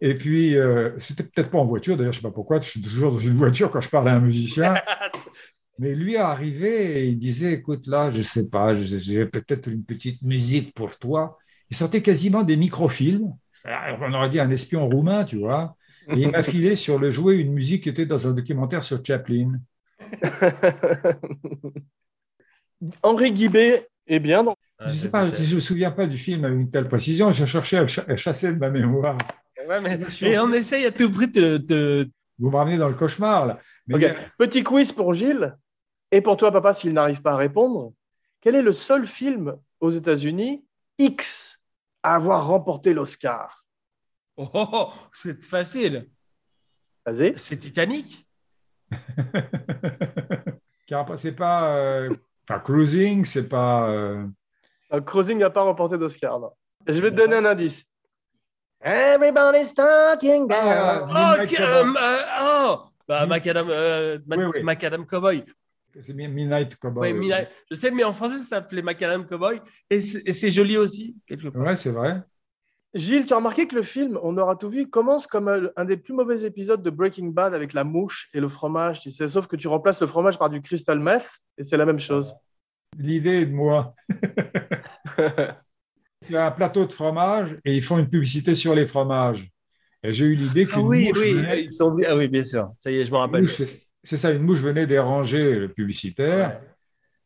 Et 0.00 0.14
puis, 0.14 0.56
euh, 0.56 0.90
c'était 0.98 1.24
peut-être 1.24 1.50
pas 1.50 1.58
en 1.58 1.64
voiture, 1.64 1.96
d'ailleurs, 1.96 2.12
je 2.12 2.18
ne 2.18 2.22
sais 2.22 2.28
pas 2.28 2.34
pourquoi, 2.34 2.60
je 2.60 2.68
suis 2.68 2.82
toujours 2.82 3.12
dans 3.12 3.18
une 3.18 3.34
voiture 3.34 3.70
quand 3.70 3.80
je 3.80 3.88
parle 3.88 4.08
à 4.08 4.14
un 4.14 4.20
musicien. 4.20 4.74
Mais 5.78 5.94
lui 5.94 6.16
arrivait 6.16 7.02
et 7.02 7.06
il 7.08 7.18
disait, 7.18 7.52
écoute, 7.54 7.86
là, 7.86 8.10
je 8.10 8.18
ne 8.18 8.22
sais 8.22 8.48
pas, 8.48 8.74
j'ai 8.74 9.26
peut-être 9.26 9.68
une 9.68 9.84
petite 9.84 10.22
musique 10.22 10.74
pour 10.74 10.98
toi. 10.98 11.38
Il 11.70 11.76
sortait 11.76 12.02
quasiment 12.02 12.42
des 12.42 12.56
microfilms. 12.56 13.34
On 14.00 14.14
aurait 14.14 14.30
dit 14.30 14.40
un 14.40 14.50
espion 14.50 14.86
roumain, 14.86 15.24
tu 15.24 15.38
vois. 15.38 15.76
Et 16.08 16.20
il 16.20 16.30
m'a 16.30 16.42
filé 16.54 16.76
sur 16.76 16.98
le 16.98 17.10
jouet 17.10 17.38
une 17.38 17.52
musique 17.52 17.82
qui 17.82 17.88
était 17.88 18.06
dans 18.06 18.26
un 18.26 18.32
documentaire 18.32 18.84
sur 18.84 19.04
Chaplin. 19.04 19.52
Henri 23.02 23.32
Guibet 23.32 23.88
est 24.06 24.20
bien 24.20 24.44
dans. 24.44 24.56
Je 24.80 24.86
ne 24.86 24.90
sais 24.92 25.10
pas, 25.10 25.28
je 25.32 25.50
ne 25.50 25.54
me 25.56 25.60
souviens 25.60 25.90
pas 25.90 26.06
du 26.06 26.18
film 26.18 26.44
avec 26.44 26.58
une 26.58 26.70
telle 26.70 26.88
précision. 26.88 27.32
J'ai 27.32 27.46
cherché 27.46 27.78
à 27.78 28.16
chasser 28.16 28.52
de 28.52 28.58
ma 28.58 28.70
mémoire. 28.70 29.16
Ouais, 29.68 29.80
mais, 29.82 29.98
mais 30.22 30.38
on 30.38 30.52
essaye 30.52 30.86
à 30.86 30.92
tout 30.92 31.10
prix 31.10 31.28
de. 31.28 31.56
de- 31.56 32.08
Vous 32.38 32.50
me 32.50 32.56
ramenez 32.56 32.76
dans 32.76 32.88
le 32.88 32.94
cauchemar, 32.94 33.46
là. 33.46 33.58
Mais 33.88 34.14
Petit 34.38 34.62
quiz 34.62 34.92
pour 34.92 35.14
Gilles. 35.14 35.56
Et 36.16 36.22
pour 36.22 36.38
toi, 36.38 36.50
papa, 36.50 36.72
s'il 36.72 36.94
n'arrive 36.94 37.20
pas 37.20 37.32
à 37.32 37.36
répondre, 37.36 37.92
quel 38.40 38.54
est 38.54 38.62
le 38.62 38.72
seul 38.72 39.06
film 39.06 39.54
aux 39.80 39.90
États-Unis 39.90 40.64
X 40.96 41.60
à 42.02 42.14
avoir 42.14 42.46
remporté 42.46 42.94
l'Oscar 42.94 43.66
Oh, 44.38 44.48
oh, 44.54 44.66
oh, 44.72 44.88
c'est 45.12 45.44
facile. 45.44 46.08
Vas-y. 47.04 47.38
C'est 47.38 47.58
Titanic. 47.58 48.26
Car 50.86 51.18
c'est 51.18 51.32
pas, 51.32 51.76
euh, 51.76 52.14
pas 52.46 52.60
cruising, 52.60 53.26
c'est 53.26 53.48
pas. 53.48 53.88
euh, 53.90 54.26
Euh, 54.94 55.02
Cruising 55.02 55.36
n'a 55.38 55.50
pas 55.50 55.62
remporté 55.64 55.98
d'Oscar. 55.98 56.40
Je 56.86 56.94
vais 57.00 57.10
te 57.10 57.16
donner 57.16 57.36
un 57.36 57.44
indice. 57.44 57.84
Everybody's 58.80 59.74
talking 59.74 60.46
Ah. 60.50 61.00
Oh, 61.02 61.46
Cowboy. 61.46 61.96
euh, 62.00 62.20
oh, 62.40 62.80
Bah, 63.06 63.26
Macadam, 63.26 63.66
euh, 63.68 64.18
Ma- 64.26 64.36
Oui, 64.36 64.44
oui. 64.54 64.62
Macadam 64.62 65.04
Cowboy. 65.04 65.44
C'est 66.02 66.14
bien 66.14 66.28
Midnight 66.28 66.76
Cowboy. 66.76 67.12
Ouais, 67.12 67.18
Mina- 67.18 67.46
je 67.70 67.74
sais, 67.76 67.90
mais 67.90 68.04
en 68.04 68.12
français, 68.12 68.38
ça 68.38 68.44
s'appelait 68.44 68.82
Macadam 68.82 69.26
Cowboy. 69.26 69.60
Et 69.90 70.00
c'est 70.00 70.50
joli 70.50 70.76
aussi, 70.76 71.16
quelque 71.26 71.48
part. 71.48 71.62
Ouais, 71.62 71.76
c'est 71.76 71.90
vrai. 71.90 72.20
Gilles, 72.94 73.26
tu 73.26 73.32
as 73.34 73.36
remarqué 73.36 73.66
que 73.66 73.74
le 73.74 73.82
film, 73.82 74.18
on 74.22 74.36
aura 74.38 74.56
tout 74.56 74.70
vu, 74.70 74.88
commence 74.88 75.26
comme 75.26 75.48
un, 75.48 75.68
un 75.76 75.84
des 75.84 75.98
plus 75.98 76.14
mauvais 76.14 76.44
épisodes 76.44 76.82
de 76.82 76.88
Breaking 76.90 77.26
Bad 77.28 77.52
avec 77.52 77.74
la 77.74 77.84
mouche 77.84 78.28
et 78.32 78.40
le 78.40 78.48
fromage, 78.48 79.00
tu 79.00 79.10
sais, 79.10 79.28
sauf 79.28 79.46
que 79.46 79.56
tu 79.56 79.68
remplaces 79.68 80.00
le 80.00 80.06
fromage 80.06 80.38
par 80.38 80.48
du 80.48 80.62
crystal 80.62 80.98
meth 80.98 81.28
et 81.58 81.64
c'est 81.64 81.76
la 81.76 81.84
même 81.84 82.00
chose. 82.00 82.34
L'idée 82.98 83.42
est 83.42 83.46
de 83.46 83.52
moi. 83.54 83.94
tu 86.26 86.36
as 86.36 86.46
un 86.46 86.50
plateau 86.50 86.86
de 86.86 86.92
fromage 86.92 87.56
et 87.64 87.76
ils 87.76 87.82
font 87.82 87.98
une 87.98 88.08
publicité 88.08 88.54
sur 88.54 88.74
les 88.74 88.86
fromages. 88.86 89.50
Et 90.02 90.12
j'ai 90.12 90.26
eu 90.26 90.34
l'idée 90.34 90.66
Ah 90.70 90.74
qu'une 90.74 90.86
oui, 90.86 91.08
mouche 91.08 91.18
oui, 91.18 91.32
venait- 91.34 91.64
ils 91.64 91.72
sont... 91.72 91.96
ah 92.06 92.16
oui, 92.16 92.28
bien 92.28 92.42
sûr. 92.42 92.70
Ça 92.78 92.90
y 92.90 92.96
est, 92.98 93.04
je 93.04 93.10
me 93.10 93.16
une 93.16 93.22
rappelle. 93.22 93.42
mouche, 93.42 93.62
c'est- 94.06 94.16
ça, 94.16 94.30
une 94.30 94.42
mouche 94.42 94.60
venait 94.60 94.86
déranger 94.86 95.54
le 95.58 95.68
publicitaire 95.68 96.60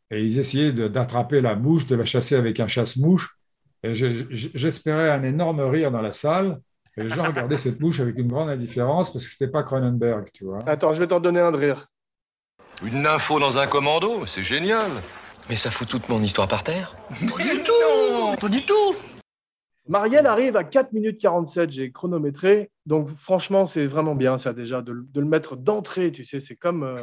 et 0.09 0.23
ils 0.23 0.39
essayaient 0.39 0.71
d'attraper 0.73 1.39
la 1.41 1.55
mouche, 1.55 1.87
de 1.87 1.95
la 1.95 2.05
chasser 2.05 2.35
avec 2.35 2.59
un 2.59 2.67
chasse-mouche. 2.67 3.35
Et 3.83 3.95
je- 3.95 4.25
je- 4.29 4.49
j'espérais 4.53 5.09
un 5.09 5.23
énorme 5.23 5.61
rire 5.61 5.91
dans 5.91 6.01
la 6.01 6.11
salle. 6.11 6.59
Et 6.97 7.03
les 7.03 7.09
gens 7.09 7.23
regardaient 7.23 7.57
cette 7.57 7.79
mouche 7.79 8.01
avec 8.01 8.17
une 8.17 8.27
grande 8.27 8.49
indifférence 8.49 9.11
parce 9.13 9.25
que 9.25 9.31
c'était 9.31 9.47
pas 9.51 9.63
Cronenberg, 9.63 10.27
tu 10.33 10.43
vois. 10.43 10.59
Attends, 10.67 10.91
je 10.93 10.99
vais 10.99 11.07
t'en 11.07 11.21
donner 11.21 11.39
un 11.39 11.51
de 11.51 11.57
rire. 11.57 11.87
Une 12.83 13.07
info 13.07 13.39
dans 13.39 13.57
un 13.57 13.67
commando, 13.67 14.25
c'est 14.25 14.43
génial. 14.43 14.89
Mais 15.49 15.55
ça 15.55 15.71
fout 15.71 15.87
toute 15.87 16.07
mon 16.09 16.21
histoire 16.21 16.47
par 16.47 16.63
terre. 16.63 16.95
Pas 17.09 17.43
du 17.43 17.63
tout 17.63 18.35
Pas 18.39 18.49
du 18.49 18.61
tout 18.65 18.95
Marielle 19.87 20.27
arrive 20.27 20.55
à 20.57 20.63
4 20.63 20.93
minutes 20.93 21.19
47, 21.19 21.71
j'ai 21.71 21.91
chronométré. 21.91 22.69
Donc, 22.85 23.09
franchement, 23.09 23.65
c'est 23.65 23.87
vraiment 23.87 24.15
bien, 24.15 24.37
ça, 24.37 24.53
déjà, 24.53 24.81
de, 24.81 24.93
de 24.93 25.19
le 25.19 25.25
mettre 25.27 25.55
d'entrée. 25.55 26.11
Tu 26.11 26.23
sais, 26.25 26.39
c'est 26.39 26.55
comme. 26.55 26.83
euh, 26.83 26.97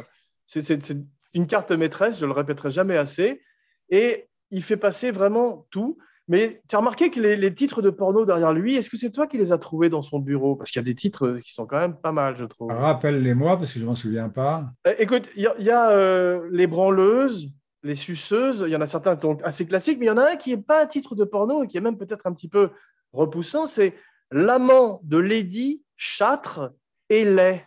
c'est 0.45 0.95
une 1.35 1.45
carte 1.45 1.71
maîtresse, 1.71 2.19
je 2.19 2.25
le 2.25 2.31
répéterai 2.31 2.71
jamais 2.71 2.97
assez. 2.97 3.41
Et 3.89 4.27
il 4.49 4.63
fait 4.63 4.77
passer 4.77 5.11
vraiment 5.11 5.67
tout. 5.69 5.97
Mais 6.27 6.61
tu 6.67 6.75
as 6.75 6.79
remarqué 6.79 7.09
que 7.09 7.19
les, 7.19 7.35
les 7.35 7.53
titres 7.53 7.81
de 7.81 7.89
porno 7.89 8.23
derrière 8.23 8.53
lui, 8.53 8.75
est-ce 8.75 8.89
que 8.91 8.97
c'est 8.97 9.09
toi 9.11 9.25
qui 9.25 9.37
les 9.39 9.51
as 9.51 9.57
trouvés 9.57 9.89
dans 9.89 10.03
son 10.03 10.19
bureau? 10.19 10.55
Parce 10.55 10.69
qu'il 10.69 10.79
y 10.79 10.83
a 10.83 10.85
des 10.85 10.93
titres 10.95 11.37
qui 11.43 11.53
sont 11.53 11.65
quand 11.65 11.79
même 11.79 11.95
pas 11.95 12.11
mal, 12.11 12.35
je 12.37 12.45
trouve. 12.45 12.71
Rappelle-les-moi 12.71 13.57
parce 13.57 13.73
que 13.73 13.79
je 13.79 13.85
m'en 13.85 13.95
souviens 13.95 14.29
pas. 14.29 14.65
Euh, 14.87 14.93
Écoute, 14.99 15.27
il 15.35 15.41
y 15.43 15.47
a, 15.47 15.55
il 15.57 15.65
y 15.65 15.71
a, 15.71 15.89
euh, 15.89 16.47
les 16.51 16.67
branleuses, 16.67 17.49
les 17.83 17.95
suceuses, 17.95 18.63
il 18.67 18.71
y 18.71 18.75
en 18.75 18.81
a 18.81 18.87
certains 18.87 19.15
qui 19.15 19.21
sont 19.21 19.41
assez 19.43 19.65
classiques, 19.65 19.99
mais 19.99 20.05
il 20.05 20.09
y 20.09 20.11
en 20.11 20.17
a 20.17 20.31
un 20.31 20.35
qui 20.35 20.49
n'est 20.55 20.61
pas 20.61 20.83
un 20.83 20.87
titre 20.87 21.15
de 21.15 21.23
porno 21.23 21.63
et 21.63 21.67
qui 21.67 21.77
est 21.77 21.81
même 21.81 21.97
peut-être 21.97 22.25
un 22.27 22.33
petit 22.33 22.49
peu 22.49 22.71
repoussant, 23.13 23.67
c'est 23.67 23.95
L'amant 24.31 24.99
de 25.03 25.17
Lady 25.17 25.81
Châtre 25.97 26.71
et 27.09 27.25
lait. 27.25 27.65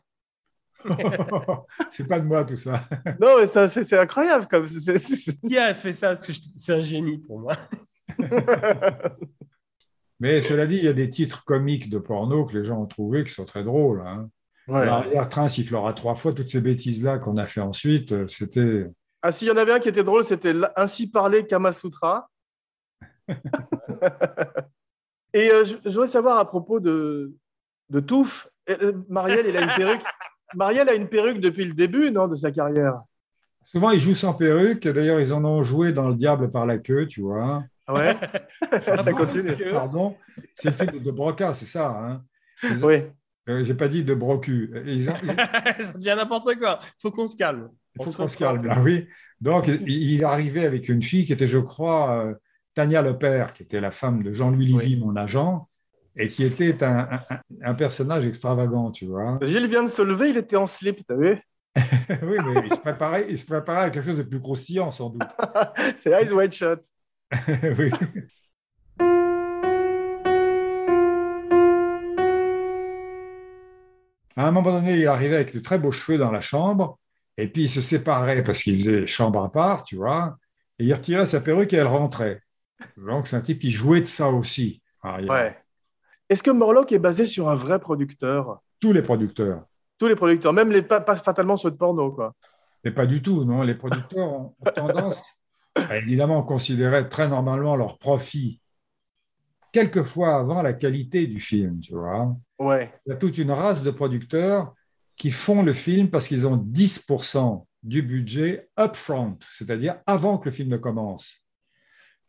c'est 1.90 2.06
pas 2.06 2.20
de 2.20 2.24
moi 2.26 2.44
tout 2.44 2.56
ça. 2.56 2.84
Non, 3.20 3.38
mais 3.40 3.46
ça, 3.46 3.66
c'est 3.68 3.84
c'est 3.84 3.98
incroyable. 3.98 4.46
Comme, 4.48 4.68
c'est- 4.68 4.98
c'est- 4.98 5.16
c'est- 5.16 5.40
Qui 5.40 5.58
a 5.58 5.74
fait 5.74 5.92
ça? 5.92 6.16
C'est 6.16 6.72
un 6.74 6.80
génie 6.82 7.18
pour 7.18 7.40
moi. 7.40 7.54
Mais 10.20 10.40
cela 10.40 10.66
dit, 10.66 10.76
il 10.76 10.84
y 10.84 10.88
a 10.88 10.92
des 10.92 11.08
titres 11.10 11.44
comiques 11.44 11.90
de 11.90 11.98
porno 11.98 12.44
que 12.44 12.56
les 12.56 12.64
gens 12.64 12.80
ont 12.80 12.86
trouvé 12.86 13.24
qui 13.24 13.32
sont 13.32 13.44
très 13.44 13.64
drôles. 13.64 14.02
Hein. 14.06 14.28
Ouais. 14.68 14.86
L'arrière-train 14.86 15.48
sifflera 15.48 15.92
trois 15.94 16.14
fois, 16.14 16.32
toutes 16.32 16.48
ces 16.48 16.60
bêtises-là 16.60 17.18
qu'on 17.18 17.36
a 17.38 17.46
fait 17.46 17.60
ensuite, 17.60 18.12
euh, 18.12 18.28
c'était. 18.28 18.86
Ah, 19.22 19.30
s'il 19.32 19.48
y 19.48 19.50
en 19.50 19.56
avait 19.56 19.72
un 19.72 19.78
qui 19.80 19.88
était 19.88 20.02
drôle, 20.04 20.24
c'était 20.24 20.52
Ainsi 20.76 21.10
parler 21.10 21.46
Kama 21.46 21.72
Sutra. 21.72 22.28
et 25.32 25.50
euh, 25.50 25.64
je, 25.64 25.76
je 25.84 25.90
voudrais 25.90 26.08
savoir 26.08 26.38
à 26.38 26.44
propos 26.48 26.80
de, 26.80 27.32
de 27.90 28.00
Touffe, 28.00 28.48
euh, 28.68 28.92
Marielle, 29.08 29.46
il 29.48 29.56
a 29.56 29.62
une 29.62 29.70
perruque. 29.76 30.02
Marielle 30.54 30.88
a 30.88 30.94
une 30.94 31.08
perruque 31.08 31.40
depuis 31.40 31.64
le 31.64 31.72
début, 31.72 32.10
non, 32.10 32.28
de 32.28 32.34
sa 32.34 32.50
carrière? 32.50 33.00
Souvent, 33.64 33.90
ils 33.90 34.00
jouent 34.00 34.14
sans 34.14 34.34
perruque. 34.34 34.86
D'ailleurs, 34.88 35.20
ils 35.20 35.32
en 35.32 35.44
ont 35.44 35.62
joué 35.62 35.92
dans 35.92 36.08
Le 36.08 36.14
Diable 36.14 36.50
par 36.50 36.66
la 36.66 36.78
queue, 36.78 37.06
tu 37.06 37.20
vois. 37.22 37.64
Ah 37.86 37.94
Ouais, 37.94 38.16
ça 39.04 39.12
continue. 39.12 39.56
Pardon, 39.70 40.16
c'est 40.54 40.68
le 40.68 40.74
film 40.90 41.02
de 41.02 41.10
Broca, 41.10 41.54
c'est 41.54 41.66
ça. 41.66 41.88
Hein 41.90 42.22
Ils- 42.64 42.84
Oui. 42.84 43.04
euh, 43.48 43.64
J'ai 43.64 43.74
pas 43.74 43.88
dit 43.88 44.04
de 44.04 44.14
Brocu. 44.14 44.70
Ils 44.86 45.08
ont- 45.10 45.14
il 45.22 45.84
ça 45.84 45.92
devient 45.92 46.14
n'importe 46.16 46.56
quoi. 46.58 46.80
Il 46.82 47.00
faut 47.00 47.10
qu'on 47.10 47.28
se 47.28 47.36
calme. 47.36 47.70
Il 47.98 48.04
faut 48.04 48.12
qu'on 48.12 48.28
se 48.28 48.36
calme 48.36 48.66
là, 48.66 48.80
oui. 48.80 49.06
Donc, 49.40 49.66
il, 49.66 50.24
arrivait 50.24 50.64
avec 50.64 50.88
une 50.88 51.02
fille 51.02 51.24
qui 51.26 51.32
était, 51.32 51.48
je 51.48 51.58
crois, 51.58 52.26
euh, 52.26 52.34
Tania 52.74 53.02
Lepère, 53.02 53.52
qui 53.52 53.64
était 53.64 53.80
la 53.80 53.90
femme 53.90 54.22
de 54.22 54.32
Jean-Louis 54.32 54.66
Livy, 54.66 54.96
mon 54.96 55.16
agent, 55.16 55.68
et 56.16 56.28
qui 56.28 56.44
était 56.44 56.82
un, 56.84 57.08
un- 57.10 57.40
un 57.62 57.74
personnage 57.74 58.24
extravagant, 58.24 58.90
tu 58.92 59.06
vois. 59.06 59.38
Gilles 59.42 59.66
vient 59.66 59.82
de 59.82 59.88
se 59.88 60.02
lever, 60.02 60.30
il 60.30 60.36
était 60.36 60.56
en 60.56 60.66
slip, 60.66 61.04
t'as 61.06 61.16
vu? 61.16 61.38
Oui, 62.22 62.36
mais 62.44 62.66
il 62.66 62.74
se, 62.74 62.80
préparait, 62.80 63.26
il 63.30 63.38
se 63.38 63.46
préparait 63.46 63.86
à 63.86 63.90
quelque 63.90 64.06
chose 64.06 64.18
de 64.18 64.22
plus 64.24 64.38
croustillant, 64.38 64.90
sans 64.90 65.10
doute. 65.10 65.22
C'est 65.98 66.10
Eyes 66.10 66.30
Wide 66.32 66.52
Shut. 66.52 66.80
oui. 67.78 67.90
À 74.36 74.46
un 74.46 74.50
moment 74.50 74.72
donné, 74.72 74.98
il 74.98 75.06
arrivait 75.06 75.36
avec 75.36 75.54
de 75.54 75.60
très 75.60 75.78
beaux 75.78 75.92
cheveux 75.92 76.18
dans 76.18 76.30
la 76.30 76.40
chambre, 76.40 76.98
et 77.36 77.48
puis 77.48 77.64
il 77.64 77.70
se 77.70 77.80
séparait 77.80 78.44
parce 78.44 78.62
qu'il 78.62 78.76
faisait 78.76 79.06
chambre 79.06 79.42
à 79.42 79.50
part, 79.50 79.84
tu 79.84 79.96
vois, 79.96 80.36
et 80.78 80.84
il 80.84 80.92
retirait 80.92 81.26
sa 81.26 81.40
perruque 81.40 81.72
et 81.72 81.76
elle 81.76 81.86
rentrait. 81.86 82.42
Donc 82.96 83.26
c'est 83.26 83.36
un 83.36 83.40
type 83.40 83.60
qui 83.60 83.70
jouait 83.70 84.00
de 84.00 84.06
ça 84.06 84.28
aussi. 84.28 84.82
Ouais. 85.04 85.56
Est-ce 86.28 86.42
que 86.42 86.50
Morlock 86.50 86.92
est 86.92 86.98
basé 86.98 87.26
sur 87.26 87.48
un 87.48 87.54
vrai 87.54 87.78
producteur? 87.78 88.62
Tous 88.80 88.92
les 88.92 89.02
producteurs. 89.02 89.64
Tous 89.98 90.08
les 90.08 90.16
producteurs, 90.16 90.52
même 90.52 90.72
les 90.72 90.82
pas, 90.82 91.00
pas 91.00 91.16
fatalement 91.16 91.56
ceux 91.56 91.70
de 91.70 91.76
porno, 91.76 92.10
quoi. 92.12 92.34
Mais 92.84 92.90
pas 92.90 93.06
du 93.06 93.22
tout, 93.22 93.44
non. 93.44 93.62
Les 93.62 93.74
producteurs 93.74 94.28
ont, 94.28 94.54
ont 94.58 94.70
tendance 94.74 95.36
à 95.76 95.96
évidemment 95.96 96.42
considérer 96.42 97.08
très 97.08 97.28
normalement 97.28 97.76
leur 97.76 97.98
profit, 97.98 98.60
quelquefois 99.72 100.36
avant 100.36 100.62
la 100.62 100.72
qualité 100.72 101.26
du 101.26 101.40
film, 101.40 101.80
tu 101.80 101.94
vois. 101.94 102.34
Ouais. 102.58 102.92
Il 103.06 103.10
y 103.10 103.12
a 103.12 103.16
toute 103.16 103.38
une 103.38 103.52
race 103.52 103.82
de 103.82 103.90
producteurs 103.90 104.74
qui 105.16 105.30
font 105.30 105.62
le 105.62 105.72
film 105.72 106.08
parce 106.08 106.28
qu'ils 106.28 106.46
ont 106.46 106.56
10% 106.56 107.64
du 107.82 108.02
budget 108.02 108.68
upfront, 108.78 109.38
c'est-à-dire 109.40 109.96
avant 110.06 110.38
que 110.38 110.48
le 110.48 110.54
film 110.54 110.68
ne 110.68 110.76
commence. 110.76 111.42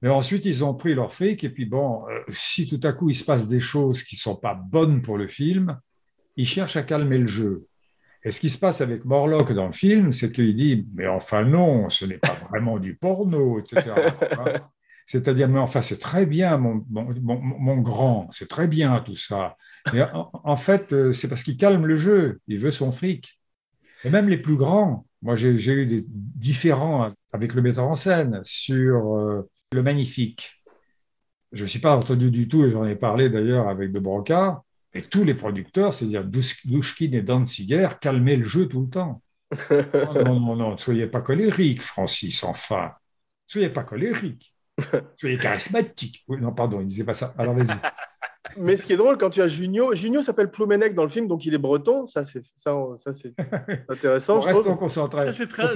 Mais 0.01 0.09
ensuite, 0.09 0.45
ils 0.45 0.63
ont 0.65 0.73
pris 0.73 0.93
leur 0.93 1.13
fric 1.13 1.43
et 1.43 1.49
puis 1.49 1.65
bon, 1.65 2.05
euh, 2.09 2.19
si 2.29 2.67
tout 2.67 2.79
à 2.85 2.91
coup 2.91 3.09
il 3.09 3.15
se 3.15 3.23
passe 3.23 3.47
des 3.47 3.61
choses 3.61 4.03
qui 4.03 4.15
ne 4.15 4.19
sont 4.19 4.35
pas 4.35 4.53
bonnes 4.53 5.01
pour 5.01 5.17
le 5.17 5.27
film, 5.27 5.79
ils 6.35 6.47
cherchent 6.47 6.75
à 6.75 6.83
calmer 6.83 7.19
le 7.19 7.27
jeu. 7.27 7.65
Et 8.23 8.31
ce 8.31 8.39
qui 8.39 8.49
se 8.49 8.57
passe 8.57 8.81
avec 8.81 9.05
Morlock 9.05 9.53
dans 9.53 9.67
le 9.67 9.73
film, 9.73 10.11
c'est 10.11 10.31
qu'il 10.31 10.55
dit 10.55 10.87
Mais 10.93 11.07
enfin, 11.07 11.45
non, 11.45 11.89
ce 11.89 12.05
n'est 12.05 12.17
pas 12.17 12.37
vraiment 12.49 12.79
du 12.79 12.95
porno, 12.95 13.59
etc. 13.59 13.81
C'est-à-dire, 15.05 15.49
mais 15.49 15.59
enfin, 15.59 15.81
c'est 15.81 15.99
très 15.99 16.25
bien, 16.25 16.57
mon, 16.57 16.85
mon, 16.89 17.13
mon, 17.21 17.39
mon 17.41 17.77
grand, 17.77 18.29
c'est 18.31 18.47
très 18.47 18.67
bien 18.67 18.99
tout 19.01 19.15
ça. 19.15 19.57
Et 19.91 20.01
en, 20.01 20.31
en 20.33 20.55
fait, 20.57 20.93
euh, 20.93 21.11
c'est 21.11 21.27
parce 21.27 21.43
qu'il 21.43 21.57
calme 21.57 21.85
le 21.85 21.95
jeu, 21.95 22.39
il 22.47 22.59
veut 22.59 22.71
son 22.71 22.91
fric. 22.91 23.39
Et 24.03 24.09
même 24.09 24.29
les 24.29 24.37
plus 24.37 24.55
grands, 24.57 25.07
moi 25.21 25.35
j'ai 25.35 25.51
eu 25.53 25.85
des 25.87 26.05
différends 26.07 27.13
avec 27.33 27.53
le 27.55 27.61
metteur 27.61 27.85
en 27.87 27.95
scène 27.95 28.41
sur 28.43 29.17
euh, 29.17 29.49
Le 29.73 29.83
Magnifique. 29.83 30.51
Je 31.51 31.63
ne 31.63 31.67
suis 31.67 31.79
pas 31.79 31.95
entendu 31.95 32.31
du 32.31 32.47
tout, 32.47 32.65
et 32.65 32.71
j'en 32.71 32.85
ai 32.85 32.95
parlé 32.95 33.29
d'ailleurs 33.29 33.67
avec 33.69 33.91
De 33.91 33.99
Broca, 33.99 34.63
et 34.93 35.03
tous 35.03 35.23
les 35.23 35.35
producteurs, 35.35 35.93
c'est-à-dire 35.93 36.25
Douch- 36.25 36.65
Douchkin 36.65 37.11
et 37.13 37.21
Danziger, 37.21 37.89
calmaient 38.01 38.37
le 38.37 38.45
jeu 38.45 38.67
tout 38.67 38.81
le 38.81 38.89
temps. 38.89 39.21
Non, 40.03 40.15
non, 40.15 40.39
non, 40.39 40.55
non, 40.57 40.73
ne 40.73 40.77
soyez 40.77 41.07
pas 41.07 41.21
colérique, 41.21 41.81
Francis, 41.81 42.43
enfin. 42.43 42.87
Ne 42.87 43.51
soyez 43.53 43.69
pas 43.69 43.83
colérique. 43.83 44.55
Soyez 45.17 45.37
charismatique. 45.39 46.23
Oui, 46.27 46.37
non, 46.41 46.53
pardon, 46.53 46.79
il 46.79 46.85
ne 46.85 46.89
disait 46.89 47.03
pas 47.05 47.13
ça. 47.13 47.33
Alors 47.37 47.55
vas-y. 47.55 47.83
Mais 48.57 48.75
ce 48.77 48.85
qui 48.85 48.93
est 48.93 48.97
drôle, 48.97 49.17
quand 49.17 49.29
tu 49.29 49.41
as 49.41 49.47
Junio, 49.47 49.93
Junio 49.93 50.21
s'appelle 50.21 50.51
Ploumenec 50.51 50.93
dans 50.95 51.03
le 51.03 51.09
film, 51.09 51.27
donc 51.27 51.45
il 51.45 51.53
est 51.53 51.57
breton. 51.57 52.07
Ça, 52.07 52.23
c'est 52.25 52.43
ça, 52.57 52.75
ça, 52.97 53.13
c'est 53.13 53.33
intéressant. 53.89 54.41
je 54.41 54.47
Restons 54.47 54.63
trouve. 54.63 54.77
concentrés. 54.77 55.25
Ça, 55.27 55.31
c'est 55.31 55.47
très. 55.47 55.67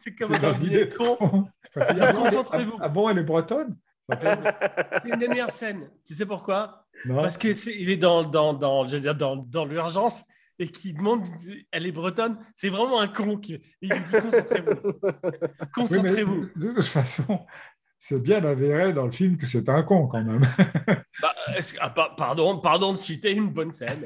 C'est 0.00 0.14
comme 0.14 0.32
un 0.32 0.52
dîner 0.52 0.86
de 0.86 0.94
con. 0.96 1.16
Concentrez-vous. 1.74 2.76
Ah 2.80 2.88
bon, 2.88 3.08
elle 3.08 3.18
est 3.18 3.22
bretonne 3.24 3.76
une 5.04 5.18
des 5.18 5.28
meilleures 5.28 5.50
scènes. 5.50 5.90
Tu 6.06 6.14
sais 6.14 6.26
pourquoi? 6.26 6.84
Non. 7.06 7.22
Parce 7.22 7.36
que 7.38 7.52
c'est- 7.54 7.74
il 7.74 7.88
est 7.90 7.96
dans, 7.96 8.22
dans, 8.22 8.52
dans, 8.52 8.86
je 8.86 8.94
veux 8.96 9.00
dire, 9.00 9.14
dans, 9.14 9.34
dans 9.36 9.64
l'urgence 9.64 10.22
et 10.58 10.68
qui 10.68 10.92
demande, 10.92 11.22
elle 11.72 11.86
est 11.86 11.90
bretonne. 11.92 12.36
C'est 12.54 12.68
vraiment 12.68 13.00
un 13.00 13.08
con 13.08 13.38
qui. 13.38 13.60
Oui, 13.82 13.88
Concentrez-vous. 15.74 16.46
de 16.56 16.72
toute 16.74 16.84
façon, 16.84 17.40
c'est 18.06 18.20
bien 18.20 18.44
avéré 18.44 18.92
dans 18.92 19.06
le 19.06 19.10
film 19.12 19.38
que 19.38 19.46
c'est 19.46 19.66
un 19.70 19.82
con 19.82 20.06
quand 20.08 20.22
même. 20.22 20.42
Bah, 21.22 21.32
ah, 21.80 21.90
pa- 21.90 22.14
pardon, 22.18 22.58
pardon 22.58 22.92
de 22.92 22.98
citer 22.98 23.32
une 23.32 23.48
bonne 23.48 23.70
scène. 23.70 24.04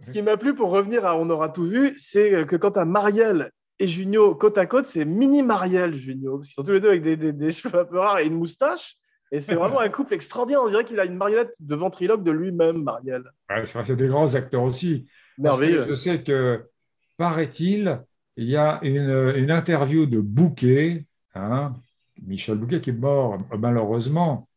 Ce 0.00 0.12
qui 0.12 0.22
m'a 0.22 0.36
plu 0.36 0.54
pour 0.54 0.70
revenir 0.70 1.04
à 1.04 1.16
On 1.16 1.28
aura 1.28 1.48
tout 1.48 1.66
vu, 1.66 1.94
c'est 1.98 2.46
que 2.46 2.54
quand 2.54 2.72
tu 2.72 2.78
as 2.78 2.84
Marielle 2.84 3.50
et 3.80 3.88
Junio 3.88 4.34
côte 4.36 4.58
à 4.58 4.66
côte, 4.66 4.86
c'est 4.86 5.04
mini 5.04 5.42
Marielle, 5.42 5.94
Junio. 5.94 6.38
Qu'ils 6.38 6.52
sont 6.52 6.62
tous 6.62 6.72
les 6.72 6.80
deux 6.80 6.90
avec 6.90 7.02
des, 7.02 7.16
des- 7.16 7.32
des 7.32 7.50
cheveux 7.50 7.80
un 7.80 7.84
peu 7.84 7.98
rares 7.98 8.20
et 8.20 8.26
une 8.26 8.34
moustache. 8.36 8.94
Et 9.32 9.40
c'est 9.40 9.54
vraiment 9.60 9.80
un 9.80 9.88
couple 9.88 10.14
extraordinaire. 10.14 10.62
On 10.62 10.68
dirait 10.68 10.84
qu'il 10.84 11.00
a 11.00 11.04
une 11.04 11.16
marionnette 11.16 11.54
de 11.58 11.74
ventriloque 11.74 12.22
de 12.22 12.30
lui-même, 12.30 12.82
Marielle. 12.84 13.24
Ouais, 13.48 13.64
c'est 13.66 13.96
des 13.96 14.06
grands 14.06 14.32
acteurs 14.36 14.62
aussi. 14.62 15.08
Parce 15.42 15.58
que 15.58 15.64
Merveilleux. 15.64 15.86
Je 15.88 15.94
sais 15.96 16.22
que 16.22 16.64
paraît-il, 17.16 18.02
il 18.36 18.46
y 18.46 18.56
a 18.56 18.78
une, 18.82 19.32
une 19.36 19.50
interview 19.50 20.06
de 20.06 20.20
Bouquet, 20.20 21.06
hein, 21.34 21.74
Michel 22.26 22.58
Bouquet 22.58 22.80
qui 22.80 22.90
est 22.90 22.92
mort 22.94 23.38
malheureusement, 23.58 24.48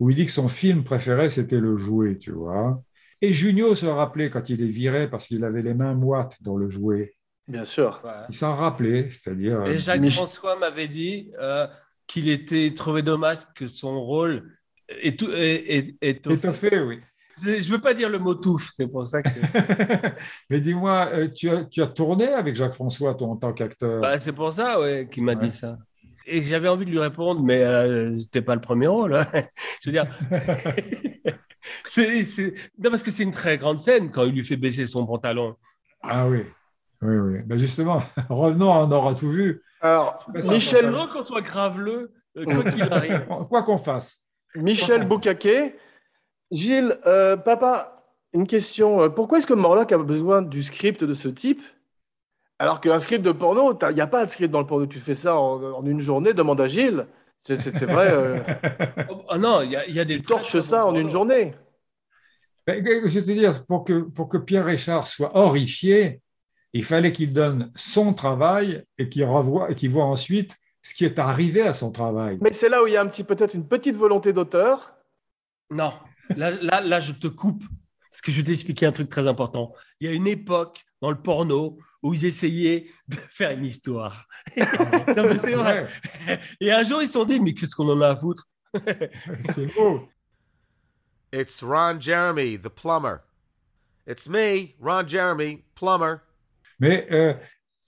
où 0.00 0.10
il 0.10 0.16
dit 0.16 0.26
que 0.26 0.32
son 0.32 0.48
film 0.48 0.84
préféré 0.84 1.28
c'était 1.30 1.60
Le 1.60 1.76
Jouet, 1.76 2.18
tu 2.18 2.32
vois. 2.32 2.82
Et 3.20 3.32
Junio 3.32 3.74
se 3.74 3.86
rappelait 3.86 4.30
quand 4.30 4.48
il 4.50 4.60
est 4.62 4.66
viré 4.66 5.08
parce 5.08 5.26
qu'il 5.28 5.44
avait 5.44 5.62
les 5.62 5.74
mains 5.74 5.94
moites 5.94 6.36
dans 6.42 6.56
Le 6.56 6.68
Jouet. 6.70 7.14
Bien 7.48 7.64
sûr. 7.64 8.00
Il 8.28 8.34
s'en 8.34 8.54
rappelait, 8.54 9.10
c'est-à-dire. 9.10 9.60
Et 9.66 9.74
euh, 9.74 9.78
Jacques 9.78 10.00
Mich- 10.00 10.12
François 10.14 10.56
m'avait 10.56 10.88
dit 10.88 11.32
euh, 11.40 11.66
qu'il 12.06 12.28
était 12.28 12.72
trouvé 12.74 13.02
dommage 13.02 13.38
que 13.54 13.66
son 13.66 14.00
rôle 14.02 14.56
est 14.88 15.18
tout 15.18 15.30
est, 15.32 15.64
est- 15.76 15.96
est- 16.00 16.26
étoffé, 16.26 16.80
oui. 16.80 17.00
Je 17.38 17.70
veux 17.70 17.80
pas 17.80 17.94
dire 17.94 18.08
le 18.10 18.18
mot 18.18 18.34
touffe, 18.34 18.70
c'est 18.76 18.86
pour 18.86 19.06
ça 19.06 19.22
que 19.22 19.28
Mais 20.50 20.60
dis-moi, 20.60 21.08
euh, 21.14 21.28
tu 21.28 21.48
as, 21.48 21.64
tu 21.64 21.82
as 21.82 21.86
tourné 21.86 22.26
avec 22.28 22.56
Jacques 22.56 22.74
François 22.74 23.14
toi, 23.14 23.28
en 23.28 23.36
tant 23.36 23.52
qu'acteur? 23.52 24.02
Bah, 24.02 24.18
c'est 24.20 24.32
pour 24.32 24.52
ça 24.52 24.80
ouais, 24.80 25.08
qu'il 25.10 25.22
m'a 25.24 25.34
Ouais. 25.34 25.48
dit 25.48 25.56
ça. 25.56 25.78
Et 26.26 26.42
j'avais 26.42 26.68
envie 26.68 26.84
de 26.86 26.90
lui 26.90 26.98
répondre, 26.98 27.42
mais 27.42 27.62
euh, 27.62 28.18
c'était 28.18 28.42
pas 28.42 28.54
le 28.54 28.60
premier 28.60 28.86
rôle. 28.86 29.16
hein. 29.16 29.26
Je 29.82 29.90
veux 29.90 29.92
dire, 29.92 30.06
c'est, 31.86 32.24
c'est- 32.24 32.54
non 32.78 32.90
parce 32.90 33.02
que 33.02 33.10
c'est 33.10 33.22
une 33.22 33.30
très 33.30 33.58
grande 33.58 33.78
scène 33.78 34.10
quand 34.10 34.24
il 34.24 34.32
lui 34.34 34.44
fait 34.44 34.56
baisser 34.56 34.86
son 34.86 35.06
pantalon. 35.06 35.56
Ah 36.02 36.26
oui, 36.28 36.44
oui, 37.02 37.16
oui. 37.16 37.38
Ben 37.44 37.58
justement, 37.58 38.02
revenons, 38.28 38.70
on 38.72 38.90
aura 38.90 39.14
tout 39.14 39.30
vu. 39.30 39.62
Alors, 39.80 40.26
Michel, 40.34 40.82
Tellement 40.82 41.06
qu'on 41.08 41.22
soit 41.24 41.40
graveleux, 41.40 42.12
euh, 42.36 42.44
quoi 42.44 42.70
qu'il 42.70 42.82
arrive. 42.82 43.26
Quoi 43.48 43.62
qu'on 43.62 43.78
fasse. 43.78 44.24
Michel 44.54 45.06
Boucaquet. 45.06 45.76
Gilles, 46.50 46.98
euh, 47.06 47.36
papa, 47.36 48.04
une 48.34 48.46
question. 48.46 49.10
Pourquoi 49.10 49.38
est-ce 49.38 49.46
que 49.46 49.54
Morlock 49.54 49.90
a 49.90 49.98
besoin 49.98 50.42
du 50.42 50.62
script 50.62 51.02
de 51.02 51.14
ce 51.14 51.28
type? 51.28 51.62
Alors 52.62 52.80
qu'un 52.80 53.00
script 53.00 53.24
de 53.24 53.32
porno, 53.32 53.76
il 53.90 53.94
n'y 53.94 54.00
a 54.00 54.06
pas 54.06 54.24
de 54.24 54.30
script 54.30 54.52
dans 54.52 54.60
le 54.60 54.66
porno. 54.66 54.86
Tu 54.86 55.00
fais 55.00 55.16
ça 55.16 55.36
en, 55.36 55.60
en 55.62 55.84
une 55.84 56.00
journée, 56.00 56.32
demande 56.32 56.60
à 56.60 56.68
Gilles. 56.68 57.06
C'est 57.42 57.56
c'est- 57.60 57.76
c'est 57.76 57.86
vrai, 57.86 58.08
euh, 58.12 58.38
Oh, 59.30 59.36
non, 59.36 59.62
il 59.62 59.72
y, 59.72 59.76
a- 59.76 59.86
il 59.88 59.94
y 59.96 60.00
a 60.00 60.04
des 60.04 60.16
tu 60.18 60.22
torches 60.22 60.60
ça 60.60 60.86
en 60.86 60.94
une 60.94 61.08
journée. 61.10 61.54
Ben, 62.66 62.84
je 62.84 63.18
vais 63.18 63.22
te 63.22 63.32
dire, 63.32 63.66
pour 63.66 63.82
que, 63.82 64.02
pour 64.02 64.28
que 64.28 64.38
Pierre 64.38 64.64
Richard 64.66 65.08
soit 65.08 65.36
horrifié, 65.36 66.20
il 66.72 66.84
fallait 66.84 67.10
qu'il 67.10 67.32
donne 67.32 67.72
son 67.74 68.14
travail 68.14 68.84
et 68.96 69.08
qu'il 69.08 69.24
revoie 69.24 69.70
et 69.70 69.74
qu'il 69.74 69.90
voit 69.90 70.04
ensuite 70.04 70.56
ce 70.82 70.94
qui 70.94 71.04
est 71.04 71.18
arrivé 71.18 71.62
à 71.62 71.74
son 71.74 71.90
travail. 71.90 72.38
Mais 72.40 72.52
c'est 72.52 72.68
là 72.68 72.82
où 72.82 72.86
il 72.86 72.92
y 72.92 72.96
a 72.96 73.02
un 73.02 73.08
petit, 73.08 73.24
peut-être 73.24 73.54
une 73.54 73.66
petite 73.66 73.96
volonté 73.96 74.32
d'auteur. 74.32 74.94
Non, 75.70 75.92
là, 76.36 76.52
là, 76.52 76.80
là, 76.80 77.00
je 77.00 77.12
te 77.12 77.26
coupe. 77.26 77.64
Parce 78.10 78.20
que 78.20 78.30
je 78.30 78.40
vais 78.40 78.46
t'expliquer 78.46 78.86
un 78.86 78.92
truc 78.92 79.08
très 79.08 79.26
important. 79.26 79.72
Il 80.00 80.06
y 80.08 80.10
a 80.10 80.14
une 80.14 80.26
époque 80.28 80.84
dans 81.00 81.10
le 81.10 81.16
porno 81.16 81.78
où 82.02 82.14
ils 82.14 82.24
essayaient 82.24 82.86
de 83.08 83.16
faire 83.30 83.52
une 83.52 83.64
histoire. 83.66 84.26
non, 84.56 85.24
mais 85.28 85.38
c'est 85.38 85.54
vrai. 85.54 85.88
Et 86.60 86.70
un 86.72 86.82
jour, 86.84 87.00
ils 87.02 87.06
se 87.06 87.12
sont 87.14 87.24
dit, 87.24 87.38
mais 87.40 87.54
qu'est-ce 87.54 87.74
qu'on 87.76 87.88
en 87.90 88.00
a 88.00 88.08
à 88.10 88.16
foutre? 88.16 88.48
C'est 89.50 89.66
beau. 89.74 90.08
It's 91.32 91.62
Ron 91.62 92.00
Jeremy, 92.00 92.58
the 92.58 92.68
plumber. 92.68 93.20
It's 94.06 94.28
me, 94.28 94.74
Ron 94.80 95.06
Jeremy, 95.06 95.62
plumber. 95.74 96.16
Mais 96.80 97.06
euh, 97.12 97.34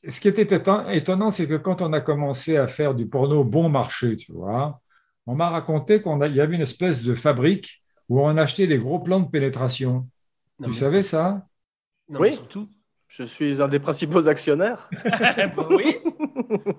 ce 0.08 0.20
qui 0.20 0.28
était 0.28 0.44
éton- 0.44 0.88
étonnant, 0.92 1.30
c'est 1.30 1.46
que 1.48 1.56
quand 1.56 1.82
on 1.82 1.92
a 1.92 2.00
commencé 2.00 2.56
à 2.56 2.68
faire 2.68 2.94
du 2.94 3.06
porno 3.06 3.44
bon 3.44 3.68
marché, 3.68 4.16
tu 4.16 4.32
vois, 4.32 4.80
on 5.26 5.34
m'a 5.34 5.50
raconté 5.50 6.00
qu'il 6.00 6.34
y 6.34 6.40
avait 6.40 6.54
une 6.54 6.62
espèce 6.62 7.02
de 7.02 7.14
fabrique 7.14 7.82
où 8.08 8.20
on 8.20 8.36
achetait 8.36 8.66
des 8.66 8.78
gros 8.78 9.00
plans 9.00 9.20
de 9.20 9.28
pénétration. 9.30 10.08
Non, 10.58 10.66
tu 10.66 10.70
mais- 10.70 10.76
savais 10.76 11.02
ça? 11.02 11.46
Non, 12.08 12.20
Oui. 12.20 12.30
mais 12.30 12.36
surtout. 12.36 12.68
Je 13.16 13.24
suis 13.24 13.62
un 13.62 13.68
des 13.68 13.78
principaux 13.78 14.28
actionnaires. 14.28 14.88
Bah 15.56 15.68
oui. 15.70 15.96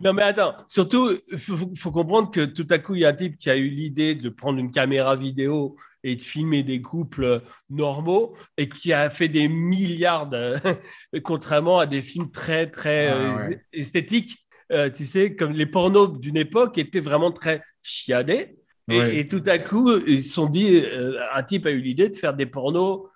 Non, 0.04 0.14
mais 0.14 0.24
attends, 0.24 0.54
surtout, 0.68 1.12
il 1.32 1.38
faut, 1.38 1.56
faut 1.78 1.92
comprendre 1.92 2.30
que 2.32 2.44
tout 2.46 2.68
à 2.70 2.78
coup, 2.78 2.96
il 2.96 3.02
y 3.02 3.06
a 3.06 3.10
un 3.10 3.14
type 3.14 3.38
qui 3.38 3.50
a 3.50 3.56
eu 3.56 3.68
l'idée 3.70 4.16
de 4.16 4.30
prendre 4.30 4.60
une 4.60 4.72
caméra 4.72 5.16
vidéo 5.16 5.76
et 6.04 6.16
de 6.16 6.22
filmer 6.22 6.62
des 6.64 6.82
couples 6.82 7.42
normaux 7.70 8.36
et 8.58 8.68
qui 8.68 8.92
a 8.94 9.10
fait 9.10 9.28
des 9.30 9.48
milliards, 9.48 10.28
de- 10.28 10.56
contrairement 11.24 11.80
à 11.80 11.86
des 11.86 12.02
films 12.02 12.30
très, 12.32 12.70
très 12.70 13.08
Ah, 13.08 13.16
euh, 13.16 13.50
ouais. 13.50 13.62
esthétiques. 13.74 14.38
Euh, 14.72 14.90
tu 14.90 15.06
sais, 15.06 15.36
comme 15.36 15.52
les 15.54 15.66
pornos 15.66 16.20
d'une 16.20 16.38
époque 16.38 16.78
étaient 16.78 17.00
vraiment 17.00 17.32
très 17.32 17.62
chiadés. 17.82 18.58
Et, 18.92 19.00
Ouais. 19.00 19.18
et 19.18 19.28
tout 19.28 19.42
à 19.48 19.58
coup, 19.58 19.90
ils 20.06 20.24
se 20.24 20.34
sont 20.34 20.48
dit, 20.48 20.76
euh, 20.78 21.18
un 21.34 21.42
type 21.44 21.66
a 21.66 21.72
eu 21.72 21.80
l'idée 21.82 22.10
de 22.10 22.16
faire 22.16 22.34
des 22.36 22.46
pornos 22.46 23.08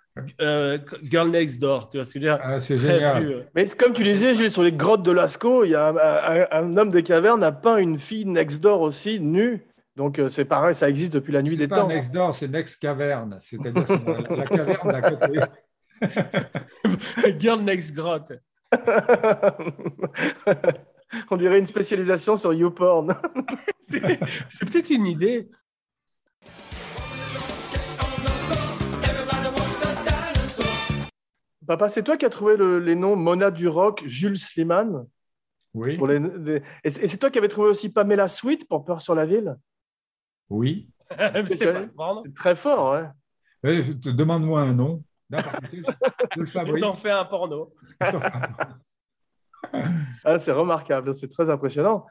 euh, 0.42 0.78
Girl 1.04 1.30
Next 1.30 1.60
Door. 1.60 1.90
Tu 1.90 1.98
vois 1.98 2.04
ce 2.04 2.14
que 2.14 2.20
je 2.20 2.26
veux 2.26 2.32
dire? 2.32 2.40
Ah, 2.44 2.60
C'est 2.60 2.78
génial. 2.78 3.24
plus, 3.26 3.34
euh, 3.36 3.44
Mais 3.56 3.66
c'est 3.68 3.80
comme 3.80 3.94
tu 3.94 4.04
disais, 4.04 4.36
Gilles, 4.36 4.52
sur 4.52 4.64
les 4.64 4.72
grottes 4.72 5.04
de 5.04 5.12
Lascaux, 5.12 5.64
il 5.66 5.72
y 5.72 5.76
a 5.76 5.88
un, 5.88 5.96
un- 5.98 6.48
un 6.52 6.78
homme 6.78 6.90
des 6.92 7.04
cavernes 7.04 7.44
a 7.44 7.52
peint 7.52 7.78
une 7.78 7.98
fille 7.98 8.26
next 8.26 8.62
door 8.62 8.82
aussi, 8.82 9.20
nue. 9.20 9.66
Donc 9.96 10.18
euh, 10.20 10.30
c'est 10.30 10.46
pareil, 10.46 10.76
ça 10.76 10.90
existe 10.90 11.14
depuis 11.14 11.34
la 11.34 11.42
nuit 11.42 11.52
C'est 11.52 11.58
des 11.58 11.68
pas 11.68 11.78
temps. 11.82 11.88
Next 11.88 12.14
Door, 12.14 12.34
c'est 12.34 12.48
Next 12.48 12.82
Caverne. 12.82 13.38
C'est-à-dire 13.42 13.84
c'est 13.86 14.06
la, 14.06 14.36
la 14.36 14.46
caverne 14.46 14.92
d'à 14.92 15.02
côté. 15.02 15.40
Girl 17.40 17.60
Next 17.62 17.94
Grotte. 17.94 18.32
On 21.32 21.38
dirait 21.38 21.60
une 21.60 21.66
spécialisation 21.66 22.36
sur 22.36 22.54
YouPorn. 22.54 23.14
C'est 23.82 24.00
peut-être 24.72 24.90
une 24.92 25.08
idée. 25.08 25.50
Papa, 31.70 31.88
c'est 31.88 32.02
toi 32.02 32.18
qui 32.18 32.26
as 32.26 32.32
trouvé 32.32 32.58
le- 32.58 32.80
les 32.80 32.96
noms 32.96 33.16
Mona 33.16 33.52
Duroc, 33.52 34.02
Jules 34.08 34.40
Sliman. 34.40 35.06
Oui, 35.76 35.98
Pour 35.98 36.08
les- 36.08 36.20
des- 36.20 36.64
Et 36.84 36.90
c'est 36.90 37.18
toi 37.20 37.30
qui 37.30 37.38
avais 37.38 37.48
trouvé 37.48 37.70
aussi 37.70 37.94
Pamela 37.94 38.28
Sweet 38.28 38.68
pour 38.68 38.84
Peur 38.84 39.04
sur 39.04 39.14
la 39.14 39.28
ville? 39.28 39.56
Oui. 40.50 40.90
C'est 41.48 42.34
très 42.36 42.56
fort, 42.56 42.94
ouais. 43.64 43.84
Demande-moi 43.94 44.62
un 44.62 44.74
nom. 44.74 45.04
Je 45.30 45.38
le 45.38 46.42
On 46.42 46.46
fabrique. 46.48 46.84
en 46.86 46.96
fait 46.96 47.12
un 47.12 47.26
porno. 47.26 47.72
Ah, 50.24 50.40
c'est 50.40 50.52
remarquable, 50.52 51.14
c'est 51.14 51.28
très 51.30 51.50
impressionnant. 51.52 52.06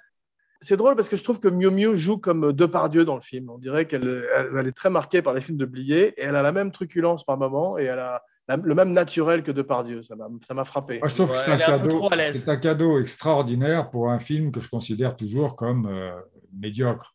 C'est 0.60 0.76
drôle 0.76 0.94
parce 0.94 1.08
que 1.08 1.16
je 1.16 1.24
trouve 1.24 1.40
que 1.40 1.48
Miu 1.48 1.70
Miu 1.70 1.96
joue 1.96 2.18
comme 2.18 2.52
Depardieu 2.52 3.04
dans 3.04 3.16
le 3.16 3.20
film. 3.22 3.50
On 3.50 3.58
dirait 3.58 3.86
qu'elle 3.86 4.06
elle- 4.36 4.50
elle 4.56 4.66
est 4.68 4.76
très 4.76 4.90
marquée 4.90 5.22
par 5.22 5.34
les 5.34 5.40
films 5.40 5.58
de 5.58 5.64
Blier 5.64 6.14
et 6.20 6.22
elle 6.22 6.36
a 6.36 6.42
la 6.42 6.52
même 6.52 6.70
truculence 6.70 7.24
par 7.24 7.36
moment 7.38 7.76
et 7.78 7.84
elle 7.84 7.98
a 7.98 8.22
la- 8.48 8.56
le 8.56 8.74
même 8.74 8.92
naturel 8.92 9.42
que 9.42 9.50
Depardieu. 9.52 10.02
Ça 10.02 10.16
m'a 10.16 10.28
ça 10.46 10.54
m'a 10.54 10.64
frappé. 10.64 10.98
Moi, 10.98 11.08
je 11.08 11.14
trouve 11.14 11.30
Ouais, 11.30 11.36
que 11.36 11.44
c'est 11.44 11.50
un, 11.50 11.54
un 11.54 11.58
cadeau, 11.58 12.08
c'est 12.32 12.48
un 12.48 12.56
cadeau 12.56 13.00
extraordinaire 13.00 13.90
pour 13.90 14.10
un 14.10 14.18
film 14.18 14.50
que 14.52 14.60
je 14.60 14.68
considère 14.68 15.16
toujours 15.16 15.56
comme 15.56 15.86
euh, 15.86 16.12
médiocre. 16.52 17.14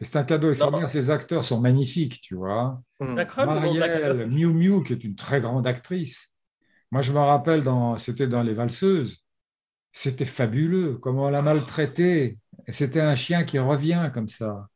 Et 0.00 0.04
C'est 0.04 0.16
un 0.16 0.24
cadeau 0.24 0.50
extraordinaire. 0.50 0.88
Ces 0.90 1.10
acteurs 1.10 1.44
sont 1.44 1.60
magnifiques, 1.60 2.20
tu 2.20 2.34
vois. 2.34 2.82
La- 3.00 3.24
Marielle 3.46 4.26
Miu 4.28 4.52
Miu, 4.52 4.82
qui 4.82 4.92
est 4.92 5.04
une 5.04 5.14
très 5.16 5.40
grande 5.40 5.66
actrice. 5.66 6.32
Moi, 6.90 7.00
je 7.02 7.12
me 7.12 7.18
rappelle, 7.18 7.62
dans, 7.62 7.96
c'était 7.98 8.26
dans 8.26 8.42
Les 8.42 8.54
Valseuses. 8.54 9.24
C'était 9.92 10.24
fabuleux, 10.24 10.98
comment 10.98 11.26
on 11.26 11.30
l'a 11.30 11.42
maltraité. 11.42 12.38
Et 12.66 12.72
C'était 12.72 13.00
un 13.00 13.14
chien 13.16 13.44
qui 13.44 13.58
revient 13.60 14.10
comme 14.12 14.28
ça. 14.28 14.68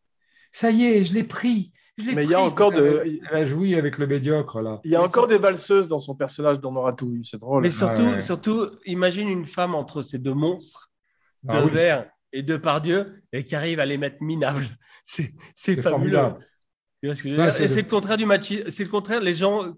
Ça 0.52 0.70
y 0.70 0.84
est, 0.84 1.04
je 1.04 1.12
l'ai 1.14 1.24
pris. 1.24 1.72
Mais 2.14 2.24
il 2.24 2.30
y 2.30 2.34
a 2.34 2.40
encore 2.40 2.70
de- 2.72 3.03
Elle, 3.05 3.36
a 3.36 3.44
joui 3.46 3.74
avec 3.74 3.99
le 3.99 4.07
médiocre, 4.07 4.61
là. 4.61 4.80
Il 4.84 4.90
y 4.90 4.96
a 4.96 5.01
Mais 5.01 5.05
encore 5.07 5.26
des 5.26 5.38
valseuses 5.38 5.88
dans 5.88 5.99
son 5.99 6.14
personnage 6.14 6.61
dans 6.61 6.72
Nora 6.72 6.92
tout. 6.92 7.12
C'est 7.24 7.38
drôle. 7.38 7.62
Mais 7.62 7.70
surtout, 7.70 8.03
ouais. 8.03 8.20
surtout, 8.20 8.70
imagine 8.86 9.28
une 9.28 9.44
femme 9.44 9.74
entre 9.74 10.03
ces 10.03 10.18
deux 10.18 10.34
monstres, 10.34 10.90
de 11.42 11.51
Ah 11.53 11.64
oui. 11.64 11.70
verre 11.70 12.11
et 12.32 12.42
de 12.42 12.57
Pardieu, 12.57 13.22
et 13.32 13.42
qui 13.44 13.55
arrive 13.57 13.80
à 13.80 13.86
les 13.86 13.99
mettre 13.99 14.18
minables. 14.22 14.66
C'est 15.05 15.32
fabuleux. 15.76 15.82
formidable. 15.82 16.44
Ce 17.03 17.14
c'est 17.14 17.82
le- 17.82 17.88
contraire 17.88 18.16
du 18.16 18.26
machisme. 18.26 18.70
C'est 18.70 18.82
le 18.84 18.90
contraire. 18.90 19.20
Les 19.20 19.34
gens 19.34 19.72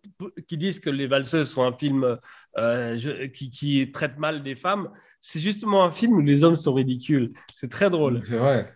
qui 0.48 0.56
disent 0.56 0.80
que 0.80 0.88
Les 0.90 1.06
Valseuses 1.06 1.50
sont 1.50 1.62
un 1.62 1.72
film 1.72 2.16
euh, 2.58 2.98
je- 2.98 3.26
qui, 3.26 3.50
qui 3.50 3.92
traite 3.92 4.18
mal 4.18 4.42
des 4.42 4.54
femmes, 4.54 4.90
c'est 5.20 5.38
justement 5.38 5.84
un 5.84 5.90
film 5.90 6.14
où 6.14 6.20
les 6.22 6.44
hommes 6.44 6.56
sont 6.56 6.72
ridicules. 6.72 7.30
C'est 7.54 7.70
très 7.70 7.90
drôle. 7.90 8.22
C'est 8.24 8.38
vrai. 8.38 8.72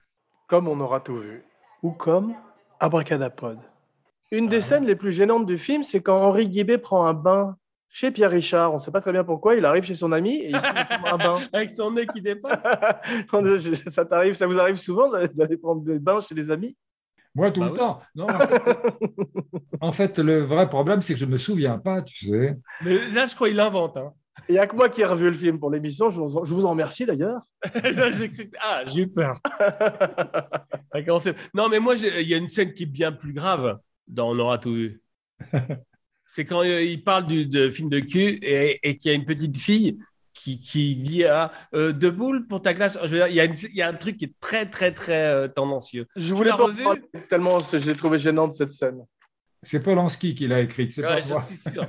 Comme 0.47 0.69
on 0.69 0.79
aura 0.81 1.01
tout 1.01 1.17
vu. 1.17 1.43
Ou 1.83 1.93
comme 1.93 2.35
Abracadapod. 2.85 3.59
Une 4.31 4.47
Ah. 4.47 4.49
des 4.51 4.61
scènes 4.61 4.85
les 4.87 4.97
plus 4.97 5.13
gênantes 5.13 5.47
du 5.47 5.59
film, 5.59 5.83
c'est 5.83 6.01
quand 6.01 6.17
Henri 6.21 6.49
Guibé 6.49 6.79
prend 6.79 7.07
un 7.07 7.15
bain 7.15 7.57
chez 7.89 8.11
Pierre 8.11 8.31
Richard. 8.31 8.73
On 8.73 8.77
ne 8.77 8.81
sait 8.83 8.91
pas 8.91 9.01
très 9.01 9.13
bien 9.13 9.25
pourquoi. 9.25 9.55
Il 9.55 9.65
arrive 9.65 9.85
chez 9.85 9.95
son 9.95 10.11
ami 10.13 10.35
et 10.37 10.51
il 10.51 10.61
se 10.61 10.73
met 10.75 10.85
prendre 10.85 11.15
un 11.15 11.19
bain. 11.19 11.41
Avec 11.53 11.75
son 11.75 11.91
nez 11.93 12.07
qui 12.07 12.21
dépasse. 12.21 12.63
ça 13.91 14.05
t'arrive, 14.05 14.35
ça 14.35 14.47
vous 14.47 14.59
arrive 14.59 14.77
souvent 14.77 15.11
d'aller 15.11 15.29
d'aller 15.29 15.57
prendre 15.57 15.83
des 15.83 15.99
bains 15.99 16.21
chez 16.21 16.35
des 16.35 16.51
amis? 16.51 16.77
Moi, 17.37 17.51
tout 17.51 17.61
Bah 17.61 17.67
le 17.67 17.73
oui. 17.73 17.79
temps. 17.79 18.01
Non, 18.15 18.27
en, 18.29 18.39
fait, 18.39 18.63
en 19.81 19.93
fait, 19.93 20.19
le 20.21 20.39
vrai 20.41 20.69
problème, 20.69 21.03
c'est 21.03 21.15
que 21.15 21.19
je 21.21 21.27
ne 21.27 21.33
me 21.33 21.37
souviens 21.39 21.79
pas, 21.79 22.01
tu 22.03 22.29
sais. 22.29 22.57
Mais 22.83 23.09
là, 23.09 23.27
je 23.27 23.35
crois 23.35 23.49
qu'il 23.49 23.59
invente. 23.61 23.97
hein. 23.97 24.13
Il 24.49 24.53
n'y 24.53 24.59
a 24.59 24.67
que 24.67 24.75
moi 24.77 24.89
qui 24.89 25.01
ai 25.01 25.05
revu 25.05 25.27
le 25.27 25.33
film 25.37 25.59
pour 25.59 25.71
l'émission. 25.71 26.11
Je 26.11 26.21
vous 26.21 26.37
en, 26.37 26.45
je 26.45 26.55
vous 26.55 26.65
en 26.65 26.71
remercie 26.71 27.07
d'ailleurs. 27.07 27.41
Là, 27.83 28.11
j'ai 28.11 28.29
cru 28.29 28.51
Ah, 28.61 28.83
j'ai 28.87 29.03
eu 29.03 29.09
peur. 29.09 29.39
Non, 31.55 31.69
mais 31.69 31.81
moi, 31.81 31.95
il 31.97 32.29
y 32.29 32.35
a 32.35 32.37
une 32.37 32.49
scène 32.49 32.73
qui 32.73 32.85
est 32.85 32.87
bien 32.87 33.13
plus 33.13 33.33
grave 33.33 33.79
dans 34.07 34.31
On 34.31 34.39
aura 34.39 34.59
tout 34.59 34.73
vu. 34.75 35.03
C'est 36.27 36.45
quand 36.45 36.63
euh, 36.63 36.83
il 36.83 37.03
parle 37.05 37.27
du 37.27 37.47
de 37.47 37.71
film 37.71 37.91
de 37.91 38.01
cul 38.01 38.39
et, 38.43 38.81
et 38.83 38.97
qu'il 38.97 39.11
y 39.11 39.15
a 39.15 39.17
une 39.17 39.25
petite 39.27 39.57
fille 39.59 39.99
qui, 40.33 40.59
qui 40.59 40.97
dit 40.97 41.25
ah, 41.25 41.53
euh, 41.75 41.93
deux 41.93 42.11
boules 42.11 42.47
pour 42.47 42.61
ta 42.63 42.75
classe. 42.75 42.99
Je 43.03 43.09
veux 43.09 43.17
dire, 43.19 43.29
il, 43.29 43.35
y 43.35 43.41
a 43.41 43.45
une- 43.45 43.55
il 43.57 43.77
y 43.77 43.83
a 43.83 43.89
un 43.89 43.95
truc 43.95 44.17
qui 44.17 44.25
est 44.27 44.35
très, 44.41 44.69
très, 44.69 44.93
très 44.93 45.27
euh, 45.27 45.49
tendancieux. 45.49 46.07
Je 46.17 46.35
voulais 46.35 46.51
pas 46.51 46.57
revu? 46.57 46.83
parler 46.83 47.03
tellement 47.29 47.59
j'ai 47.61 47.95
trouvé 47.95 48.19
gênante 48.19 48.55
cette 48.55 48.73
scène. 48.73 49.05
C'est 49.63 49.81
Polanski 49.81 50.35
qui 50.35 50.47
l'a 50.49 50.61
écrite, 50.61 50.93
c'est 50.93 51.03
Ouais, 51.03 51.15
pas 51.15 51.21
je 51.21 51.29
moi. 51.33 51.43
suis 51.43 51.57
sûr. 51.57 51.87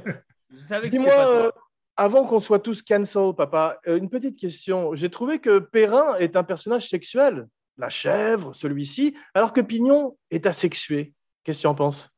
Je 0.53 0.59
savais 0.59 0.87
que 0.87 0.91
Dis-moi, 0.91 1.51
avant 1.97 2.25
qu'on 2.25 2.39
soit 2.39 2.59
tous 2.59 2.81
cancel, 2.81 3.33
papa, 3.35 3.79
euh, 3.87 3.97
une 3.97 4.09
petite 4.09 4.37
question. 4.37 4.95
J'ai 4.95 5.09
trouvé 5.09 5.39
que 5.39 5.59
Perrin 5.59 6.15
est 6.17 6.35
un 6.35 6.43
personnage 6.43 6.89
sexuel, 6.89 7.47
la 7.77 7.89
chèvre, 7.89 8.55
celui-ci, 8.55 9.15
alors 9.33 9.53
que 9.53 9.61
Pignon 9.61 10.17
est 10.31 10.45
asexué. 10.45 11.13
Qu'est-ce 11.43 11.59
que 11.59 11.61
tu 11.61 11.67
en 11.67 11.75
penses? 11.75 12.09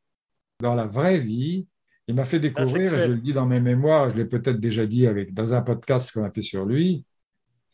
Dans 0.61 0.73
la 0.73 0.87
vraie 0.87 1.19
vie, 1.19 1.67
il 2.07 2.15
m'a 2.15 2.25
fait 2.25 2.39
découvrir, 2.39 2.93
et 2.93 3.07
je 3.07 3.11
le 3.11 3.19
dis 3.19 3.33
dans 3.33 3.45
mes 3.45 3.59
mémoires, 3.59 4.09
je 4.09 4.15
l'ai 4.15 4.25
peut-être 4.25 4.59
déjà 4.59 4.85
dit 4.85 5.05
avec, 5.05 5.33
dans 5.33 5.53
un 5.53 5.61
podcast 5.61 6.11
qu'on 6.11 6.23
a 6.23 6.31
fait 6.31 6.41
sur 6.41 6.65
lui, 6.65 7.05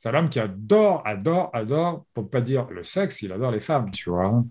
c'est 0.04 0.10
un 0.10 0.16
homme 0.16 0.28
qui 0.28 0.42
adore, 0.42 1.02
adore, 1.06 1.50
adore, 1.54 2.06
pour 2.14 2.26
ne 2.26 2.28
pas 2.28 2.42
dire 2.42 2.68
le 2.70 2.84
sexe, 2.84 3.22
il 3.22 3.32
adore 3.32 3.52
les 3.52 3.62
femmes, 3.62 3.90
tu 3.90 4.10
vois. 4.10 4.44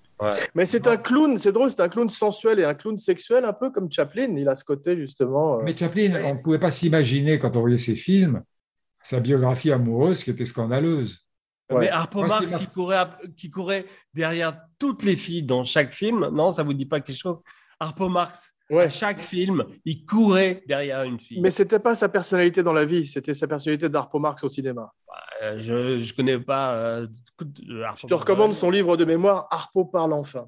Mais 0.54 0.64
c'est 0.64 0.86
un 0.86 0.96
clown, 0.96 1.36
c'est 1.36 1.52
drôle, 1.52 1.70
c'est 1.70 1.82
un 1.82 1.90
clown 1.90 2.08
sensuel 2.08 2.58
et 2.58 2.64
un 2.64 2.72
clown 2.72 2.96
sexuel, 2.96 3.44
un 3.44 3.52
peu 3.52 3.70
comme 3.70 3.92
Chaplin. 3.92 4.34
Il 4.34 4.48
a 4.48 4.56
ce 4.56 4.64
côté 4.64 4.96
justement. 4.96 5.58
euh, 5.58 5.62
Mais 5.62 5.76
Chaplin, 5.76 6.18
on 6.24 6.36
ne 6.36 6.40
pouvait 6.40 6.58
pas 6.58 6.70
s'imaginer, 6.70 7.38
quand 7.38 7.54
on 7.54 7.60
voyait 7.60 7.76
ses 7.76 7.96
films, 7.96 8.42
sa 9.02 9.20
biographie 9.20 9.70
amoureuse 9.70 10.24
qui 10.24 10.30
était 10.30 10.46
scandaleuse. 10.46 11.22
Ouais. 11.70 11.80
Mais 11.80 11.90
Harpo 11.90 12.24
Marx 12.24 12.56
qui 12.56 12.66
courait, 12.68 13.06
qui 13.36 13.50
courait 13.50 13.84
derrière 14.14 14.58
toutes 14.78 15.02
les 15.02 15.16
filles 15.16 15.42
dans 15.42 15.64
chaque 15.64 15.92
film, 15.92 16.30
non, 16.32 16.52
ça 16.52 16.62
vous 16.62 16.72
dit 16.72 16.86
pas 16.86 17.02
quelque 17.02 17.18
chose? 17.18 17.40
Harpo 17.78 18.08
Marx, 18.08 18.51
Ouais. 18.70 18.84
à 18.84 18.88
chaque 18.88 19.20
film, 19.20 19.64
il 19.84 20.04
courait 20.06 20.62
derrière 20.66 21.02
une 21.02 21.18
fille. 21.18 21.40
Mais 21.40 21.50
c'était 21.50 21.78
pas 21.78 21.94
sa 21.94 22.08
personnalité 22.08 22.62
dans 22.62 22.72
la 22.72 22.84
vie, 22.84 23.06
c'était 23.06 23.34
sa 23.34 23.46
personnalité 23.46 23.88
d'Arpo 23.88 24.18
Marx 24.18 24.42
au 24.44 24.48
cinéma. 24.48 24.90
Euh, 25.42 25.58
je 25.58 26.00
je 26.00 26.14
connais 26.14 26.38
pas. 26.38 26.74
euh, 26.74 27.06
Harpo 27.38 27.44
Je 27.58 28.06
te 28.06 28.14
Marx. 28.14 28.14
recommande 28.14 28.54
son 28.54 28.70
livre 28.70 28.96
de 28.96 29.04
mémoire, 29.04 29.46
Harpo 29.50 29.84
parle 29.84 30.12
enfin. 30.14 30.46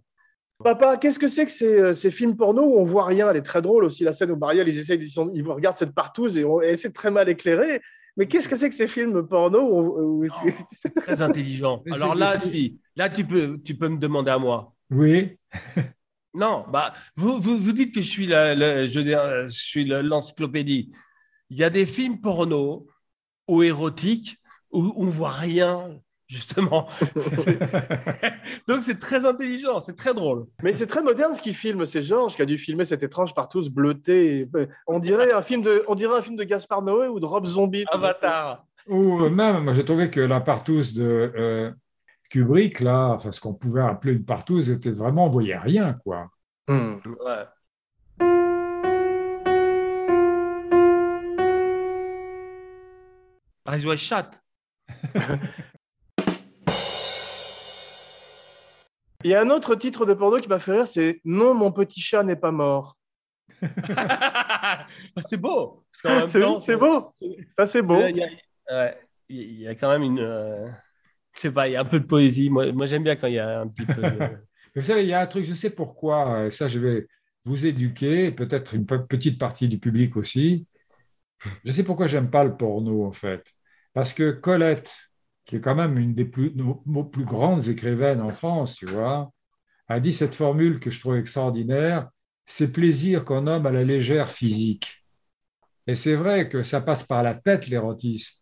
Papa, 0.62 0.96
qu'est-ce 0.96 1.18
que 1.18 1.26
c'est 1.26 1.44
que 1.44 1.50
ces, 1.50 1.78
euh, 1.80 1.94
ces 1.94 2.10
films 2.12 2.36
porno 2.36 2.62
où 2.62 2.78
on 2.78 2.84
voit 2.84 3.04
rien? 3.06 3.28
Elle 3.30 3.36
est 3.38 3.42
très 3.42 3.60
drôle 3.60 3.84
aussi, 3.84 4.04
la 4.04 4.12
scène 4.12 4.30
où 4.30 4.36
Marielle, 4.36 4.68
ils, 4.68 4.78
essayent, 4.78 4.98
ils, 5.02 5.10
sont- 5.10 5.30
ils 5.34 5.42
regardent 5.46 5.76
cette 5.76 5.94
partouze 5.94 6.38
et, 6.38 6.44
on- 6.44 6.62
et 6.62 6.76
c'est 6.76 6.92
très 6.92 7.10
mal 7.10 7.28
éclairé. 7.28 7.82
Mais 8.16 8.28
qu'est-ce 8.28 8.48
que 8.48 8.54
c'est 8.54 8.68
que 8.68 8.74
ces 8.74 8.86
films 8.86 9.26
porno 9.26 9.58
où- 9.60 10.24
où- 10.24 10.28
Très 11.04 11.20
intelligent. 11.20 11.82
Alors 11.90 12.14
là, 12.14 12.38
si, 12.38 12.78
là, 12.96 13.10
tu 13.10 13.24
peux, 13.24 13.58
tu 13.64 13.74
peux 13.76 13.88
me 13.88 13.98
demander 13.98 14.30
à 14.30 14.38
moi. 14.38 14.72
Oui, 14.90 15.36
Non, 16.34 16.64
bah, 16.68 16.92
vous, 17.16 17.38
vous, 17.40 17.56
vous 17.56 17.72
dites 17.72 17.94
que 17.94 18.00
je 18.00 18.08
suis 18.08 18.26
la, 18.26 18.54
la- 18.54 18.86
je 18.86 18.98
veux 18.98 19.04
dire, 19.04 19.20
euh, 19.20 19.44
je 19.44 19.52
suis 19.52 19.84
le- 19.84 20.02
l'encyclopédie. 20.02 20.92
Il 21.50 21.56
y 21.58 21.64
a 21.64 21.70
des 21.70 21.86
films 21.86 22.20
porno 22.20 22.86
ou 23.46 23.62
érotiques 23.62 24.38
où 24.72 24.92
on 24.96 25.06
voit 25.10 25.30
rien, 25.30 26.00
justement. 26.26 26.88
Donc 28.68 28.82
c'est 28.82 28.98
très 28.98 29.24
intelligent, 29.24 29.80
c'est 29.80 29.94
très 29.96 30.14
drôle. 30.14 30.46
Mais 30.62 30.72
c'est 30.74 30.86
très 30.86 31.02
moderne 31.02 31.34
ce 31.34 31.42
qu'il 31.42 31.54
filme. 31.54 31.86
C'est 31.86 32.02
Georges 32.02 32.34
qui 32.34 32.42
a 32.42 32.46
dû 32.46 32.58
filmer 32.58 32.84
cette 32.84 33.02
étrange 33.02 33.34
partouze 33.34 33.70
euh, 34.08 34.66
On 34.88 34.98
dirait 34.98 35.32
un 35.32 35.42
film 35.42 35.62
de, 35.62 35.84
on 35.88 35.94
dirait 35.94 36.18
un 36.18 36.22
film 36.22 36.36
de 36.36 36.44
Gaspard 36.44 36.82
Noé 36.82 37.06
ou 37.08 37.20
de 37.20 37.26
Rob 37.26 37.46
Zombie. 37.46 37.84
Avatar. 37.92 38.64
Ou 38.88 39.28
même, 39.28 39.64
moi 39.64 39.74
j'ai 39.74 39.84
trouvé 39.84 40.10
que 40.10 40.20
la 40.20 40.40
partouze 40.40 40.92
de 40.94 41.32
euh, 41.36 41.70
Kubrick, 42.34 42.80
là, 42.80 43.10
enfin 43.10 43.30
ce 43.30 43.40
qu'on 43.40 43.54
pouvait 43.54 43.82
appeler 43.82 44.14
une 44.14 44.24
partouze, 44.24 44.68
était 44.68 44.90
vraiment, 44.90 45.26
on 45.26 45.30
voyait 45.30 45.56
rien, 45.56 45.92
quoi. 45.92 46.32
Hmm. 46.66 46.94
Ouais. 47.04 47.44
Eyes 53.68 53.86
Wide 53.86 53.98
Shut. 53.98 54.26
Il 59.22 59.30
y 59.30 59.34
a 59.34 59.40
un 59.40 59.50
autre 59.50 59.76
titre 59.76 60.04
de 60.04 60.14
porno 60.14 60.40
qui 60.40 60.48
m'a 60.48 60.58
fait 60.58 60.72
rire, 60.72 60.88
c'est 60.88 61.20
Non, 61.24 61.54
mon 61.54 61.70
petit 61.70 62.00
chat 62.00 62.24
n'est 62.24 62.34
pas 62.34 62.50
mort. 62.50 62.96
c'est 65.24 65.36
beau. 65.36 65.84
Parce 65.92 66.02
qu'en 66.02 66.18
même 66.18 66.28
C'est 66.28 66.40
temps, 66.40 66.58
c'est 66.58 66.76
beau. 66.76 67.14
Ça, 67.56 67.68
c'est 67.68 67.82
beau. 67.82 68.04
Il 68.08 68.16
y, 68.16 68.24
a, 68.24 68.26
ouais, 68.76 68.98
il 69.28 69.60
y 69.60 69.68
a 69.68 69.76
quand 69.76 69.88
même 69.88 70.02
une. 70.02 70.18
euh, 70.18 70.68
sais 71.40 71.50
pas, 71.52 71.68
il 71.68 71.72
y 71.72 71.76
a 71.76 71.80
un 71.80 71.84
peu 71.84 72.00
de 72.00 72.06
poésie. 72.06 72.50
Moi, 72.50 72.86
j'aime 72.86 73.04
bien 73.04 73.16
quand 73.16 73.26
il 73.26 73.34
y 73.34 73.38
a 73.38 73.60
un 73.60 73.68
petit 73.68 73.86
peu. 73.86 74.02
de- 74.02 74.18
Vous 74.76 74.82
savez, 74.82 75.02
il 75.02 75.08
y 75.08 75.12
a 75.12 75.20
un 75.20 75.26
truc, 75.26 75.44
je 75.44 75.54
sais 75.54 75.70
pourquoi, 75.70 76.36
euh, 76.46 76.50
ça 76.50 76.68
je 76.68 76.80
vais 76.80 77.06
vous 77.44 77.64
éduquer, 77.66 78.32
peut-être 78.32 78.74
une 78.74 78.86
pe- 78.86 79.06
petite 79.06 79.38
partie 79.38 79.68
du 79.68 79.78
public 79.78 80.16
aussi. 80.16 80.66
Je 81.64 81.72
sais 81.72 81.84
pourquoi 81.84 82.06
j'aime 82.06 82.30
pas 82.30 82.44
le 82.44 82.56
porno, 82.56 83.04
en 83.04 83.12
fait. 83.12 83.44
Parce 83.92 84.14
que 84.14 84.30
Colette, 84.32 84.92
qui 85.44 85.56
est 85.56 85.60
quand 85.60 85.74
même 85.74 85.98
une 85.98 86.14
des 86.14 86.24
plus 86.24 86.52
grandes 87.24 87.68
écrivaines 87.68 88.20
en 88.20 88.28
France, 88.30 88.74
tu 88.76 88.86
vois, 88.86 89.30
a 89.88 90.00
dit 90.00 90.12
cette 90.12 90.34
formule 90.34 90.80
que 90.80 90.90
je 90.90 91.00
trouve 91.00 91.16
extraordinaire, 91.16 92.08
c'est 92.46 92.72
plaisir 92.72 93.24
qu'on 93.24 93.42
nomme 93.42 93.66
à 93.66 93.72
la 93.72 93.84
légère 93.84 94.32
physique. 94.32 95.04
Et 95.86 95.94
c'est 95.94 96.14
vrai 96.14 96.48
que 96.48 96.62
ça 96.62 96.80
passe 96.80 97.04
par 97.04 97.22
la 97.22 97.34
tête, 97.34 97.68
l'érotisme. 97.68 98.40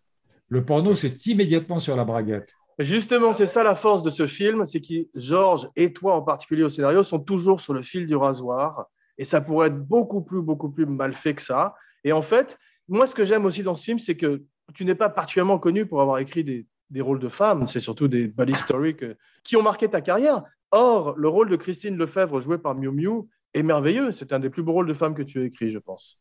Le 0.49 0.65
porno, 0.65 0.95
c'est 0.95 1.27
immédiatement 1.27 1.81
sur 1.81 1.97
la 1.97 2.05
braguette. 2.05 2.53
Justement, 2.79 3.33
c'est 3.33 3.47
ça 3.47 3.63
la 3.63 3.75
force 3.75 4.03
de 4.03 4.11
ce 4.11 4.27
film, 4.27 4.65
c'est 4.67 4.81
que 4.81 5.07
Georges 5.15 5.69
et 5.77 5.93
toi 5.93 6.15
en 6.15 6.23
particulier 6.23 6.63
au 6.63 6.69
scénario 6.69 7.03
sont 7.03 7.21
toujours 7.21 7.61
sur 7.61 7.75
le 7.75 7.83
fil 7.83 8.07
du 8.07 8.17
rasoir. 8.17 8.87
Et 9.19 9.25
ça 9.25 9.41
pourrait 9.41 9.69
être 9.69 9.79
beaucoup 9.79 10.23
plus, 10.23 10.41
beaucoup 10.41 10.71
plus 10.71 10.87
mal 10.87 11.13
fait 11.13 11.35
que 11.35 11.43
ça. 11.43 11.75
Et 12.03 12.13
en 12.13 12.23
fait, 12.23 12.59
moi, 12.89 13.07
ce 13.07 13.15
que 13.15 13.25
j'aime 13.25 13.45
aussi 13.45 13.63
dans 13.63 13.77
ce 13.77 13.85
film, 13.85 13.99
c'est 13.99 14.17
que 14.17 14.43
tu 14.75 14.85
n'es 14.85 14.95
pas 14.95 15.11
particulièrement 15.11 15.59
connu 15.59 15.87
pour 15.87 16.01
avoir 16.01 16.19
écrit 16.19 16.45
des, 16.45 16.67
des 16.91 17.01
rôles 17.03 17.19
de 17.19 17.29
femmes. 17.29 17.69
C'est 17.69 17.81
surtout 17.81 18.09
des 18.09 18.27
body 18.27 18.55
stories 18.55 18.97
que- 18.97 19.17
qui 19.45 19.57
ont 19.57 19.63
marqué 19.63 19.89
ta 19.89 20.01
carrière. 20.01 20.43
Or, 20.71 21.15
le 21.17 21.29
rôle 21.29 21.51
de 21.51 21.57
Christine 21.57 21.97
Lefebvre, 21.97 22.41
joué 22.41 22.57
par 22.59 22.75
Miu 22.75 22.91
Miu, 22.91 23.29
est 23.53 23.63
merveilleux. 23.63 24.13
C'est 24.13 24.33
un 24.33 24.39
des 24.41 24.49
plus 24.49 24.63
beaux 24.63 24.73
rôles 24.73 24.87
de 24.89 24.95
femme 24.95 25.15
que 25.15 25.23
tu 25.23 25.41
as 25.41 25.45
écrit, 25.45 25.71
je 25.71 25.79
pense. 25.79 26.19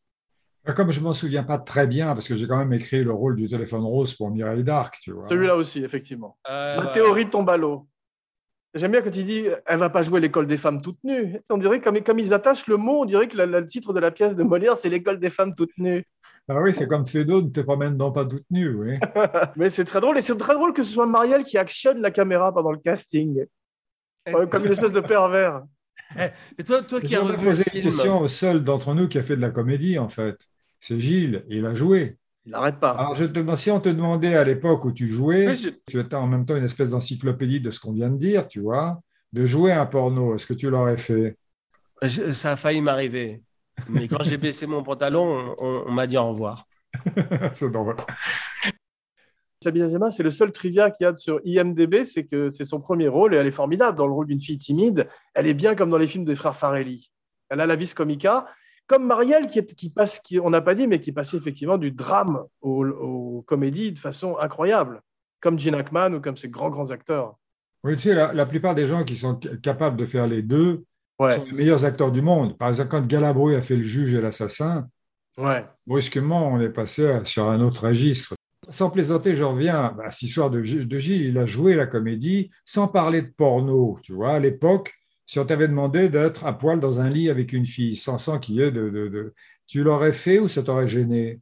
Comme 0.76 0.92
je 0.92 1.00
m'en 1.02 1.14
souviens 1.14 1.44
pas 1.44 1.58
très 1.58 1.88
bien, 1.88 2.14
parce 2.14 2.28
que 2.28 2.36
j'ai 2.36 2.48
quand 2.48 2.58
même 2.58 2.72
écrit 2.74 3.04
le 3.04 3.12
rôle 3.12 3.36
du 3.36 3.48
téléphone 3.48 3.84
rose 3.84 4.14
pour 4.14 4.30
Mireille 4.30 4.64
d'Arc, 4.64 5.00
tu 5.02 5.12
vois. 5.12 5.28
Celui-là 5.28 5.56
aussi, 5.56 5.84
effectivement. 5.84 6.38
Euh, 6.50 6.82
La 6.82 6.88
théorie 6.88 7.26
de 7.26 7.30
ton 7.32 7.44
ballot. 7.44 7.88
J'aime 8.74 8.92
bien 8.92 9.02
quand 9.02 9.14
il 9.16 9.26
dit 9.26 9.46
elle 9.66 9.80
va 9.80 9.90
pas 9.90 10.02
jouer 10.04 10.22
l'école 10.22 10.48
des 10.48 10.56
femmes 10.58 10.82
toutes 10.82 11.04
nues. 11.04 11.40
On 11.50 11.58
dirait 11.58 11.82
comme, 11.82 12.02
comme 12.04 12.20
ils 12.20 12.34
attachent 12.34 12.68
le 12.68 12.78
mot, 12.78 13.02
on 13.02 13.06
dirait 13.06 13.28
que 13.28 13.36
la- 13.36 13.46
la- 13.46 13.60
le 13.60 13.68
titre 13.68 13.92
de 13.92 14.00
la 14.00 14.12
pièce 14.12 14.34
de 14.36 14.44
Molière 14.44 14.78
c'est 14.78 14.88
l'école 14.88 15.20
des 15.20 15.30
femmes 15.30 15.54
toutes 15.56 15.78
nues. 15.78 16.06
Ah 16.48 16.62
oui, 16.62 16.74
c'est 16.74 16.88
comme 16.88 17.06
Fédo, 17.06 17.42
ne 17.42 17.50
te 17.50 17.60
promène 17.62 17.98
donc 17.98 18.16
pas 18.16 18.24
toute 18.26 18.46
nue, 18.50 18.70
oui. 18.76 18.98
Mais 19.58 19.70
c'est 19.70 19.84
très 19.84 20.00
drôle 20.00 20.18
et 20.18 20.22
c'est 20.22 20.38
très 20.38 20.54
drôle 20.54 20.74
que 20.74 20.84
ce 20.84 20.94
soit 20.94 21.06
Marielle 21.06 21.44
qui 21.44 21.58
actionne 21.58 22.00
la 22.02 22.12
caméra 22.12 22.54
pendant 22.54 22.72
le 22.72 22.78
casting, 22.78 23.46
comme 24.26 24.66
une 24.66 24.72
espèce 24.72 24.92
de 24.94 25.02
pervers. 25.02 25.64
Et 26.58 26.64
toi, 26.64 26.82
toi 26.84 27.02
qui 27.02 27.14
Je 27.14 27.20
as 27.20 27.22
revu 27.24 27.38
le 27.38 27.44
poser 27.44 27.64
une 27.74 27.82
question 27.82 28.20
au 28.20 28.28
seul 28.28 28.64
d'entre 28.64 28.94
nous 28.94 29.08
qui 29.08 29.18
a 29.18 29.24
fait 29.24 29.36
de 29.36 29.42
la 29.42 29.50
comédie, 29.50 29.98
en 30.00 30.10
fait. 30.10 30.38
C'est 30.80 31.00
Gilles, 31.00 31.44
il 31.48 31.66
a 31.66 31.76
joué. 31.76 32.18
Il 32.46 32.52
n'arrête 32.52 32.80
pas. 32.80 32.92
Alors, 32.92 33.16
je 33.16 33.26
te 33.26 33.32
demande, 33.34 33.58
si 33.58 33.70
on 33.72 33.80
te 33.80 33.90
demandait 33.90 34.36
à 34.36 34.44
l'époque 34.44 34.84
où 34.86 34.92
tu 34.92 35.08
jouais, 35.08 35.48
Oui, 35.50 35.56
je- 35.56 35.70
tu 35.88 36.00
étais 36.00 36.16
en 36.16 36.28
même 36.28 36.46
temps 36.46 36.56
une 36.56 36.66
espèce 36.66 36.90
d'encyclopédie 36.90 37.62
de 37.62 37.70
ce 37.72 37.80
qu'on 37.80 37.94
vient 37.94 38.10
de 38.10 38.18
dire, 38.18 38.48
tu 38.48 38.60
vois, 38.62 39.00
de 39.32 39.46
jouer 39.46 39.72
un 39.74 39.86
porno, 39.86 40.36
est-ce 40.36 40.48
que 40.48 40.54
tu 40.54 40.70
l'aurais 40.70 40.98
fait? 40.98 41.38
Je- 42.02 42.32
ça 42.32 42.52
a 42.52 42.56
failli 42.56 42.82
m'arriver. 42.82 43.44
Mais 43.88 44.08
quand 44.08 44.24
j'ai 44.24 44.38
baissé 44.38 44.66
mon 44.68 44.84
pantalon, 44.84 45.56
on, 45.60 45.84
on 45.88 45.92
m'a 45.92 46.08
dit 46.08 46.18
au 46.18 46.30
revoir. 46.30 46.66
C'est 47.54 47.72
drôle. 47.72 47.96
Sabine 49.64 49.84
Azema, 49.84 50.10
c'est 50.10 50.24
le 50.24 50.32
seul 50.32 50.52
trivia 50.52 50.90
qu'il 50.90 51.04
y 51.06 51.08
a 51.08 51.16
sur 51.16 51.40
IMDB, 51.46 52.06
c'est 52.06 52.26
que 52.26 52.50
c'est 52.50 52.64
son 52.64 52.80
premier 52.80 53.08
rôle 53.08 53.36
et 53.36 53.38
elle 53.38 53.46
est 53.48 53.52
formidable 53.52 53.98
dans 53.98 54.08
le 54.08 54.14
rôle 54.14 54.26
d'une 54.26 54.40
fille 54.42 54.58
timide. 54.58 55.08
Elle 55.36 55.46
est 55.48 55.54
bien 55.54 55.76
comme 55.76 55.92
dans 55.92 56.00
les 56.00 56.08
films 56.08 56.26
des 56.26 56.36
frères 56.36 56.56
Farelli. 56.56 57.12
Elle 57.50 57.62
a 57.62 57.68
la 57.68 57.76
vis 57.76 57.94
comica, 57.94 58.48
comme 58.88 59.06
Marielle 59.06 59.48
qui, 59.48 59.60
est- 59.60 59.76
qui 59.76 59.92
passe, 59.92 60.20
qui, 60.20 60.40
on 60.40 60.50
n'a 60.50 60.62
pas 60.62 60.74
dit, 60.74 60.88
mais 60.88 61.00
qui 61.00 61.12
passait 61.12 61.38
effectivement 61.38 61.78
du 61.78 61.92
drame 61.92 62.44
au, 62.62 62.86
au 62.88 63.42
comédie 63.44 63.92
de 63.92 64.00
façon 64.00 64.36
incroyable, 64.40 65.02
comme 65.40 65.60
Gene 65.60 65.76
Hackman 65.76 66.14
ou 66.16 66.22
comme 66.22 66.38
ces 66.38 66.50
grands 66.50 66.72
grands 66.72 66.90
acteurs. 66.90 67.36
Oui, 67.84 67.96
tu 67.98 68.04
sais, 68.10 68.16
la, 68.16 68.34
la 68.34 68.46
plupart 68.48 68.74
des 68.74 68.88
gens 68.88 69.04
qui 69.04 69.16
sont 69.16 69.40
capables 69.62 69.98
de 69.98 70.06
faire 70.06 70.26
les 70.28 70.42
deux 70.42 70.86
Ouais, 71.20 71.36
sont 71.38 71.46
les 71.46 71.52
meilleurs 71.52 71.86
acteurs 71.86 72.12
du 72.12 72.24
monde. 72.24 72.58
Par 72.58 72.70
exemple, 72.70 72.90
quand 72.90 73.06
Galabru 73.06 73.56
a 73.56 73.62
fait 73.62 73.76
le 73.76 73.84
juge 73.84 74.16
et 74.16 74.22
l'assassin, 74.22 74.88
ouais. 75.38 75.64
brusquement, 75.86 76.48
on 76.48 76.60
est 76.60 76.70
passé 76.70 77.08
à- 77.08 77.26
sur 77.26 77.48
un 77.48 77.62
autre 77.62 77.86
registre. 77.88 78.34
Sans 78.72 78.90
plaisanter, 78.90 79.36
je 79.36 79.44
reviens 79.44 79.96
à 80.04 80.12
cette 80.12 80.24
histoire 80.24 80.50
de, 80.50 80.64
Gilles- 80.64 80.88
de 80.88 81.00
Gilles. 81.00 81.24
Il 81.24 81.38
a 81.38 81.46
joué 81.46 81.76
la 81.76 81.88
comédie 81.88 82.52
sans 82.66 82.88
parler 82.88 83.22
de 83.22 83.28
porno. 83.28 84.00
Tu 84.04 84.14
vois, 84.14 84.34
à 84.36 84.40
l'époque, 84.40 84.94
si 85.26 85.40
on 85.40 85.46
t'avait 85.46 85.68
demandé 85.68 86.10
d'être 86.10 86.46
à 86.46 86.54
poil 86.58 86.80
dans 86.80 87.00
un 87.00 87.10
lit 87.10 87.30
avec 87.30 87.54
une 87.54 87.66
fille, 87.66 87.96
sans, 87.98 88.18
sans 88.18 88.40
qu'il 88.40 88.56
y 88.56 88.62
ait 88.62 88.72
de, 88.72 88.90
de- 88.90 89.08
de- 89.10 89.34
Tu 89.68 89.84
l'aurais 89.84 90.14
fait 90.14 90.40
ou 90.40 90.48
ça 90.50 90.64
t'aurait 90.64 90.88
gêné? 90.88 91.42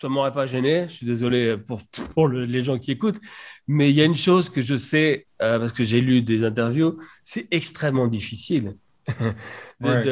Ça 0.00 0.08
ne 0.08 0.12
m'aurait 0.14 0.32
pas 0.32 0.46
gêné, 0.46 0.86
je 0.88 0.94
suis 0.94 1.06
désolé 1.06 1.56
pour, 1.58 1.80
pour 2.14 2.26
le- 2.28 2.44
les 2.46 2.64
gens 2.64 2.78
qui 2.78 2.90
écoutent, 2.90 3.20
mais 3.68 3.90
il 3.90 3.96
y 3.96 4.00
a 4.02 4.04
une 4.04 4.16
chose 4.16 4.48
que 4.50 4.60
je 4.60 4.76
sais, 4.76 5.26
euh, 5.42 5.58
parce 5.58 5.72
que 5.72 5.84
j'ai 5.84 6.00
lu 6.00 6.22
des 6.22 6.42
interviews, 6.44 6.96
c'est 7.22 7.46
extrêmement 7.52 8.08
difficile 8.08 8.76
Ouais. 9.80 10.10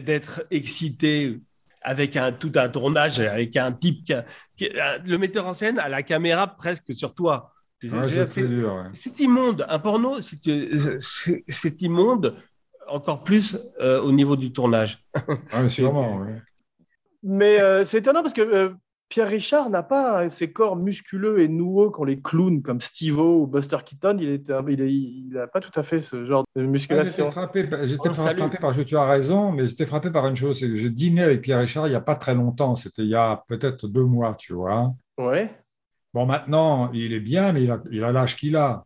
d'être 0.00 0.46
excité 0.50 1.40
avec 1.84 2.16
un, 2.16 2.32
tout 2.32 2.50
un 2.56 2.68
tournage, 2.68 3.20
avec 3.20 3.56
un 3.56 3.72
type, 3.72 4.04
qui, 4.04 4.14
qui- 4.56 4.70
le 5.04 5.16
metteur 5.18 5.46
en 5.46 5.52
scène 5.52 5.78
a 5.78 5.88
la 5.88 6.02
caméra 6.02 6.46
presque 6.46 6.94
sur 6.94 7.14
toi. 7.14 7.52
Ouais, 7.82 8.26
c'est- 8.26 8.42
ouais. 8.42 8.90
immonde. 9.20 9.66
Un 9.68 9.78
porno, 9.78 10.20
c'est 10.20 11.82
immonde, 11.82 12.36
encore 12.88 13.22
plus 13.24 13.58
euh, 13.80 14.00
au 14.00 14.10
niveau 14.12 14.36
du 14.36 14.52
tournage. 14.52 15.04
Ouais, 15.52 15.68
sûrement, 15.68 16.16
ouais. 16.20 16.40
Mais 17.22 17.60
euh, 17.60 17.84
c'est 17.84 17.98
étonnant 17.98 18.22
parce 18.22 18.34
que 18.34 18.40
euh, 18.42 18.70
Pierre 19.14 19.28
Richard 19.28 19.70
n'a 19.70 19.84
pas 19.84 20.28
ces 20.28 20.50
corps 20.52 20.74
musculeux 20.74 21.38
et 21.38 21.46
noueux 21.46 21.90
qu'ont 21.90 22.02
les 22.02 22.20
clowns 22.20 22.62
comme 22.62 22.80
Steve-O 22.80 23.42
ou 23.42 23.46
Buster 23.46 23.76
Keaton. 23.86 24.18
Il 24.18 25.28
n'a 25.32 25.46
pas 25.46 25.60
tout 25.60 25.70
à 25.78 25.84
fait 25.84 26.00
ce 26.00 26.24
genre 26.26 26.42
de 26.42 26.46
Ah, 26.46 26.58
J'étais 26.62 26.66
musculation. 26.72 27.30
frappé, 27.30 27.62
par- 27.62 27.86
j'étais 27.86 28.12
salue. 28.12 28.38
frappé 28.38 28.58
par, 28.58 28.72
je- 28.74 28.82
tu 28.82 28.96
as 28.96 29.04
raison, 29.06 29.52
mais 29.52 29.68
j'étais 29.68 29.86
frappé 29.86 30.10
par 30.10 30.26
une 30.26 30.34
chose, 30.34 30.58
c'est 30.58 30.66
que 30.66 30.74
j'ai 30.74 30.90
dîné 30.90 31.22
avec 31.22 31.42
Pierre 31.42 31.60
Richard 31.60 31.86
il 31.86 31.90
n'y 31.90 31.94
a 31.94 32.00
pas 32.00 32.16
très 32.16 32.34
longtemps, 32.34 32.74
c'était 32.74 33.02
il 33.02 33.08
y 33.08 33.14
a 33.14 33.44
peut-être 33.46 33.86
deux 33.86 34.02
mois, 34.02 34.34
tu 34.36 34.52
vois. 34.52 34.92
Ouais. 35.16 35.48
Bon, 36.12 36.26
maintenant, 36.26 36.90
il 36.92 37.12
est 37.12 37.20
bien, 37.20 37.52
mais 37.52 37.68
il 37.92 38.02
a 38.02 38.10
l'âge 38.10 38.34
qu'il 38.36 38.56
a. 38.56 38.84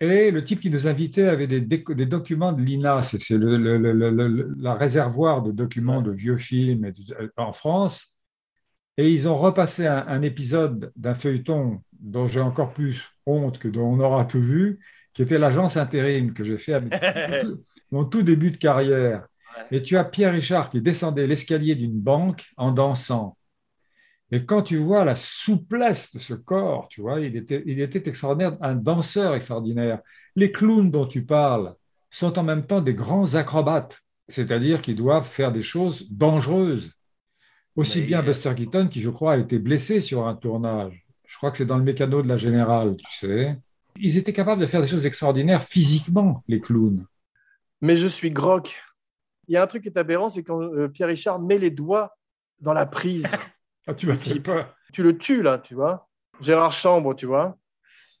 Et 0.00 0.30
le 0.30 0.42
type 0.42 0.60
qui 0.60 0.70
nous 0.70 0.86
invitait 0.86 1.28
avait 1.28 1.46
des, 1.46 1.60
documents 1.60 2.54
de 2.54 2.62
l'INA, 2.62 3.02
c'est 3.02 3.18
c'est 3.18 3.36
le, 3.36 3.58
le- 3.58 3.76
le- 3.76 3.92
le- 3.92 4.28
le- 4.28 4.54
la 4.58 4.72
réservoir 4.72 5.42
de 5.42 5.52
documents 5.52 6.00
de 6.00 6.10
vieux 6.10 6.38
films 6.38 6.86
et 6.86 6.92
de- 6.92 7.30
en 7.36 7.52
France. 7.52 8.11
Et 8.96 9.10
ils 9.10 9.28
ont 9.28 9.34
repassé 9.34 9.86
un, 9.86 10.06
un 10.06 10.22
épisode 10.22 10.92
d'un 10.96 11.14
feuilleton 11.14 11.82
dont 11.92 12.26
j'ai 12.26 12.40
encore 12.40 12.72
plus 12.72 13.10
honte 13.26 13.58
que 13.58 13.68
dont 13.68 13.86
on 13.86 14.00
aura 14.00 14.24
tout 14.24 14.42
vu, 14.42 14.80
qui 15.14 15.22
était 15.22 15.38
l'agence 15.38 15.76
intérim 15.76 16.32
que 16.32 16.44
j'ai 16.44 16.58
fait 16.58 16.74
à 16.74 16.80
mon 17.90 18.04
tout 18.04 18.22
début 18.22 18.50
de 18.50 18.56
carrière. 18.56 19.26
Et 19.70 19.82
tu 19.82 19.96
as 19.96 20.04
Pierre 20.04 20.32
Richard 20.32 20.70
qui 20.70 20.82
descendait 20.82 21.26
l'escalier 21.26 21.74
d'une 21.74 21.98
banque 21.98 22.46
en 22.56 22.72
dansant. 22.72 23.36
Et 24.30 24.46
quand 24.46 24.62
tu 24.62 24.78
vois 24.78 25.04
la 25.04 25.14
souplesse 25.14 26.14
de 26.14 26.18
ce 26.18 26.32
corps, 26.32 26.88
tu 26.88 27.02
vois, 27.02 27.20
il 27.20 27.36
était, 27.36 27.62
il 27.66 27.80
était 27.80 28.08
extraordinaire, 28.08 28.56
un 28.62 28.74
danseur 28.74 29.34
extraordinaire. 29.34 30.00
Les 30.36 30.50
clowns 30.50 30.90
dont 30.90 31.06
tu 31.06 31.24
parles 31.26 31.74
sont 32.10 32.38
en 32.38 32.42
même 32.42 32.66
temps 32.66 32.80
des 32.80 32.94
grands 32.94 33.34
acrobates, 33.34 34.00
c'est-à-dire 34.28 34.80
qu'ils 34.80 34.96
doivent 34.96 35.26
faire 35.26 35.52
des 35.52 35.62
choses 35.62 36.10
dangereuses. 36.10 36.92
Aussi 37.76 38.00
Mais- 38.00 38.06
bien 38.06 38.22
Buster 38.22 38.54
Keaton, 38.54 38.88
qui 38.88 39.00
je 39.00 39.10
crois 39.10 39.34
a 39.34 39.36
été 39.38 39.58
blessé 39.58 40.00
sur 40.00 40.26
un 40.26 40.34
tournage. 40.34 41.06
Je 41.26 41.36
crois 41.36 41.50
que 41.50 41.56
c'est 41.56 41.64
dans 41.66 41.78
le 41.78 41.84
mécano 41.84 42.22
de 42.22 42.28
la 42.28 42.36
Générale, 42.36 42.96
tu 42.96 43.16
sais. 43.16 43.56
Ils 44.00 44.18
étaient 44.18 44.32
capables 44.32 44.60
de 44.60 44.66
faire 44.66 44.80
des 44.82 44.86
choses 44.86 45.06
extraordinaires 45.06 45.62
physiquement, 45.62 46.42
les 46.48 46.60
clowns. 46.60 47.06
Mais 47.80 47.96
je 47.96 48.06
suis 48.06 48.30
groc. 48.30 48.80
Il 49.48 49.54
y 49.54 49.56
a 49.56 49.62
un 49.62 49.66
truc 49.66 49.82
qui 49.82 49.88
est 49.88 49.98
aberrant, 49.98 50.28
c'est 50.28 50.42
quand 50.44 50.60
euh, 50.62 50.88
Pierre 50.88 51.08
Richard 51.08 51.40
met 51.40 51.58
les 51.58 51.70
doigts 51.70 52.16
dans 52.60 52.72
la 52.72 52.86
prise. 52.86 53.26
Ah, 53.88 53.94
tu 53.94 54.06
m'as 54.06 54.16
fait 54.16 54.38
peur. 54.38 54.72
tu 54.92 55.02
le 55.02 55.18
tues 55.18 55.42
là, 55.42 55.58
tu 55.58 55.74
vois. 55.74 56.08
Gérard 56.40 56.70
Chambre, 56.70 57.14
tu 57.16 57.26
vois. 57.26 57.58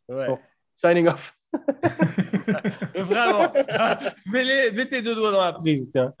Ouais. 0.08 0.26
Bon. 0.26 0.36
Signing 0.74 1.06
off. 1.06 1.38
Vraiment. 2.96 3.52
mets, 4.26 4.42
les- 4.42 4.72
mets 4.72 4.88
tes 4.88 5.02
deux 5.02 5.14
doigts 5.14 5.30
dans 5.30 5.44
la 5.44 5.52
prise, 5.52 5.88
tiens. 5.88 6.12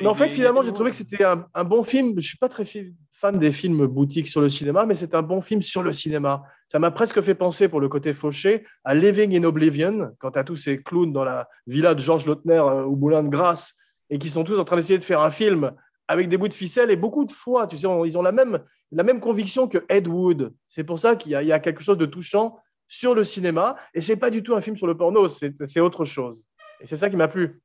Mais 0.00 0.06
en 0.06 0.14
fait, 0.14 0.28
finalement, 0.28 0.62
j'ai 0.62 0.72
trouvé 0.72 0.90
que 0.90 0.96
c'était 0.96 1.24
un, 1.24 1.64
bon 1.64 1.82
film. 1.82 2.10
Je 2.10 2.14
ne 2.16 2.20
suis 2.20 2.38
pas 2.38 2.48
très 2.48 2.64
fan 3.10 3.38
des 3.38 3.52
films 3.52 3.86
boutiques 3.86 4.28
sur 4.28 4.40
le 4.40 4.48
cinéma, 4.48 4.86
mais 4.86 4.94
c'est 4.94 5.14
un 5.14 5.22
bon 5.22 5.40
film 5.40 5.62
sur 5.62 5.82
le 5.82 5.92
cinéma. 5.92 6.42
Ça 6.68 6.78
m'a 6.78 6.90
presque 6.90 7.20
fait 7.22 7.34
penser, 7.34 7.68
pour 7.68 7.80
le 7.80 7.88
côté 7.88 8.12
fauché, 8.12 8.64
à 8.84 8.94
Living 8.94 9.36
in 9.36 9.44
Oblivion, 9.44 10.10
quand 10.18 10.36
as 10.36 10.44
tous 10.44 10.56
ces 10.56 10.82
clowns 10.82 11.12
dans 11.12 11.24
la 11.24 11.48
villa 11.66 11.94
de 11.94 12.00
Georges 12.00 12.26
Lautner 12.26 12.58
euh, 12.58 12.84
au 12.84 12.96
Moulin 12.96 13.22
de 13.22 13.28
Grasse, 13.28 13.74
et 14.10 14.18
qui 14.18 14.30
sont 14.30 14.44
tous 14.44 14.58
en 14.58 14.64
train 14.64 14.76
d'essayer 14.76 14.98
de 14.98 15.04
faire 15.04 15.20
un 15.20 15.30
film 15.30 15.72
avec 16.06 16.28
des 16.28 16.36
bouts 16.36 16.48
de 16.48 16.54
ficelle. 16.54 16.90
Et 16.90 16.96
beaucoup 16.96 17.24
de 17.24 17.32
fois, 17.32 17.66
tu 17.66 17.76
sais, 17.76 17.86
ils 18.06 18.16
ont 18.16 18.22
la 18.22 18.32
même, 18.32 18.60
la 18.92 19.02
même 19.02 19.20
conviction 19.20 19.68
que 19.68 19.84
Ed 19.88 20.06
Wood. 20.06 20.54
C'est 20.68 20.84
pour 20.84 20.98
ça 20.98 21.16
qu'il 21.16 21.32
y, 21.32 21.46
y 21.46 21.52
a 21.52 21.58
quelque 21.58 21.82
chose 21.82 21.98
de 21.98 22.06
touchant 22.06 22.58
sur 22.88 23.14
le 23.14 23.22
cinéma. 23.22 23.76
Et 23.94 24.00
c'est 24.00 24.16
pas 24.16 24.30
du 24.30 24.42
tout 24.42 24.54
un 24.54 24.60
film 24.60 24.76
sur 24.76 24.86
le 24.86 24.96
porno, 24.96 25.28
c'est 25.28 25.80
autre 25.80 26.04
chose. 26.04 26.46
Et 26.80 26.86
c'est 26.86 26.96
ça 26.96 27.10
qui 27.10 27.16
m'a 27.16 27.28
plu. 27.28 27.60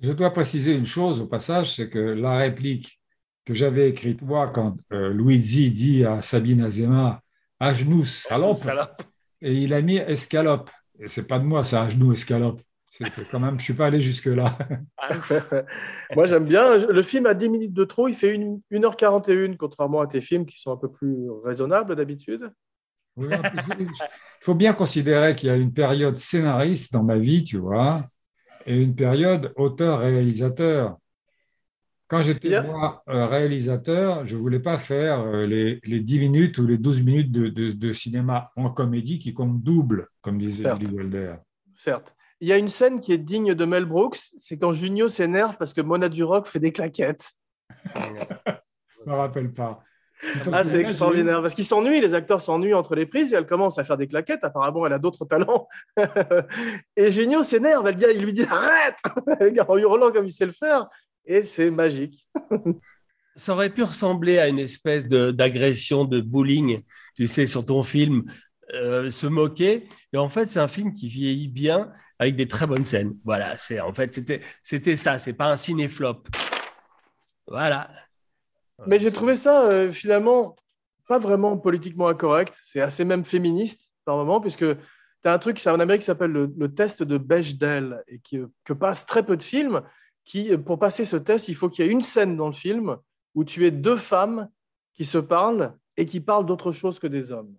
Je 0.00 0.12
dois 0.12 0.30
préciser 0.32 0.74
une 0.74 0.86
chose 0.86 1.20
au 1.20 1.26
passage, 1.26 1.74
c'est 1.76 1.88
que 1.88 1.98
la 1.98 2.36
réplique 2.36 3.00
que 3.44 3.54
j'avais 3.54 3.88
écrite 3.88 4.22
moi 4.22 4.48
quand 4.48 4.76
euh, 4.92 5.12
Luigi 5.12 5.70
dit 5.70 6.04
à 6.04 6.20
Sabine 6.22 6.62
Azema 6.62 7.22
à 7.58 7.72
genoux 7.72 8.04
salope, 8.04 8.58
Salope. 8.58 9.02
et 9.40 9.54
il 9.54 9.72
a 9.72 9.80
mis 9.80 9.96
escalope. 9.96 10.70
Et 10.98 11.08
c'est 11.08 11.26
pas 11.26 11.38
de 11.38 11.44
moi, 11.44 11.64
ça, 11.64 11.82
à 11.82 11.88
genoux 11.88 12.12
escalope. 12.12 12.60
C'est 12.90 13.10
que 13.10 13.20
quand 13.30 13.40
même, 13.40 13.58
je 13.58 13.64
suis 13.64 13.74
pas 13.74 13.86
allé 13.86 14.00
jusque 14.00 14.26
là. 14.26 14.56
Moi, 16.14 16.26
j'aime 16.26 16.44
bien. 16.46 16.78
Le 16.78 17.02
film 17.02 17.26
a 17.26 17.34
10 17.34 17.48
minutes 17.50 17.72
de 17.74 17.84
trop. 17.84 18.08
Il 18.08 18.14
fait 18.14 18.34
une- 18.34 18.60
1h41, 18.70 19.56
contrairement 19.56 20.00
à 20.00 20.06
tes 20.06 20.20
films 20.22 20.46
qui 20.46 20.58
sont 20.58 20.72
un 20.72 20.76
peu 20.78 20.90
plus 20.90 21.28
raisonnables 21.44 21.94
d'habitude. 21.94 22.50
Oui, 23.16 23.28
Il 23.80 23.86
faut 24.40 24.54
bien 24.54 24.72
considérer 24.72 25.34
qu'il 25.36 25.48
y 25.48 25.52
a 25.52 25.56
une 25.56 25.72
période 25.72 26.16
scénariste 26.18 26.92
dans 26.92 27.02
ma 27.02 27.16
vie, 27.18 27.44
tu 27.44 27.58
vois, 27.58 28.00
et 28.66 28.80
une 28.82 28.94
période 28.94 29.52
auteur-réalisateur. 29.56 30.96
Quand 32.08 32.22
j'étais 32.22 32.62
moi 32.62 33.02
euh, 33.08 33.26
réalisateur, 33.26 34.24
je 34.24 34.36
voulais 34.36 34.60
pas 34.60 34.78
faire 34.78 35.20
euh, 35.20 35.44
les, 35.46 35.80
les 35.84 36.00
10 36.00 36.20
minutes 36.20 36.58
ou 36.58 36.66
les 36.66 36.78
12 36.78 37.02
minutes 37.02 37.32
de, 37.32 37.48
de- 37.48 37.72
de 37.72 37.92
cinéma 37.92 38.48
en 38.56 38.70
comédie 38.70 39.18
qui 39.18 39.34
comptent 39.34 39.60
double, 39.62 40.06
comme 40.20 40.38
disait 40.38 40.62
Certes. 40.64 40.78
Billy 40.78 40.94
Wilder. 40.96 41.34
Certes. 41.74 42.14
Il 42.40 42.46
y 42.48 42.52
a 42.52 42.58
une 42.58 42.68
scène 42.68 43.00
qui 43.00 43.12
est 43.12 43.18
digne 43.18 43.54
de 43.54 43.64
Mel 43.64 43.86
Brooks. 43.86 44.18
C'est 44.36 44.56
quand 44.58 44.72
Junio 44.72 45.08
s'énerve 45.08 45.56
parce 45.56 45.74
que 45.74 45.80
Mona 45.80 46.08
Duroc 46.08 46.46
fait 46.46 46.60
des 46.60 46.70
claquettes. 46.72 47.32
Je 47.96 49.10
me 49.10 49.14
rappelle 49.14 49.52
pas. 49.52 49.80
Ah, 50.22 50.44
souviens, 50.44 50.64
c'est 50.64 50.80
extraordinaire. 50.80 51.42
Parce 51.42 51.54
qu'ils 51.54 51.64
s'ennuient, 51.64 52.00
les 52.00 52.14
acteurs 52.14 52.40
s'ennuient 52.40 52.74
entre 52.74 52.94
les 52.94 53.06
prises 53.06 53.32
et 53.32 53.36
elle 53.36 53.46
commence 53.46 53.78
à 53.78 53.84
faire 53.84 53.96
des 53.96 54.06
claquettes. 54.06 54.44
Apparemment, 54.44 54.86
elle 54.86 54.92
a 54.94 54.98
d'autres 54.98 55.24
talents. 55.24 55.68
et 56.96 57.10
Junio 57.10 57.42
s'énerve. 57.42 57.86
Elle 57.86 58.16
Il 58.16 58.22
lui 58.22 58.32
dit 58.32 58.44
Arrête 58.44 58.96
En 59.68 59.76
hurlant 59.76 60.10
comme 60.10 60.26
il 60.26 60.32
sait 60.32 60.46
le 60.46 60.52
faire. 60.52 60.88
Et 61.24 61.42
c'est 61.42 61.70
magique. 61.70 62.26
Ça 63.36 63.52
aurait 63.52 63.68
pu 63.70 63.82
ressembler 63.82 64.38
à 64.38 64.48
une 64.48 64.58
espèce 64.58 65.06
de- 65.06 65.30
d'agression, 65.30 66.06
de, 66.06 66.22
bullying, 66.22 66.80
tu 67.14 67.26
sais, 67.26 67.44
sur 67.44 67.66
ton 67.66 67.84
film, 67.84 68.24
euh, 68.72 69.10
se 69.10 69.26
moquer. 69.26 69.88
Et 70.14 70.16
en 70.16 70.30
fait, 70.30 70.50
c'est 70.50 70.58
un 70.58 70.68
film 70.68 70.94
qui 70.94 71.08
vieillit 71.08 71.48
bien 71.48 71.92
avec 72.18 72.36
des 72.36 72.48
très 72.48 72.66
bonnes 72.66 72.86
scènes. 72.86 73.14
Voilà, 73.24 73.58
c'est 73.58 73.78
en 73.80 73.92
fait, 73.92 74.14
c'était 74.14 74.40
c'était 74.62 74.96
ça. 74.96 75.18
C'est 75.18 75.34
pas 75.34 75.52
un 75.52 75.58
cinéflop. 75.58 76.22
Voilà. 77.46 77.90
Mais 78.86 78.98
j'ai 78.98 79.12
trouvé 79.12 79.36
ça 79.36 79.66
euh, 79.66 79.90
finalement 79.90 80.56
pas 81.08 81.18
vraiment 81.18 81.56
politiquement 81.56 82.08
incorrect. 82.08 82.58
C'est 82.62 82.80
assez 82.80 83.04
même 83.04 83.24
féministe 83.24 83.94
par 84.04 84.16
moment, 84.16 84.40
puisque 84.40 84.66
tu 84.66 84.76
as 85.24 85.32
un 85.32 85.38
truc, 85.38 85.60
en 85.66 85.80
Amérique 85.80 86.02
qui 86.02 86.06
s'appelle 86.06 86.32
le, 86.32 86.52
le 86.56 86.74
test 86.74 87.02
de 87.02 87.16
Bechdel 87.16 88.02
et 88.08 88.18
qui, 88.18 88.40
que 88.64 88.72
passent 88.72 89.06
très 89.06 89.24
peu 89.24 89.36
de 89.36 89.42
films. 89.42 89.82
Qui, 90.24 90.56
pour 90.58 90.80
passer 90.80 91.04
ce 91.04 91.16
test, 91.16 91.46
il 91.48 91.54
faut 91.54 91.68
qu'il 91.68 91.84
y 91.84 91.88
ait 91.88 91.92
une 91.92 92.02
scène 92.02 92.36
dans 92.36 92.48
le 92.48 92.52
film 92.52 92.96
où 93.36 93.44
tu 93.44 93.64
aies 93.64 93.70
deux 93.70 93.96
femmes 93.96 94.48
qui 94.94 95.04
se 95.04 95.18
parlent 95.18 95.72
et 95.96 96.06
qui 96.06 96.20
parlent 96.20 96.46
d'autre 96.46 96.72
chose 96.72 96.98
que 96.98 97.06
des 97.06 97.30
hommes. 97.30 97.54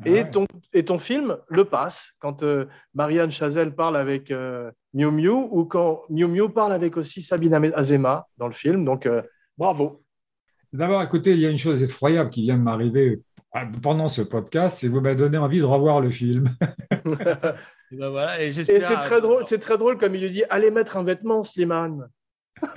Ah 0.00 0.08
Et 0.08 0.30
ton, 0.30 0.46
et 0.72 0.84
ton 0.84 0.98
film 0.98 1.36
le 1.48 1.64
passe 1.64 2.14
quand 2.18 2.42
euh, 2.42 2.66
Marianne 2.94 3.30
Chazelle 3.30 3.74
parle 3.74 3.96
avec 3.96 4.30
euh, 4.30 4.70
Miu 4.94 5.10
Miu 5.10 5.30
ou 5.30 5.64
quand 5.64 6.02
Miu 6.08 6.26
Miu 6.26 6.48
parle 6.48 6.72
avec 6.72 6.96
aussi 6.96 7.20
Sabine 7.20 7.72
Azema 7.74 8.26
dans 8.38 8.48
le 8.48 8.54
film. 8.54 8.84
Donc, 8.84 9.06
euh, 9.06 9.22
bravo. 9.58 10.01
D'abord, 10.72 11.02
écoutez, 11.02 11.32
il 11.32 11.40
y 11.40 11.46
a 11.46 11.50
une 11.50 11.58
chose 11.58 11.82
effroyable 11.82 12.30
qui 12.30 12.42
vient 12.42 12.56
de 12.56 12.62
m'arriver 12.62 13.20
pendant 13.82 14.08
ce 14.08 14.22
podcast, 14.22 14.78
c'est 14.78 14.86
que 14.86 14.92
vous 14.92 15.00
m'avez 15.00 15.16
donné 15.16 15.36
envie 15.36 15.58
de 15.58 15.64
revoir 15.64 16.00
le 16.00 16.10
film. 16.10 16.48
Et 17.92 17.96
ben 17.96 18.08
voilà. 18.08 18.42
Et, 18.42 18.52
c'est 18.52 18.78
très 18.78 19.20
drôle, 19.20 19.46
c'est 19.46 19.58
très 19.58 19.76
drôle 19.76 19.98
comme 19.98 20.14
il 20.14 20.22
lui 20.22 20.30
dit 20.30 20.44
allez 20.48 20.70
mettre 20.70 20.96
un 20.96 21.04
vêtement, 21.04 21.44
Slimane. 21.44 22.08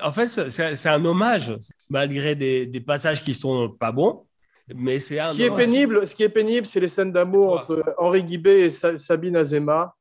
En 0.00 0.12
fait, 0.12 0.26
c'est 0.26 0.88
un 0.88 1.04
hommage, 1.04 1.54
malgré 1.88 2.34
des, 2.34 2.66
des 2.66 2.80
passages 2.80 3.22
qui 3.22 3.34
sont 3.34 3.68
pas 3.68 3.92
bons. 3.92 4.26
Mais 4.74 4.98
c'est 4.98 5.20
un 5.20 5.32
Ce 5.32 5.36
qui 5.36 5.44
est 5.44 5.54
pénible, 5.54 6.08
ce 6.08 6.14
qui 6.14 6.22
est 6.22 6.28
pénible, 6.28 6.66
c'est 6.66 6.80
les 6.80 6.88
scènes 6.88 7.12
d'amour 7.12 7.60
entre 7.60 7.94
Henri 7.98 8.24
Guibé 8.24 8.60
et 8.60 8.70
Sa- 8.70 8.98
Sabine 8.98 9.36
Azema, 9.36 9.94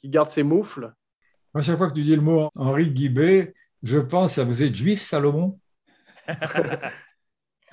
qui 0.00 0.10
garde 0.10 0.28
ses 0.28 0.42
moufles. 0.42 0.92
À 1.54 1.62
chaque 1.62 1.78
fois 1.78 1.88
que 1.88 1.94
tu 1.94 2.02
dis 2.02 2.16
le 2.16 2.22
mot 2.22 2.50
Henri 2.56 2.90
Guibé, 2.90 3.54
je 3.82 3.98
pense 3.98 4.38
à 4.38 4.44
vous 4.44 4.62
êtes 4.62 4.74
juif, 4.74 5.00
Salomon 5.02 5.58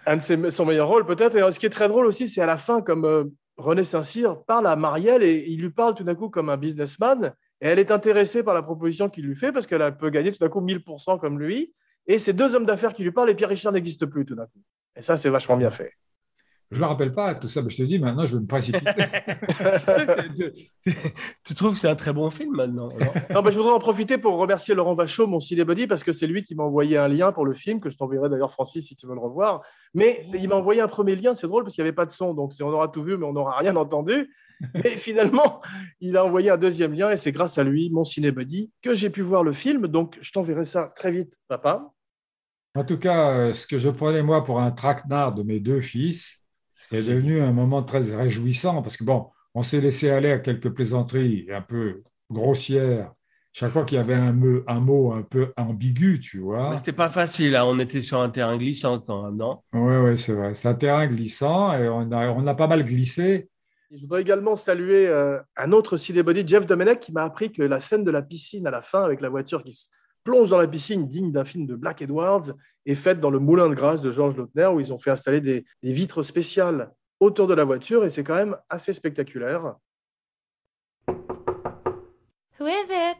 Un 0.06 0.18
de 0.18 0.22
ses- 0.22 0.52
son 0.52 0.66
meilleur 0.66 0.88
rôle 0.88 1.06
peut-être. 1.06 1.36
Et 1.36 1.52
ce 1.52 1.60
qui 1.60 1.66
est 1.66 1.70
très 1.70 1.88
drôle 1.88 2.06
aussi, 2.06 2.28
c'est 2.28 2.42
à 2.42 2.46
la 2.46 2.58
fin, 2.58 2.82
comme 2.82 3.06
euh, 3.06 3.26
René 3.58 3.84
Saint-Cyr 3.84 4.44
parle 4.46 4.68
à 4.68 4.76
Marielle 4.76 5.24
et 5.24 5.46
il 5.48 5.62
lui 5.62 5.70
parle 5.70 5.94
tout 5.94 6.04
d'un 6.04 6.16
coup 6.16 6.30
comme 6.30 6.50
un 6.50 6.58
businessman. 6.58 7.34
Et 7.62 7.68
elle 7.68 7.80
est 7.80 7.92
intéressée 7.92 8.42
par 8.42 8.54
la 8.54 8.64
proposition 8.64 9.10
qu'il 9.10 9.26
lui 9.26 9.36
fait 9.36 9.52
parce 9.52 9.68
qu'elle 9.68 9.98
peut 9.98 10.10
gagner 10.10 10.32
tout 10.32 10.40
d'un 10.40 10.50
coup 10.50 10.62
1000% 10.62 11.20
comme 11.20 11.40
lui. 11.40 11.74
Et 12.08 12.18
ces 12.18 12.34
deux 12.34 12.56
hommes 12.56 12.66
d'affaires 12.66 12.94
qui 12.94 13.04
lui 13.04 13.12
parlent 13.12 13.30
et 13.30 13.36
Pierre 13.36 13.50
Richard 13.50 13.74
n'existe 13.74 14.06
plus 14.06 14.26
tout 14.26 14.36
d'un 14.36 14.46
coup. 14.46 14.62
Et 14.96 15.02
ça, 15.02 15.18
c'est 15.18 15.30
vachement 15.30 15.58
bien 15.58 15.70
fait. 15.70 15.94
Je 16.72 16.76
ne 16.78 16.82
me 16.82 16.86
rappelle 16.86 17.14
pas 17.14 17.34
tout 17.34 17.48
ça, 17.48 17.64
mais 17.64 17.72
je 17.72 17.78
te 17.78 17.84
dis, 17.84 17.98
maintenant, 17.98 18.28
je 18.28 18.36
vais 18.36 18.42
me 18.44 18.48
précipiter. 18.48 18.92
Tu- 20.36 20.52
tu- 21.44 21.56
trouves 21.56 21.74
que 21.74 21.80
c'est 21.80 21.90
un 21.90 21.96
très 21.96 22.14
bon 22.14 22.30
film 22.30 22.56
maintenant 22.56 22.90
alors? 22.90 23.14
Non, 23.34 23.42
mais 23.42 23.52
je 23.52 23.58
voudrais 23.58 23.74
en 23.74 23.80
profiter 23.80 24.20
pour 24.20 24.38
remercier 24.38 24.76
Laurent 24.76 24.94
Vachaud, 24.94 25.26
mon 25.26 25.40
cinébody, 25.40 25.88
parce 25.88 26.04
que 26.04 26.12
c'est 26.12 26.28
lui 26.28 26.44
qui 26.44 26.54
m'a 26.54 26.64
envoyé 26.64 26.98
un 26.98 27.08
lien 27.08 27.32
pour 27.32 27.46
le 27.48 27.56
film, 27.56 27.80
que 27.80 27.90
je 27.90 27.98
t'enverrai 27.98 28.30
d'ailleurs, 28.30 28.52
Francis, 28.52 28.88
si 28.88 28.96
tu 28.96 29.08
veux 29.08 29.16
le 29.16 29.20
revoir. 29.20 29.62
Mais 29.96 30.28
il 30.34 30.48
m'a 30.48 30.56
envoyé 30.56 30.80
un 30.82 30.88
premier 30.88 31.16
lien, 31.16 31.34
c'est 31.34 31.48
drôle, 31.48 31.64
parce 31.64 31.74
qu'il 31.74 31.84
n'y 31.84 31.88
avait 31.88 31.96
pas 31.96 32.06
de 32.06 32.12
son, 32.12 32.36
donc 32.36 32.54
on 32.62 32.68
aura 32.68 32.88
tout 32.88 33.04
vu, 33.04 33.18
mais 33.18 33.26
on 33.26 33.34
n'aura 33.34 33.58
rien 33.58 33.76
entendu. 33.76 34.32
Mais 34.76 34.90
finalement, 34.98 35.62
il 36.02 36.18
a 36.18 36.24
envoyé 36.26 36.52
un 36.52 36.58
deuxième 36.58 36.94
lien, 36.94 37.10
et 37.10 37.18
c'est 37.18 37.32
grâce 37.32 37.58
à 37.58 37.64
lui, 37.64 37.90
mon 37.90 38.04
cinébody, 38.04 38.72
que 38.84 38.94
j'ai 38.94 39.10
pu 39.10 39.22
voir 39.22 39.44
le 39.44 39.54
film. 39.54 39.88
Donc, 39.88 40.20
je 40.22 40.32
t'enverrai 40.32 40.66
ça 40.66 40.94
très 40.96 41.12
vite, 41.12 41.34
papa. 41.48 41.92
En 42.76 42.84
tout 42.84 43.00
cas, 43.00 43.32
euh, 43.32 43.54
ce 43.54 43.66
que 43.66 43.80
je 43.80 43.90
prenais 43.90 44.22
moi 44.22 44.44
pour 44.44 44.60
un 44.60 44.70
traquenard 44.70 45.34
de 45.34 45.42
mes 45.42 45.60
deux 45.60 45.82
fils 45.82 46.39
est 46.92 47.04
devenu 47.04 47.42
un 47.42 47.52
moment 47.52 47.84
très 47.84 48.16
réjouissant 48.16 48.82
parce 48.82 48.98
que, 48.98 49.04
bon, 49.04 49.28
on 49.54 49.64
s'est 49.64 49.82
laissé 49.82 50.10
aller 50.10 50.32
à 50.32 50.40
quelques 50.40 50.70
plaisanteries 50.70 51.48
un 51.52 51.62
peu 51.62 52.04
grossières. 52.30 53.14
Chaque 53.52 53.72
fois 53.72 53.84
qu'il 53.84 53.98
y 53.98 54.02
avait 54.02 54.16
un 54.16 54.32
mot, 54.32 54.62
un 54.68 54.80
mot 54.80 55.12
un 55.14 55.24
peu 55.24 55.52
ambigu, 55.58 56.20
tu 56.20 56.40
vois. 56.40 56.78
C'était 56.78 56.94
pas 56.94 57.10
facile, 57.10 57.56
hein. 57.56 57.66
on 57.66 57.80
était 57.80 58.02
sur 58.02 58.22
un 58.22 58.30
terrain 58.30 58.58
glissant 58.58 59.00
quand 59.00 59.24
même, 59.24 59.38
non? 59.38 59.60
Oui, 59.74 59.96
oui, 59.98 60.18
c'est 60.18 60.34
vrai. 60.34 60.54
C'est 60.54 60.68
un 60.68 60.76
terrain 60.76 61.08
glissant 61.08 61.74
et 61.74 61.90
on 61.90 62.12
a, 62.12 62.30
on 62.30 62.46
a 62.46 62.54
pas 62.54 62.68
mal 62.68 62.84
glissé. 62.84 63.50
Je 63.92 64.02
voudrais 64.02 64.22
également 64.22 64.56
saluer 64.56 65.08
euh, 65.08 65.40
un 65.58 65.72
autre 65.72 65.98
cinébody, 65.98 66.48
Jeff 66.48 66.68
Domenech, 66.68 67.00
qui 67.00 67.12
m'a 67.12 67.24
appris 67.24 67.52
que 67.52 67.64
la 67.64 67.80
scène 67.80 68.04
de 68.04 68.12
la 68.12 68.22
piscine 68.22 68.68
à 68.68 68.72
la 68.72 68.84
fin, 68.84 69.04
avec 69.04 69.20
la 69.20 69.30
voiture 69.30 69.64
qui 69.64 69.74
se 69.74 69.88
plonge 70.24 70.50
dans 70.50 70.58
la 70.58 70.68
piscine, 70.68 71.08
digne 71.08 71.32
d'un 71.32 71.46
film 71.46 71.66
de 71.66 71.76
Black 71.76 72.02
Edwards, 72.02 72.52
est 72.86 72.96
faite 72.96 73.20
dans 73.20 73.30
le 73.30 73.40
moulin 73.40 73.70
de 73.70 73.76
grâce 73.76 74.02
de 74.02 74.12
Georges 74.12 74.36
Lautner, 74.38 74.68
où 74.68 74.80
ils 74.80 74.94
ont 74.94 75.00
fait 75.00 75.12
installer 75.12 75.42
des, 75.42 75.66
des 75.84 75.94
vitres 75.94 76.24
spéciales 76.24 76.92
autour 77.20 77.48
de 77.48 77.54
la 77.54 77.64
voiture, 77.64 78.06
et 78.06 78.10
c'est 78.10 78.24
quand 78.24 78.36
même 78.36 78.58
assez 78.70 78.94
spectaculaire. 78.94 79.76
Who 82.60 82.68
is 82.68 82.90
it? 82.90 83.18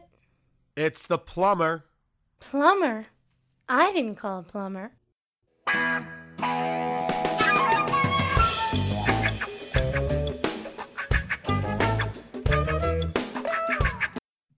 It's 0.76 1.06
the 1.06 1.18
plumber. 1.18 1.84
Plumber? 2.40 3.06
I 3.68 3.92
didn't 3.92 4.16
call 4.16 4.38
a 4.38 4.42
plumber. 4.42 4.90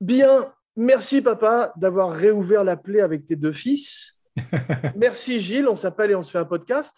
Bien, 0.00 0.52
merci 0.76 1.22
papa 1.22 1.72
d'avoir 1.76 2.10
réouvert 2.10 2.64
la 2.64 2.76
plaie 2.76 3.00
avec 3.00 3.26
tes 3.26 3.36
deux 3.36 3.52
fils. 3.52 4.14
merci 4.96 5.40
Gilles, 5.40 5.68
on 5.68 5.76
s'appelle 5.76 6.10
et 6.10 6.14
on 6.14 6.22
se 6.22 6.30
fait 6.30 6.38
un 6.38 6.44
podcast. 6.44 6.96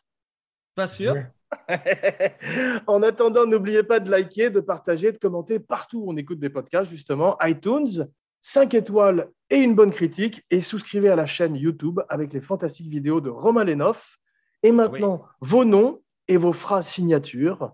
Pas 0.74 0.88
sûr 0.88 1.14
Ouais. 1.14 1.26
en 2.86 3.02
attendant, 3.02 3.46
n'oubliez 3.46 3.82
pas 3.82 4.00
de 4.00 4.10
liker, 4.10 4.50
de 4.50 4.60
partager, 4.60 5.12
de 5.12 5.18
commenter 5.18 5.58
partout 5.58 6.00
où 6.00 6.12
on 6.12 6.16
écoute 6.16 6.40
des 6.40 6.50
podcasts, 6.50 6.90
justement, 6.90 7.36
iTunes, 7.42 8.08
5 8.42 8.74
étoiles 8.74 9.30
et 9.50 9.62
une 9.62 9.74
bonne 9.74 9.92
critique, 9.92 10.44
et 10.50 10.62
souscrivez 10.62 11.08
à 11.10 11.16
la 11.16 11.26
chaîne 11.26 11.56
YouTube 11.56 12.00
avec 12.08 12.32
les 12.32 12.40
fantastiques 12.40 12.88
vidéos 12.88 13.20
de 13.20 13.30
Romain 13.30 13.64
Lenoff. 13.64 14.18
Et 14.62 14.72
maintenant, 14.72 15.24
vos 15.40 15.64
noms 15.64 16.02
et 16.28 16.36
vos 16.36 16.52
phrases 16.52 16.88
signatures. 16.88 17.72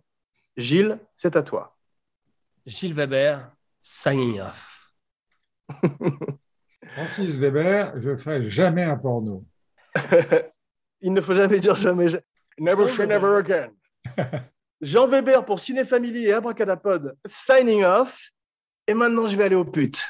Gilles, 0.57 0.99
c'est 1.17 1.37
à 1.37 1.43
toi. 1.43 1.77
Gilles 2.67 2.95
Weber, 2.95 3.51
signing 3.81 4.41
off. 4.41 4.70
Francis 6.95 7.37
Weber, 7.39 7.93
je 8.01 8.11
ne 8.11 8.16
ferai 8.16 8.43
jamais 8.49 8.83
un 8.83 8.97
porno. 8.97 9.45
Il 11.01 11.12
ne 11.12 11.21
faut 11.21 11.35
jamais 11.35 11.59
dire 11.61 11.75
jamais. 11.75 12.09
ja- 12.09 12.21
Never 12.59 12.89
say 12.89 13.07
never 13.07 13.37
again. 13.39 13.71
Jean 14.83 15.07
Weber 15.09 15.45
pour 15.45 15.61
Ciné 15.61 15.85
Family 15.85 16.27
et 16.27 16.33
Abracadapod, 16.33 17.16
signing 17.27 17.85
off. 17.85 18.31
Et 18.87 18.95
maintenant, 18.95 19.27
je 19.27 19.37
vais 19.37 19.45
aller 19.45 19.55
aux 19.55 19.64
putes. 19.64 20.05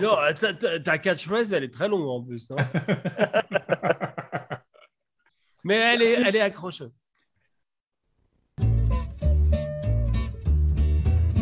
Non, 0.00 0.16
ta, 0.38 0.52
ta- 0.54 0.78
ta 0.80 0.98
catchphrase, 0.98 1.52
elle 1.52 1.64
est 1.64 1.72
très 1.72 1.88
longue 1.88 2.06
en 2.06 2.22
plus. 2.22 2.48
non 2.50 2.56
Mais 5.64 5.76
elle 5.76 6.02
est, 6.02 6.20
elle 6.20 6.36
est 6.36 6.40
accrocheuse. 6.40 6.92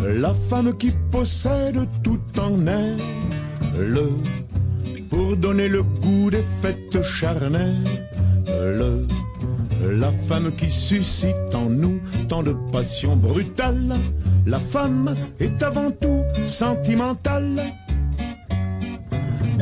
La 0.04 0.34
femme 0.48 0.76
qui 0.76 0.92
possède 1.10 1.78
tout 2.02 2.20
en 2.38 2.66
elle, 2.66 4.00
pour 5.08 5.36
donner 5.36 5.68
le 5.68 5.82
goût 5.82 6.30
des 6.30 6.44
fêtes 6.60 7.02
charnelles, 7.02 7.76
la 9.80 10.10
femme 10.12 10.50
qui 10.56 10.72
suscite 10.72 11.54
en 11.54 11.68
nous 11.70 12.00
tant 12.28 12.42
de 12.42 12.54
passion 12.72 13.16
brutale, 13.16 13.94
la 14.44 14.58
femme 14.58 15.14
est 15.38 15.62
avant 15.62 15.90
tout 15.92 16.22
sentimentale. 16.48 17.62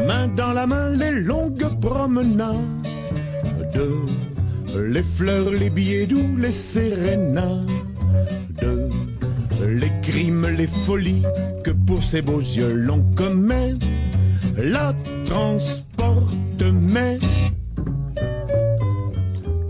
Main 0.07 0.29
dans 0.29 0.53
la 0.53 0.67
main, 0.67 0.91
les 0.91 1.21
longues 1.21 1.79
promenades, 1.81 2.57
les 4.75 5.03
fleurs, 5.03 5.51
les 5.51 5.69
billets 5.69 6.07
doux, 6.07 6.37
les 6.39 6.53
sérénades 6.53 7.69
les 9.69 9.93
crimes, 10.03 10.47
les 10.49 10.67
folies 10.67 11.23
que 11.65 11.71
pour 11.71 12.03
ces 12.03 12.23
beaux 12.23 12.41
yeux 12.41 12.73
l'on 12.73 13.03
commet, 13.15 13.75
la 14.57 14.95
transporte, 15.27 16.63
mais 16.63 17.19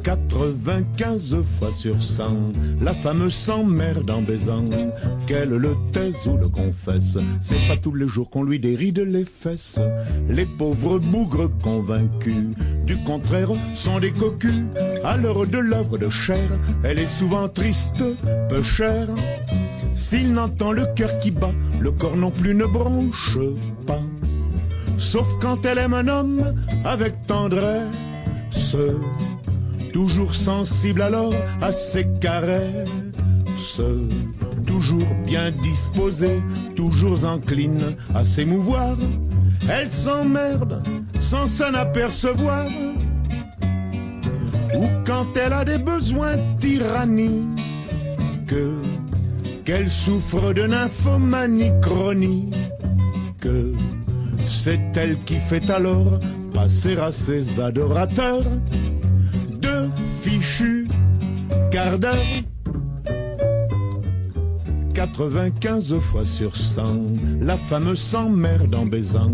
95 0.02 1.36
fois 1.44 1.72
sur 1.72 2.02
100, 2.02 2.24
la 2.80 2.94
femme 2.94 3.30
s'emmerde 3.30 4.10
en 4.10 4.22
baisant, 4.22 4.64
qu'elle 5.26 5.50
le 5.50 5.76
taise 5.92 6.26
ou 6.26 6.36
le 6.36 6.48
confesse. 6.48 7.16
C'est 7.40 7.68
pas 7.68 7.76
tous 7.76 7.94
les 7.94 8.08
jours 8.08 8.30
qu'on 8.30 8.42
lui 8.42 8.58
déride 8.58 9.00
les 9.00 9.24
fesses. 9.24 9.78
Les 10.28 10.46
pauvres 10.46 10.98
bougres 10.98 11.50
convaincus, 11.62 12.46
du 12.86 12.96
contraire, 13.04 13.50
sont 13.74 14.00
des 14.00 14.12
cocus. 14.12 14.64
À 15.04 15.16
l'heure 15.16 15.46
de 15.46 15.58
l'œuvre 15.58 15.98
de 15.98 16.08
chair, 16.08 16.48
elle 16.82 16.98
est 16.98 17.06
souvent 17.06 17.48
triste, 17.48 18.02
peu 18.48 18.62
chère. 18.62 19.08
S'il 19.94 20.32
n'entend 20.32 20.72
le 20.72 20.86
cœur 20.94 21.18
qui 21.18 21.30
bat, 21.30 21.52
le 21.80 21.90
corps 21.92 22.16
non 22.16 22.30
plus 22.30 22.54
ne 22.54 22.64
bronche 22.64 23.38
pas. 23.86 24.02
Sauf 24.98 25.26
quand 25.40 25.64
elle 25.64 25.78
aime 25.78 25.94
un 25.94 26.08
homme 26.08 26.54
avec 26.84 27.26
tendresse, 27.26 28.76
toujours 29.92 30.34
sensible 30.34 31.02
alors 31.02 31.34
à 31.60 31.72
ses 31.72 32.06
caresses, 32.20 33.80
toujours 34.66 35.08
bien 35.26 35.50
disposée, 35.62 36.42
toujours 36.76 37.24
incline 37.24 37.96
à 38.14 38.24
s'émouvoir. 38.24 38.96
Elle 39.70 39.90
s'emmerde 39.90 40.82
sans 41.18 41.48
s'en 41.48 41.74
apercevoir. 41.74 42.66
Ou 44.74 44.86
quand 45.04 45.36
elle 45.36 45.52
a 45.52 45.64
des 45.64 45.78
besoins 45.78 46.36
tyranniques, 46.60 48.54
qu'elle 49.70 49.88
souffre 49.88 50.52
de 50.52 50.66
nymphomanie 50.66 51.70
chronique. 51.80 52.56
C'est 54.48 54.80
elle 54.96 55.16
qui 55.24 55.36
fait 55.36 55.70
alors 55.70 56.18
passer 56.52 56.96
à 56.96 57.12
ses 57.12 57.60
adorateurs 57.60 58.42
de 59.62 59.88
fichus 60.22 60.88
quart 61.70 62.00
d'heure. 62.00 62.16
95 65.00 65.98
fois 66.00 66.26
sur 66.26 66.54
100, 66.54 66.82
la 67.40 67.56
femme 67.56 67.96
s'emmerde 67.96 68.74
en 68.74 68.84
baisant, 68.84 69.32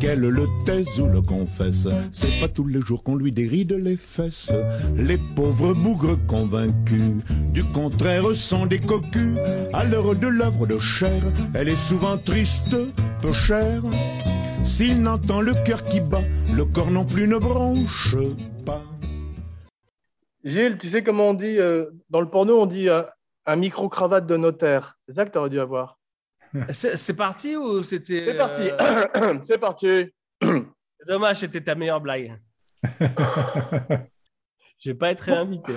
qu'elle 0.00 0.20
le 0.20 0.46
taise 0.64 0.98
ou 0.98 1.04
le 1.04 1.20
confesse. 1.20 1.86
C'est 2.10 2.40
pas 2.40 2.48
tous 2.48 2.66
les 2.66 2.80
jours 2.80 3.02
qu'on 3.02 3.14
lui 3.14 3.30
déride 3.30 3.72
les 3.72 3.98
fesses. 3.98 4.54
Les 4.96 5.18
pauvres 5.36 5.74
bougres 5.74 6.16
convaincus, 6.26 7.16
du 7.52 7.62
contraire, 7.64 8.34
sont 8.34 8.64
des 8.64 8.78
cocus. 8.78 9.36
À 9.74 9.84
l'heure 9.84 10.14
de 10.14 10.26
l'œuvre 10.26 10.66
de 10.66 10.78
chair, 10.78 11.22
elle 11.52 11.68
est 11.68 11.76
souvent 11.76 12.16
triste, 12.16 12.74
peu 13.20 13.32
chère. 13.34 13.82
S'il 14.64 15.02
n'entend 15.02 15.42
le 15.42 15.52
cœur 15.66 15.84
qui 15.84 16.00
bat, 16.00 16.24
le 16.56 16.64
corps 16.64 16.90
non 16.90 17.04
plus 17.04 17.28
ne 17.28 17.36
bronche 17.36 18.16
pas. 18.64 18.80
Gilles, 20.44 20.78
tu 20.80 20.88
sais 20.88 21.02
comment 21.02 21.30
on 21.30 21.34
dit 21.34 21.58
euh, 21.58 21.90
dans 22.08 22.22
le 22.22 22.30
porno, 22.30 22.58
on 22.58 22.66
dit 22.66 22.88
euh, 22.88 23.02
un 23.46 23.56
micro-cravate 23.56 24.26
de 24.26 24.36
notaire. 24.36 24.98
C'est 25.06 25.14
ça 25.14 25.24
que 25.24 25.30
tu 25.30 25.38
aurais 25.38 25.50
dû 25.50 25.60
avoir. 25.60 25.98
C'est 26.70 27.16
parti 27.16 27.56
ou 27.56 27.82
c'était. 27.82 28.26
C'est 28.26 28.36
parti. 28.36 28.70
Euh, 28.70 29.38
c'est 29.42 29.58
parti. 29.58 30.12
Dommage, 31.06 31.38
c'était 31.38 31.60
ta 31.60 31.74
meilleure 31.74 32.00
blague. 32.00 32.40
Je 34.78 34.90
vais 34.90 34.94
pas 34.94 35.10
être 35.10 35.22
réinvité. 35.22 35.74